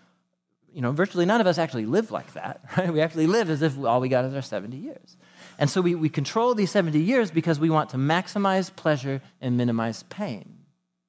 you 0.73 0.81
know, 0.81 0.93
virtually 0.93 1.27
none 1.27 1.41
of 1.41 1.47
us 1.47 1.59
actually 1.59 1.87
live 1.87 2.11
like 2.11 2.33
that, 2.35 2.61
right? 2.77 2.93
We 2.93 3.01
actually 3.01 3.27
live 3.27 3.51
as 3.51 3.63
if 3.63 3.79
all 3.79 4.01
we 4.01 4.09
got 4.09 4.25
is 4.25 4.35
our 4.35 4.43
70 4.43 4.77
years. 4.77 5.17
And 5.59 5.69
so 5.69 5.81
we, 5.81 5.95
we 5.95 6.09
control 6.09 6.55
these 6.55 6.71
70 6.71 6.99
years 6.99 7.31
because 7.31 7.61
we 7.61 7.71
want 7.71 7.91
to 7.91 7.97
maximize 7.97 8.75
pleasure 8.75 9.21
and 9.41 9.57
minimize 9.57 10.03
pain. 10.05 10.59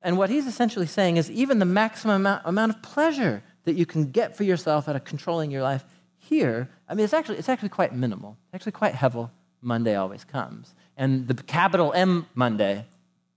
And 0.02 0.18
what 0.18 0.30
he's 0.30 0.48
essentially 0.48 0.86
saying 0.86 1.16
is 1.18 1.32
even 1.32 1.60
the 1.60 1.66
maximum 1.66 2.18
amount, 2.18 2.42
amount 2.46 2.76
of 2.76 2.82
pleasure 2.82 3.42
that 3.64 3.76
you 3.76 3.86
can 3.86 4.12
get 4.12 4.36
for 4.36 4.44
yourself 4.44 4.90
out 4.90 4.98
of 4.98 5.06
controlling 5.06 5.50
your 5.50 5.64
life 5.64 5.86
here, 6.18 6.70
I 6.88 6.94
mean, 6.94 7.06
it's 7.06 7.14
actually, 7.14 7.38
it's 7.38 7.50
actually 7.50 7.70
quite 7.70 7.94
minimal. 7.94 8.38
It's 8.48 8.56
actually 8.56 8.74
quite 8.74 8.94
hevel. 8.94 9.30
Monday 9.62 9.96
always 9.96 10.26
comes. 10.26 10.74
And 10.98 11.28
the 11.28 11.34
capital 11.36 11.94
M 11.94 12.28
Monday, 12.36 12.86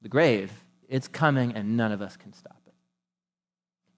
the 0.03 0.09
grave, 0.09 0.53
it's 0.89 1.09
coming 1.09 1.53
and 1.53 1.77
none 1.77 1.93
of 1.93 2.03
us 2.03 2.17
can 2.17 2.33
stop 2.33 2.61
it. 2.67 2.75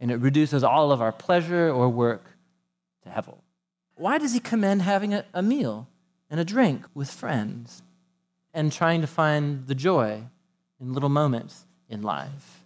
And 0.00 0.10
it 0.10 0.16
reduces 0.16 0.62
all 0.64 0.92
of 0.92 1.02
our 1.02 1.12
pleasure 1.12 1.70
or 1.70 1.88
work 1.88 2.36
to 3.02 3.08
hevel. 3.08 3.38
Why 3.94 4.18
does 4.18 4.32
he 4.32 4.40
commend 4.40 4.82
having 4.82 5.12
a, 5.12 5.24
a 5.34 5.42
meal 5.42 5.88
and 6.30 6.38
a 6.38 6.44
drink 6.44 6.86
with 6.94 7.10
friends 7.10 7.82
and 8.54 8.72
trying 8.72 9.00
to 9.00 9.06
find 9.06 9.66
the 9.66 9.74
joy 9.74 10.22
in 10.80 10.92
little 10.92 11.08
moments 11.08 11.66
in 11.88 12.02
life? 12.02 12.64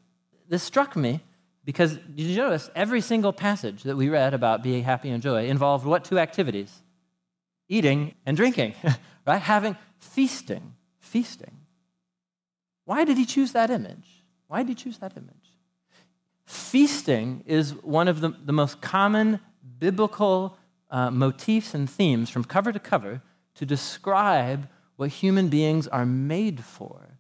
This 0.49 0.63
struck 0.63 0.95
me 0.95 1.21
because 1.65 1.97
did 1.97 2.27
you 2.27 2.37
notice 2.37 2.71
every 2.75 3.01
single 3.01 3.33
passage 3.33 3.85
that 3.85 3.97
we 3.97 4.09
read 4.09 4.35
about 4.35 4.63
being 4.63 4.83
happy 4.83 5.11
and 5.11 5.23
joy 5.23 5.47
involved 5.47 5.87
what 5.87 6.05
two 6.05 6.19
activities? 6.19 6.83
Eating 7.69 8.15
and 8.27 8.37
drinking, 8.37 8.75
right? 9.27 9.41
Having 9.41 9.77
feasting, 9.99 10.75
feasting. 10.99 11.62
Why 12.93 13.07
did 13.07 13.17
he 13.17 13.25
choose 13.25 13.53
that 13.53 13.71
image? 13.71 14.23
Why 14.49 14.59
did 14.59 14.69
he 14.69 14.75
choose 14.75 14.99
that 14.99 15.17
image? 15.17 15.57
Feasting 16.45 17.43
is 17.47 17.75
one 17.83 18.07
of 18.07 18.21
the, 18.21 18.35
the 18.45 18.53
most 18.53 18.83
common 18.83 19.41
biblical 19.79 20.59
uh, 20.91 21.11
motifs 21.11 21.73
and 21.73 21.89
themes 21.89 22.29
from 22.29 22.45
cover 22.45 22.71
to 22.71 22.79
cover 22.79 23.23
to 23.55 23.65
describe 23.65 24.69
what 24.97 25.09
human 25.09 25.49
beings 25.49 25.89
are 25.89 26.05
made 26.05 26.63
for. 26.63 27.17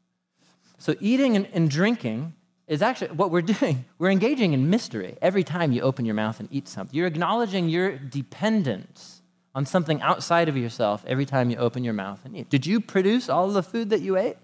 So, 0.76 0.94
eating 1.00 1.36
and, 1.36 1.48
and 1.54 1.70
drinking 1.70 2.34
is 2.66 2.82
actually 2.82 3.12
what 3.12 3.30
we're 3.30 3.40
doing. 3.56 3.86
We're 3.98 4.10
engaging 4.10 4.52
in 4.52 4.68
mystery 4.68 5.16
every 5.22 5.42
time 5.42 5.72
you 5.72 5.80
open 5.80 6.04
your 6.04 6.14
mouth 6.14 6.38
and 6.38 6.50
eat 6.52 6.68
something. 6.68 6.94
You're 6.94 7.06
acknowledging 7.06 7.70
your 7.70 7.96
dependence 7.96 9.22
on 9.54 9.64
something 9.64 10.02
outside 10.02 10.50
of 10.50 10.56
yourself 10.58 11.02
every 11.06 11.24
time 11.24 11.48
you 11.48 11.56
open 11.56 11.82
your 11.82 11.94
mouth 11.94 12.20
and 12.26 12.36
eat. 12.36 12.50
Did 12.50 12.66
you 12.66 12.78
produce 12.78 13.30
all 13.30 13.48
the 13.48 13.62
food 13.62 13.88
that 13.88 14.02
you 14.02 14.18
ate? 14.18 14.36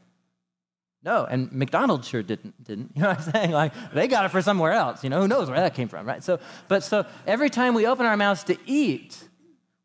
No, 1.03 1.25
and 1.25 1.51
McDonald's 1.53 2.09
sure 2.09 2.23
didn't, 2.23 2.63
didn't. 2.63 2.93
You 2.97 3.03
know 3.03 3.09
what 3.09 3.19
I'm 3.27 3.33
saying? 3.33 3.51
Like 3.53 3.73
they 3.93 4.09
got 4.09 4.25
it 4.25 4.31
for 4.31 4.43
somewhere 4.43 4.73
else. 4.73 5.05
You 5.05 5.11
know, 5.11 5.21
who 5.21 5.29
knows 5.29 5.49
where 5.49 5.61
that 5.61 5.75
came 5.75 5.89
from, 5.89 6.07
right? 6.07 6.23
So, 6.23 6.41
but 6.67 6.83
so 6.83 7.07
every 7.27 7.51
time 7.51 7.75
we 7.75 7.87
open 7.87 8.07
our 8.07 8.17
mouths 8.17 8.45
to 8.45 8.57
eat, 8.67 9.29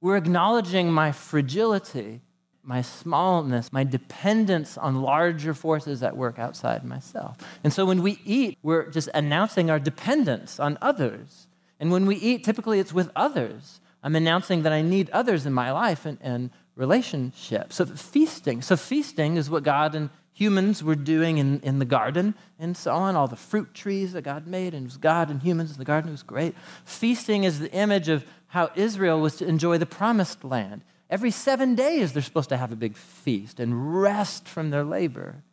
we're 0.02 0.18
acknowledging 0.18 0.92
my 0.92 1.12
fragility, 1.12 2.22
my 2.64 2.82
smallness, 2.82 3.72
my 3.72 3.84
dependence 3.84 4.78
on 4.78 5.02
larger 5.02 5.54
forces 5.54 6.02
at 6.04 6.18
work 6.18 6.40
outside 6.40 6.84
myself. 6.84 7.38
And 7.64 7.72
so 7.72 7.86
when 7.86 8.02
we 8.02 8.20
eat, 8.26 8.58
we're 8.64 8.90
just 8.90 9.10
announcing 9.14 9.70
our 9.70 9.80
dependence 9.80 10.60
on 10.60 10.78
others. 10.82 11.48
And 11.80 11.92
when 11.92 12.06
we 12.06 12.16
eat, 12.16 12.44
typically 12.44 12.80
it's 12.80 12.94
with 12.94 13.12
others. 13.16 13.80
I'm 14.02 14.16
announcing 14.16 14.64
that 14.64 14.74
I 14.74 14.82
need 14.82 15.10
others 15.12 15.46
in 15.46 15.54
my 15.54 15.72
life 15.72 16.06
and, 16.06 16.18
and 16.22 16.50
relationships. 16.76 17.76
So 17.76 17.86
feasting. 17.86 18.62
So 18.62 18.76
feasting 18.76 19.38
is 19.38 19.50
what 19.50 19.64
God 19.64 19.96
and 19.96 20.10
humans 20.34 20.84
were 20.84 20.96
doing 20.96 21.38
in, 21.38 21.60
in 21.62 21.80
the 21.80 21.86
garden 21.86 22.36
and 22.60 22.76
so 22.76 22.94
on, 22.94 23.16
all 23.16 23.28
the 23.28 23.36
fruit 23.36 23.74
trees 23.74 24.14
that 24.14 24.24
God 24.24 24.48
made, 24.48 24.74
and 24.74 24.84
it 24.84 24.88
was 24.88 24.98
God 24.98 25.30
and 25.30 25.42
humans 25.42 25.72
in 25.72 25.78
the 25.78 25.86
garden. 25.86 26.10
It 26.10 26.14
was 26.14 26.24
great. 26.24 26.56
Feasting 26.84 27.44
is 27.44 27.60
the 27.60 27.72
image 27.72 28.10
of 28.10 28.26
how 28.48 28.72
Israel 28.76 29.22
was 29.22 29.38
to 29.38 29.48
enjoy 29.48 29.78
the 29.78 29.86
promised 29.86 30.44
land. 30.44 30.84
Every 31.10 31.32
seven 31.32 31.76
days, 31.76 32.14
they're 32.14 32.24
supposed 32.24 32.50
to 32.50 32.58
have 32.58 32.72
a 32.72 32.76
big 32.76 32.98
feast 32.98 33.60
and 33.60 34.02
rest 34.02 34.48
from 34.48 34.72
their 34.72 34.84
labor. 34.84 35.44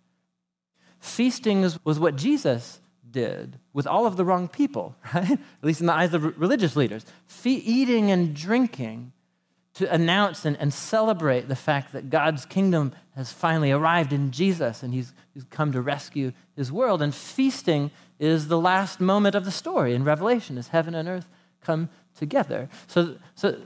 Feasting 0.99 1.63
was 1.85 1.99
what 1.99 2.17
Jesus 2.17 2.81
did 3.11 3.59
with 3.73 3.87
all 3.87 4.07
of 4.07 4.17
the 4.17 4.25
wrong 4.25 4.49
people, 4.49 4.97
right? 5.15 5.33
At 5.33 5.39
least 5.63 5.81
in 5.81 5.87
the 5.87 5.93
eyes 5.93 6.15
of 6.15 6.39
religious 6.39 6.77
leaders. 6.77 7.05
Fe- 7.27 7.51
eating 7.51 8.11
and 8.11 8.35
drinking 8.35 9.13
to 9.81 9.93
announce 9.93 10.45
and, 10.45 10.57
and 10.59 10.73
celebrate 10.73 11.49
the 11.49 11.57
fact 11.57 11.93
that 11.93 12.11
God's 12.11 12.45
kingdom 12.45 12.93
has 13.17 13.33
finally 13.33 13.73
arrived 13.73 14.13
in 14.13 14.31
Jesus 14.31 14.83
and 14.83 14.93
he's, 14.93 15.15
he's 15.33 15.45
come 15.45 15.73
to 15.73 15.81
rescue 15.81 16.33
his 16.55 16.71
world. 16.71 17.01
And 17.01 17.15
feasting 17.15 17.91
is 18.19 18.49
the 18.49 18.61
last 18.61 19.01
moment 19.01 19.35
of 19.35 19.47
the 19.47 19.51
story 19.51 19.95
in 19.95 20.05
Revelation 20.05 20.59
as 20.59 20.69
heaven 20.69 20.95
and 20.95 21.09
earth 21.09 21.29
come 21.63 21.89
together. 22.15 22.69
So, 22.89 23.17
so 23.35 23.59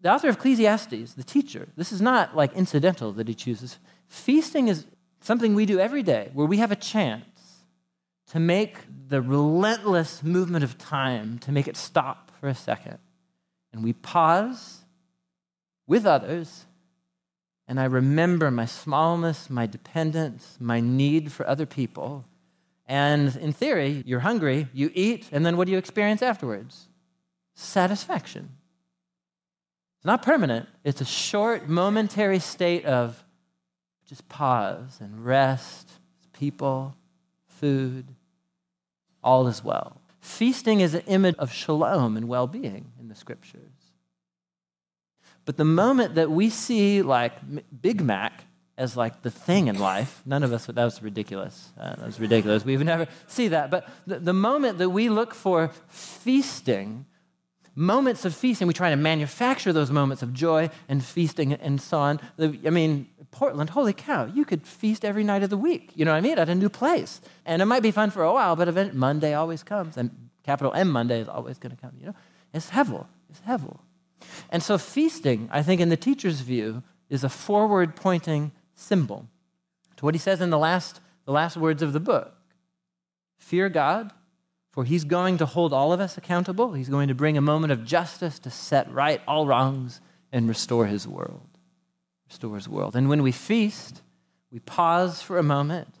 the 0.00 0.12
author 0.12 0.28
of 0.28 0.36
Ecclesiastes, 0.36 1.14
the 1.14 1.22
teacher, 1.22 1.68
this 1.76 1.92
is 1.92 2.02
not 2.02 2.34
like 2.34 2.52
incidental 2.54 3.12
that 3.12 3.28
he 3.28 3.34
chooses. 3.34 3.78
Feasting 4.08 4.66
is 4.66 4.86
something 5.20 5.54
we 5.54 5.66
do 5.66 5.78
every 5.78 6.02
day 6.02 6.30
where 6.34 6.46
we 6.46 6.56
have 6.56 6.72
a 6.72 6.76
chance 6.76 7.24
to 8.32 8.40
make 8.40 8.78
the 9.08 9.22
relentless 9.22 10.24
movement 10.24 10.64
of 10.64 10.78
time, 10.78 11.38
to 11.38 11.52
make 11.52 11.68
it 11.68 11.76
stop 11.76 12.32
for 12.40 12.48
a 12.48 12.54
second. 12.56 12.98
And 13.72 13.84
we 13.84 13.92
pause 13.92 14.80
with 15.90 16.06
others, 16.06 16.66
and 17.66 17.80
I 17.80 17.84
remember 17.86 18.48
my 18.52 18.64
smallness, 18.64 19.50
my 19.50 19.66
dependence, 19.66 20.56
my 20.60 20.78
need 20.78 21.32
for 21.32 21.44
other 21.48 21.66
people. 21.66 22.24
And 22.86 23.34
in 23.34 23.52
theory, 23.52 24.04
you're 24.06 24.20
hungry, 24.20 24.68
you 24.72 24.92
eat, 24.94 25.28
and 25.32 25.44
then 25.44 25.56
what 25.56 25.66
do 25.66 25.72
you 25.72 25.78
experience 25.78 26.22
afterwards? 26.22 26.86
Satisfaction. 27.56 28.50
It's 29.98 30.04
not 30.04 30.22
permanent, 30.22 30.68
it's 30.84 31.00
a 31.00 31.04
short, 31.04 31.68
momentary 31.68 32.38
state 32.38 32.84
of 32.84 33.24
just 34.06 34.28
pause 34.28 34.98
and 35.00 35.24
rest, 35.24 35.90
people, 36.32 36.94
food, 37.48 38.06
all 39.24 39.48
is 39.48 39.64
well. 39.64 40.00
Feasting 40.20 40.78
is 40.78 40.94
an 40.94 41.02
image 41.08 41.34
of 41.40 41.52
shalom 41.52 42.16
and 42.16 42.28
well 42.28 42.46
being 42.46 42.92
in 43.00 43.08
the 43.08 43.16
scriptures. 43.16 43.69
But 45.50 45.56
the 45.56 45.64
moment 45.64 46.14
that 46.14 46.30
we 46.30 46.48
see 46.48 47.02
like 47.02 47.32
Big 47.82 48.00
Mac 48.00 48.44
as 48.78 48.96
like 48.96 49.22
the 49.22 49.32
thing 49.32 49.66
in 49.66 49.80
life, 49.80 50.22
none 50.24 50.44
of 50.44 50.52
us, 50.52 50.66
that 50.66 50.84
was 50.84 51.02
ridiculous. 51.02 51.70
Uh, 51.76 51.96
that 51.96 52.06
was 52.06 52.20
ridiculous. 52.20 52.64
We 52.64 52.76
would 52.76 52.86
never 52.86 53.08
see 53.26 53.48
that. 53.48 53.68
But 53.68 53.88
the, 54.06 54.20
the 54.20 54.32
moment 54.32 54.78
that 54.78 54.90
we 54.90 55.08
look 55.08 55.34
for 55.34 55.72
feasting, 55.88 57.04
moments 57.74 58.24
of 58.24 58.32
feasting, 58.32 58.68
we 58.68 58.74
try 58.74 58.90
to 58.90 58.96
manufacture 58.96 59.72
those 59.72 59.90
moments 59.90 60.22
of 60.22 60.32
joy 60.32 60.70
and 60.88 61.04
feasting 61.04 61.54
and 61.54 61.82
so 61.82 61.98
on. 61.98 62.20
I 62.38 62.70
mean, 62.70 63.08
Portland, 63.32 63.70
holy 63.70 63.92
cow, 63.92 64.26
you 64.26 64.44
could 64.44 64.64
feast 64.64 65.04
every 65.04 65.24
night 65.24 65.42
of 65.42 65.50
the 65.50 65.56
week, 65.56 65.90
you 65.96 66.04
know 66.04 66.12
what 66.12 66.18
I 66.18 66.20
mean, 66.20 66.38
at 66.38 66.48
a 66.48 66.54
new 66.54 66.68
place. 66.68 67.20
And 67.44 67.60
it 67.60 67.64
might 67.64 67.82
be 67.82 67.90
fun 67.90 68.12
for 68.12 68.22
a 68.22 68.32
while, 68.32 68.54
but 68.54 68.68
event, 68.68 68.94
Monday 68.94 69.34
always 69.34 69.64
comes, 69.64 69.96
and 69.96 70.12
capital 70.44 70.72
M 70.74 70.88
Monday 70.88 71.20
is 71.20 71.28
always 71.28 71.58
going 71.58 71.74
to 71.74 71.82
come, 71.82 71.94
you 71.98 72.06
know? 72.06 72.14
It's 72.54 72.70
hevel. 72.70 73.06
It's 73.28 73.40
hevel. 73.40 73.80
And 74.50 74.62
so, 74.62 74.78
feasting, 74.78 75.48
I 75.52 75.62
think, 75.62 75.80
in 75.80 75.88
the 75.88 75.96
teacher's 75.96 76.40
view, 76.40 76.82
is 77.08 77.24
a 77.24 77.28
forward 77.28 77.96
pointing 77.96 78.52
symbol 78.74 79.26
to 79.96 80.04
what 80.04 80.14
he 80.14 80.18
says 80.18 80.40
in 80.40 80.50
the 80.50 80.58
last, 80.58 81.00
the 81.26 81.32
last 81.32 81.56
words 81.56 81.82
of 81.82 81.92
the 81.92 82.00
book 82.00 82.34
Fear 83.38 83.68
God, 83.70 84.12
for 84.70 84.84
he's 84.84 85.04
going 85.04 85.38
to 85.38 85.46
hold 85.46 85.72
all 85.72 85.92
of 85.92 86.00
us 86.00 86.16
accountable. 86.16 86.72
He's 86.72 86.88
going 86.88 87.08
to 87.08 87.14
bring 87.14 87.36
a 87.36 87.42
moment 87.42 87.72
of 87.72 87.84
justice 87.84 88.38
to 88.40 88.50
set 88.50 88.90
right 88.92 89.20
all 89.26 89.46
wrongs 89.46 90.00
and 90.32 90.48
restore 90.48 90.86
his 90.86 91.08
world. 91.08 91.48
Restore 92.28 92.54
his 92.54 92.68
world. 92.68 92.94
And 92.94 93.08
when 93.08 93.22
we 93.22 93.32
feast, 93.32 94.02
we 94.50 94.60
pause 94.60 95.20
for 95.20 95.38
a 95.38 95.42
moment 95.42 95.94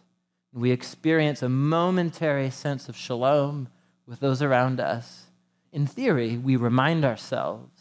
and 0.52 0.62
we 0.62 0.70
experience 0.70 1.42
a 1.42 1.48
momentary 1.48 2.50
sense 2.50 2.88
of 2.88 2.96
shalom 2.96 3.68
with 4.06 4.20
those 4.20 4.42
around 4.42 4.80
us. 4.80 5.26
In 5.72 5.86
theory, 5.86 6.36
we 6.36 6.56
remind 6.56 7.04
ourselves 7.04 7.79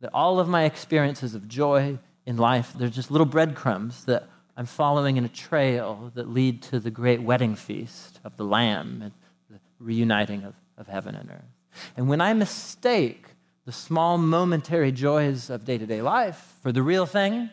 That 0.00 0.10
all 0.12 0.38
of 0.38 0.48
my 0.48 0.64
experiences 0.64 1.34
of 1.34 1.48
joy 1.48 1.98
in 2.26 2.36
life, 2.36 2.72
they're 2.76 2.88
just 2.88 3.10
little 3.10 3.26
breadcrumbs 3.26 4.04
that 4.04 4.28
I'm 4.56 4.66
following 4.66 5.16
in 5.16 5.24
a 5.24 5.28
trail 5.28 6.10
that 6.14 6.28
lead 6.28 6.62
to 6.64 6.80
the 6.80 6.90
great 6.90 7.22
wedding 7.22 7.54
feast 7.54 8.20
of 8.24 8.36
the 8.36 8.44
Lamb 8.44 9.02
and 9.02 9.12
the 9.50 9.58
reuniting 9.78 10.44
of, 10.44 10.54
of 10.78 10.86
heaven 10.86 11.14
and 11.14 11.30
earth. 11.30 11.56
And 11.96 12.08
when 12.08 12.20
I 12.20 12.32
mistake 12.32 13.26
the 13.66 13.72
small 13.72 14.16
momentary 14.16 14.92
joys 14.92 15.50
of 15.50 15.64
day 15.64 15.76
to 15.76 15.86
day 15.86 16.00
life 16.00 16.54
for 16.62 16.72
the 16.72 16.82
real 16.82 17.04
thing, 17.04 17.50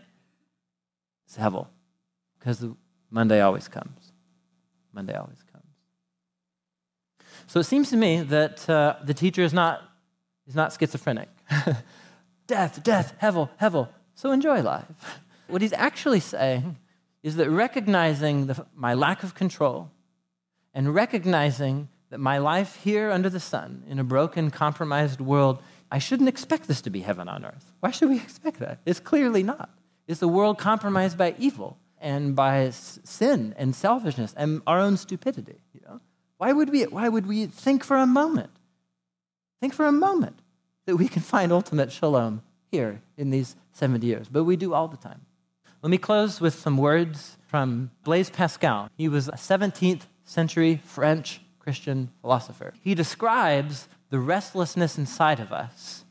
it's 1.25 1.37
Hevel. 1.37 1.67
Because 2.39 2.65
Monday 3.09 3.41
always 3.41 3.67
comes. 3.67 4.11
Monday 4.93 5.15
always 5.15 5.43
comes. 5.51 5.63
So 7.47 7.59
it 7.59 7.63
seems 7.63 7.89
to 7.89 7.97
me 7.97 8.21
that 8.21 8.69
uh, 8.69 8.95
the 9.03 9.13
teacher 9.13 9.41
is 9.41 9.53
not, 9.53 9.81
is 10.47 10.55
not 10.55 10.71
schizophrenic. 10.77 11.29
death, 12.47 12.83
death, 12.83 13.15
Hevel, 13.21 13.49
Hevel. 13.61 13.89
So 14.15 14.31
enjoy 14.31 14.61
life. 14.61 14.85
What 15.47 15.61
he's 15.61 15.73
actually 15.73 16.21
saying 16.21 16.77
is 17.21 17.35
that 17.35 17.49
recognizing 17.49 18.47
the, 18.47 18.65
my 18.73 18.93
lack 18.93 19.23
of 19.23 19.35
control 19.35 19.91
and 20.73 20.95
recognizing 20.95 21.89
that 22.09 22.19
my 22.19 22.37
life 22.37 22.75
here 22.83 23.11
under 23.11 23.29
the 23.29 23.39
sun 23.39 23.83
in 23.87 23.99
a 23.99 24.03
broken, 24.03 24.51
compromised 24.51 25.19
world, 25.19 25.61
I 25.91 25.99
shouldn't 25.99 26.29
expect 26.29 26.67
this 26.67 26.81
to 26.81 26.89
be 26.89 27.01
heaven 27.01 27.27
on 27.27 27.45
earth. 27.45 27.73
Why 27.81 27.91
should 27.91 28.09
we 28.09 28.17
expect 28.27 28.59
that? 28.59 28.79
It's 28.85 28.99
clearly 28.99 29.43
not. 29.43 29.69
It's 30.07 30.21
a 30.21 30.27
world 30.27 30.57
compromised 30.57 31.17
by 31.17 31.35
evil 31.37 31.77
and 31.99 32.35
by 32.35 32.69
sin 32.71 33.53
and 33.57 33.75
selfishness 33.75 34.33
and 34.35 34.61
our 34.67 34.79
own 34.79 34.97
stupidity. 34.97 35.61
You 35.73 35.81
know? 35.87 36.01
Why, 36.37 36.51
would 36.51 36.69
we, 36.69 36.83
why 36.83 37.09
would 37.09 37.25
we 37.25 37.45
think 37.45 37.83
for 37.83 37.97
a 37.97 38.07
moment, 38.07 38.51
think 39.61 39.73
for 39.73 39.85
a 39.85 39.91
moment 39.91 40.39
that 40.85 40.97
we 40.97 41.07
can 41.07 41.21
find 41.21 41.51
ultimate 41.51 41.91
shalom 41.91 42.41
here 42.71 43.01
in 43.17 43.29
these 43.29 43.55
70 43.73 44.05
years? 44.05 44.27
But 44.29 44.43
we 44.43 44.55
do 44.55 44.73
all 44.73 44.87
the 44.87 44.97
time. 44.97 45.21
Let 45.81 45.89
me 45.89 45.97
close 45.97 46.39
with 46.39 46.55
some 46.55 46.77
words 46.77 47.37
from 47.47 47.91
Blaise 48.03 48.29
Pascal. 48.29 48.89
He 48.95 49.09
was 49.09 49.27
a 49.27 49.33
17th 49.33 50.03
century 50.23 50.81
French 50.85 51.41
Christian 51.59 52.09
philosopher. 52.21 52.73
He 52.81 52.95
describes 52.95 53.87
the 54.09 54.19
restlessness 54.19 54.97
inside 54.97 55.39
of 55.39 55.51
us 55.51 56.05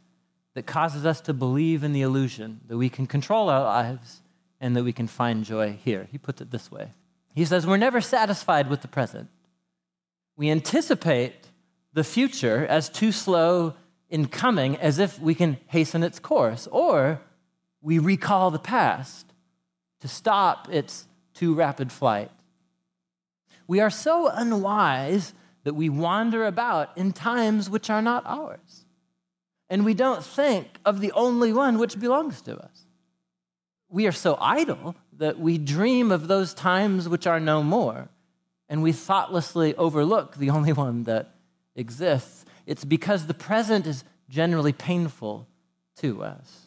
that 0.55 0.67
causes 0.67 1.07
us 1.07 1.21
to 1.23 1.33
believe 1.33 1.85
in 1.85 1.93
the 1.93 2.03
illusion 2.03 2.61
that 2.69 2.77
we 2.77 2.89
can 2.89 3.07
control 3.07 3.49
our 3.49 3.63
lives 3.63 4.23
and 4.61 4.77
that 4.77 4.85
we 4.85 4.93
can 4.93 5.07
find 5.07 5.45
joy 5.45 5.79
here. 5.85 6.09
He 6.11 6.19
puts 6.19 6.41
it 6.41 6.51
this 6.51 6.71
way 6.71 6.91
He 7.35 7.45
says, 7.45 7.67
We're 7.67 7.77
never 7.77 8.01
satisfied 8.01 8.69
with 8.69 8.83
the 8.83 8.89
present. 8.89 9.29
We 10.37 10.51
anticipate 10.51 11.49
the 11.93 12.05
future 12.05 12.67
as 12.67 12.89
too 12.89 13.13
slow 13.13 13.75
in 14.13 14.27
coming 14.27 14.77
as 14.77 14.99
if 14.99 15.19
we 15.19 15.35
can 15.35 15.57
hasten 15.69 16.03
its 16.03 16.19
course, 16.19 16.69
or 16.71 17.19
we 17.81 17.99
recall 17.99 18.51
the 18.51 18.59
past 18.59 19.33
to 20.01 20.07
stop 20.07 20.69
its 20.71 21.07
too 21.33 21.55
rapid 21.55 21.91
flight. 21.91 22.31
We 23.67 23.81
are 23.81 23.89
so 23.89 24.29
unwise 24.29 25.33
that 25.65 25.73
we 25.73 25.89
wander 25.89 26.45
about 26.45 26.97
in 26.99 27.13
times 27.13 27.71
which 27.71 27.89
are 27.89 28.03
not 28.03 28.23
ours. 28.27 28.85
And 29.71 29.83
we 29.83 29.95
don't 29.95 30.23
think 30.23 30.79
of 30.85 31.01
the 31.01 31.13
only 31.13 31.51
one 31.51 31.79
which 31.79 31.99
belongs 31.99 32.43
to 32.43 32.59
us. 32.59 32.85
We 33.89 34.07
are 34.07 34.13
so 34.13 34.37
idle 34.39 34.95
that 35.17 35.39
we 35.39 35.57
dream 35.57 36.13
of 36.13 36.29
those 36.29 36.53
times 36.53 37.09
which 37.09 37.27
are 37.27 37.41
no 37.41 37.63
more, 37.63 38.11
and 38.69 38.83
we 38.83 38.93
thoughtlessly 38.93 39.75
overlook 39.77 40.37
the 40.37 40.51
only 40.51 40.75
one 40.75 41.05
that 41.05 41.35
exists. 41.75 42.45
It's 42.67 42.85
because 42.85 43.27
the 43.27 43.35
present 43.35 43.87
is 43.87 44.05
generally 44.29 44.73
painful 44.73 45.49
to 45.97 46.23
us. 46.23 46.67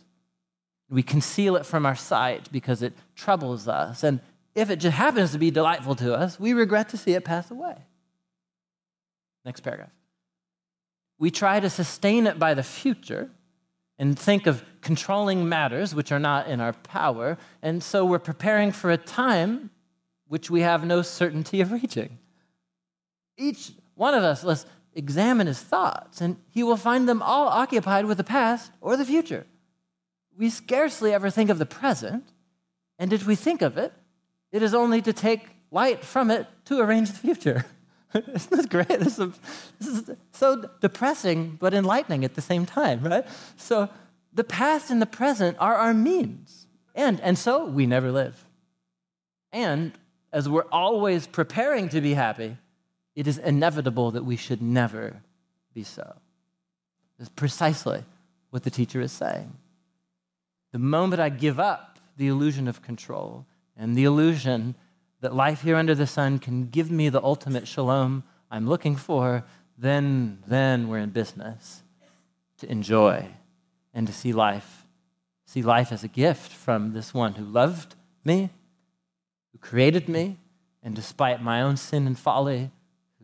We 0.89 1.03
conceal 1.03 1.55
it 1.55 1.65
from 1.65 1.85
our 1.85 1.95
sight 1.95 2.49
because 2.51 2.81
it 2.81 2.93
troubles 3.15 3.67
us. 3.67 4.03
And 4.03 4.19
if 4.53 4.69
it 4.69 4.77
just 4.77 4.95
happens 4.95 5.31
to 5.31 5.37
be 5.37 5.51
delightful 5.51 5.95
to 5.95 6.13
us, 6.13 6.39
we 6.39 6.53
regret 6.53 6.89
to 6.89 6.97
see 6.97 7.13
it 7.13 7.25
pass 7.25 7.49
away. 7.49 7.75
Next 9.43 9.61
paragraph. 9.61 9.91
We 11.17 11.31
try 11.31 11.59
to 11.59 11.69
sustain 11.69 12.27
it 12.27 12.37
by 12.37 12.53
the 12.53 12.63
future 12.63 13.29
and 13.97 14.17
think 14.17 14.47
of 14.47 14.63
controlling 14.81 15.47
matters 15.47 15.95
which 15.95 16.11
are 16.11 16.19
not 16.19 16.47
in 16.47 16.59
our 16.59 16.73
power. 16.73 17.37
And 17.61 17.81
so 17.81 18.05
we're 18.05 18.19
preparing 18.19 18.71
for 18.71 18.91
a 18.91 18.97
time 18.97 19.69
which 20.27 20.49
we 20.49 20.61
have 20.61 20.85
no 20.85 21.01
certainty 21.01 21.61
of 21.61 21.71
reaching. 21.71 22.17
Each 23.37 23.71
one 23.95 24.13
of 24.13 24.23
us, 24.23 24.43
let's 24.43 24.65
examine 24.95 25.47
his 25.47 25.59
thoughts, 25.59 26.21
and 26.21 26.37
he 26.49 26.63
will 26.63 26.77
find 26.77 27.07
them 27.07 27.21
all 27.21 27.49
occupied 27.49 28.05
with 28.05 28.17
the 28.17 28.23
past 28.23 28.71
or 28.81 28.97
the 28.97 29.05
future 29.05 29.45
we 30.37 30.49
scarcely 30.49 31.13
ever 31.13 31.29
think 31.29 31.49
of 31.49 31.59
the 31.59 31.65
present, 31.65 32.23
and 32.99 33.13
if 33.13 33.25
we 33.25 33.35
think 33.35 33.61
of 33.61 33.77
it, 33.77 33.93
it 34.51 34.61
is 34.61 34.73
only 34.73 35.01
to 35.01 35.13
take 35.13 35.47
light 35.71 36.03
from 36.03 36.31
it 36.31 36.47
to 36.65 36.79
arrange 36.79 37.11
the 37.11 37.19
future. 37.19 37.65
Isn't 38.13 38.49
this 38.49 38.65
great? 38.65 38.87
This 38.87 39.19
is, 39.19 39.33
this 39.79 39.87
is 39.87 40.09
so 40.31 40.69
depressing 40.79 41.57
but 41.59 41.73
enlightening 41.73 42.23
at 42.23 42.35
the 42.35 42.41
same 42.41 42.65
time, 42.65 43.03
right? 43.03 43.25
So 43.57 43.89
the 44.33 44.43
past 44.43 44.89
and 44.89 45.01
the 45.01 45.05
present 45.05 45.57
are 45.59 45.75
our 45.75 45.93
means. 45.93 46.67
And, 46.93 47.19
and 47.21 47.37
so 47.37 47.65
we 47.65 47.85
never 47.85 48.11
live. 48.11 48.45
And 49.51 49.91
as 50.31 50.47
we're 50.47 50.67
always 50.71 51.27
preparing 51.27 51.89
to 51.89 51.99
be 51.99 52.13
happy, 52.13 52.57
it 53.15 53.27
is 53.27 53.37
inevitable 53.37 54.11
that 54.11 54.25
we 54.25 54.35
should 54.35 54.61
never 54.61 55.21
be 55.73 55.83
so. 55.83 56.15
That's 57.17 57.29
precisely 57.29 58.03
what 58.49 58.63
the 58.63 58.69
teacher 58.69 59.01
is 59.01 59.11
saying. 59.11 59.53
The 60.71 60.79
moment 60.79 61.21
I 61.21 61.29
give 61.29 61.59
up 61.59 61.99
the 62.17 62.27
illusion 62.27 62.67
of 62.67 62.81
control 62.81 63.45
and 63.77 63.95
the 63.95 64.03
illusion 64.03 64.75
that 65.21 65.33
life 65.33 65.61
here 65.61 65.75
under 65.75 65.95
the 65.95 66.07
sun 66.07 66.39
can 66.39 66.67
give 66.67 66.91
me 66.91 67.09
the 67.09 67.23
ultimate 67.23 67.67
shalom 67.67 68.23
I'm 68.51 68.67
looking 68.67 68.95
for, 68.95 69.43
then, 69.77 70.39
then 70.47 70.87
we're 70.87 70.99
in 70.99 71.09
business 71.09 71.81
to 72.59 72.71
enjoy 72.71 73.27
and 73.93 74.07
to 74.07 74.13
see 74.13 74.33
life, 74.33 74.85
see 75.45 75.61
life 75.61 75.91
as 75.91 76.03
a 76.03 76.09
gift 76.09 76.51
from 76.51 76.93
this 76.93 77.13
one 77.13 77.33
who 77.33 77.45
loved 77.45 77.95
me, 78.23 78.49
who 79.51 79.57
created 79.59 80.07
me, 80.07 80.37
and 80.83 80.95
despite 80.95 81.41
my 81.41 81.61
own 81.61 81.77
sin 81.77 82.05
and 82.05 82.19
folly, 82.19 82.71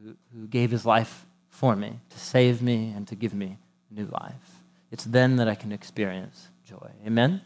who, 0.03 0.15
who 0.33 0.47
gave 0.47 0.71
his 0.71 0.85
life 0.85 1.25
for 1.49 1.75
me 1.75 1.99
to 2.09 2.19
save 2.19 2.61
me 2.61 2.93
and 2.95 3.07
to 3.07 3.15
give 3.15 3.33
me 3.33 3.57
new 3.89 4.05
life. 4.05 4.63
It's 4.89 5.03
then 5.03 5.37
that 5.37 5.47
I 5.47 5.55
can 5.55 5.71
experience 5.71 6.47
joy. 6.63 6.89
Amen? 7.05 7.41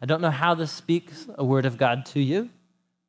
I 0.00 0.06
don't 0.06 0.20
know 0.20 0.30
how 0.30 0.54
this 0.54 0.72
speaks 0.72 1.26
a 1.36 1.44
word 1.44 1.66
of 1.66 1.76
God 1.76 2.06
to 2.06 2.20
you, 2.20 2.50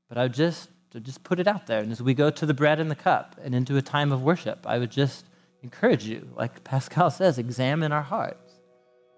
but 0.09 0.17
I 0.17 0.23
would 0.23 0.33
just, 0.33 0.69
just 1.01 1.23
put 1.23 1.39
it 1.39 1.47
out 1.47 1.67
there. 1.67 1.81
And 1.81 1.91
as 1.91 2.01
we 2.01 2.13
go 2.13 2.29
to 2.29 2.45
the 2.45 2.53
bread 2.53 2.79
and 2.79 2.89
the 2.89 2.95
cup 2.95 3.35
and 3.43 3.55
into 3.55 3.77
a 3.77 3.81
time 3.81 4.11
of 4.11 4.23
worship, 4.23 4.65
I 4.65 4.77
would 4.77 4.91
just 4.91 5.25
encourage 5.63 6.05
you, 6.05 6.29
like 6.35 6.63
Pascal 6.63 7.09
says, 7.09 7.37
examine 7.37 7.91
our 7.91 8.01
hearts. 8.01 8.53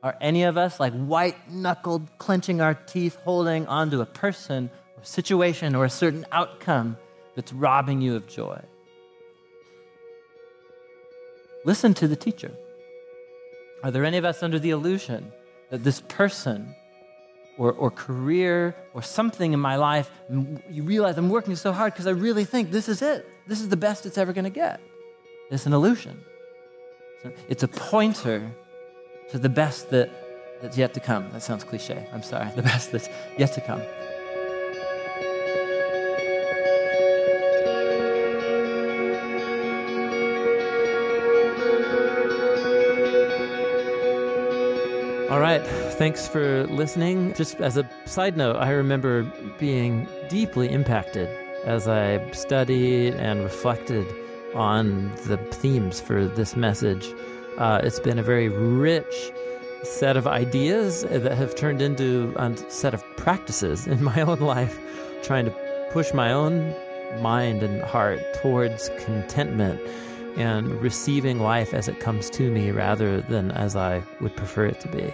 Are 0.04 0.16
any 0.22 0.44
of 0.44 0.58
us 0.58 0.80
like 0.80 0.94
white 0.94 1.52
knuckled, 1.52 2.18
clenching 2.18 2.62
our 2.62 2.74
teeth, 2.74 3.18
holding 3.24 3.66
onto 3.68 4.00
a 4.02 4.06
person 4.06 4.70
or 4.96 5.04
situation 5.04 5.76
or 5.76 5.86
a 5.86 5.90
certain 5.90 6.26
outcome 6.32 6.98
that's 7.36 7.52
robbing 7.52 8.02
you 8.02 8.16
of 8.16 8.28
joy? 8.28 8.62
Listen 11.68 11.94
to 11.96 12.08
the 12.08 12.16
teacher. 12.16 12.52
Are 13.84 13.92
there 13.92 14.06
any 14.06 14.18
of 14.18 14.24
us 14.24 14.42
under 14.42 14.58
the 14.58 14.70
illusion 14.70 15.34
that 15.70 15.84
this 15.84 16.00
person 16.00 16.74
or, 17.58 17.74
or 17.74 17.92
career 17.92 18.74
or 18.94 19.02
something 19.02 19.52
in 19.52 19.60
my 19.60 19.76
life, 19.76 20.10
you 20.70 20.84
realize 20.84 21.18
I'm 21.18 21.30
working 21.30 21.58
so 21.58 21.74
hard 21.74 21.92
because 21.92 22.08
I 22.08 22.12
really 22.12 22.46
think 22.46 22.72
this 22.72 22.88
is 22.88 23.02
it. 23.02 23.28
This 23.48 23.60
is 23.60 23.68
the 23.68 23.76
best 23.76 24.06
it's 24.06 24.18
ever 24.18 24.32
going 24.32 24.46
to 24.46 24.58
get. 24.66 24.80
It's 25.52 25.66
an 25.66 25.74
illusion. 25.74 26.24
It's 27.50 27.64
a 27.64 27.68
pointer 27.68 28.50
to 29.32 29.38
the 29.38 29.50
best 29.50 29.90
that, 29.90 30.10
that's 30.62 30.78
yet 30.78 30.94
to 30.94 31.02
come. 31.02 31.30
That 31.34 31.44
sounds 31.44 31.66
cliche. 31.66 32.08
I'm 32.14 32.24
sorry. 32.24 32.50
The 32.56 32.62
best 32.62 32.94
that's 32.94 33.10
yet 33.38 33.52
to 33.56 33.62
come. 33.62 33.82
All 45.38 45.44
right. 45.44 45.62
Thanks 46.00 46.28
for 46.28 46.66
listening. 46.66 47.32
Just 47.36 47.62
as 47.62 47.78
a 47.78 47.88
side 48.06 48.38
note, 48.38 48.56
I 48.56 48.72
remember 48.72 49.22
being 49.60 50.08
deeply 50.30 50.68
impacted 50.68 51.30
as 51.64 51.88
I 51.88 52.28
studied 52.32 53.14
and 53.14 53.44
reflected 53.44 54.08
on 54.56 55.12
the 55.28 55.38
themes 55.38 56.02
for 56.02 56.26
this 56.26 56.56
message. 56.56 57.14
Uh, 57.60 57.82
it's 57.84 58.00
been 58.00 58.18
a 58.18 58.24
very 58.24 58.50
rich 58.50 59.32
set 59.84 60.18
of 60.18 60.26
ideas 60.26 61.04
that 61.04 61.38
have 61.38 61.54
turned 61.54 61.84
into 61.84 62.34
a 62.38 62.58
set 62.72 62.96
of 62.96 63.04
practices 63.16 63.86
in 63.86 64.04
my 64.12 64.22
own 64.22 64.40
life, 64.40 64.80
trying 65.22 65.46
to 65.46 65.88
push 65.92 66.16
my 66.16 66.34
own 66.34 66.74
mind 67.22 67.62
and 67.62 67.84
heart 67.84 68.20
towards 68.42 68.90
contentment 68.98 69.80
and 70.38 70.82
receiving 70.82 71.40
life 71.40 71.74
as 71.74 71.88
it 71.88 72.00
comes 72.00 72.30
to 72.32 72.52
me 72.52 72.72
rather 72.72 73.22
than 73.22 73.52
as 73.52 73.76
I 73.76 74.04
would 74.22 74.36
prefer 74.36 74.68
it 74.68 74.80
to 74.82 74.88
be. 74.88 75.14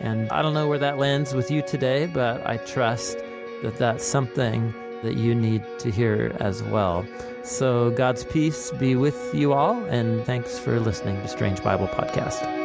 And 0.00 0.30
I 0.30 0.42
don't 0.42 0.54
know 0.54 0.68
where 0.68 0.78
that 0.78 0.98
lands 0.98 1.34
with 1.34 1.50
you 1.50 1.62
today, 1.62 2.06
but 2.06 2.46
I 2.46 2.58
trust 2.58 3.18
that 3.62 3.76
that's 3.78 4.04
something 4.04 4.72
that 5.02 5.16
you 5.16 5.34
need 5.34 5.64
to 5.78 5.90
hear 5.90 6.36
as 6.40 6.62
well. 6.62 7.06
So, 7.42 7.90
God's 7.90 8.24
peace 8.24 8.70
be 8.72 8.94
with 8.94 9.34
you 9.34 9.52
all, 9.52 9.82
and 9.86 10.24
thanks 10.24 10.58
for 10.58 10.78
listening 10.80 11.20
to 11.22 11.28
Strange 11.28 11.62
Bible 11.62 11.88
Podcast. 11.88 12.57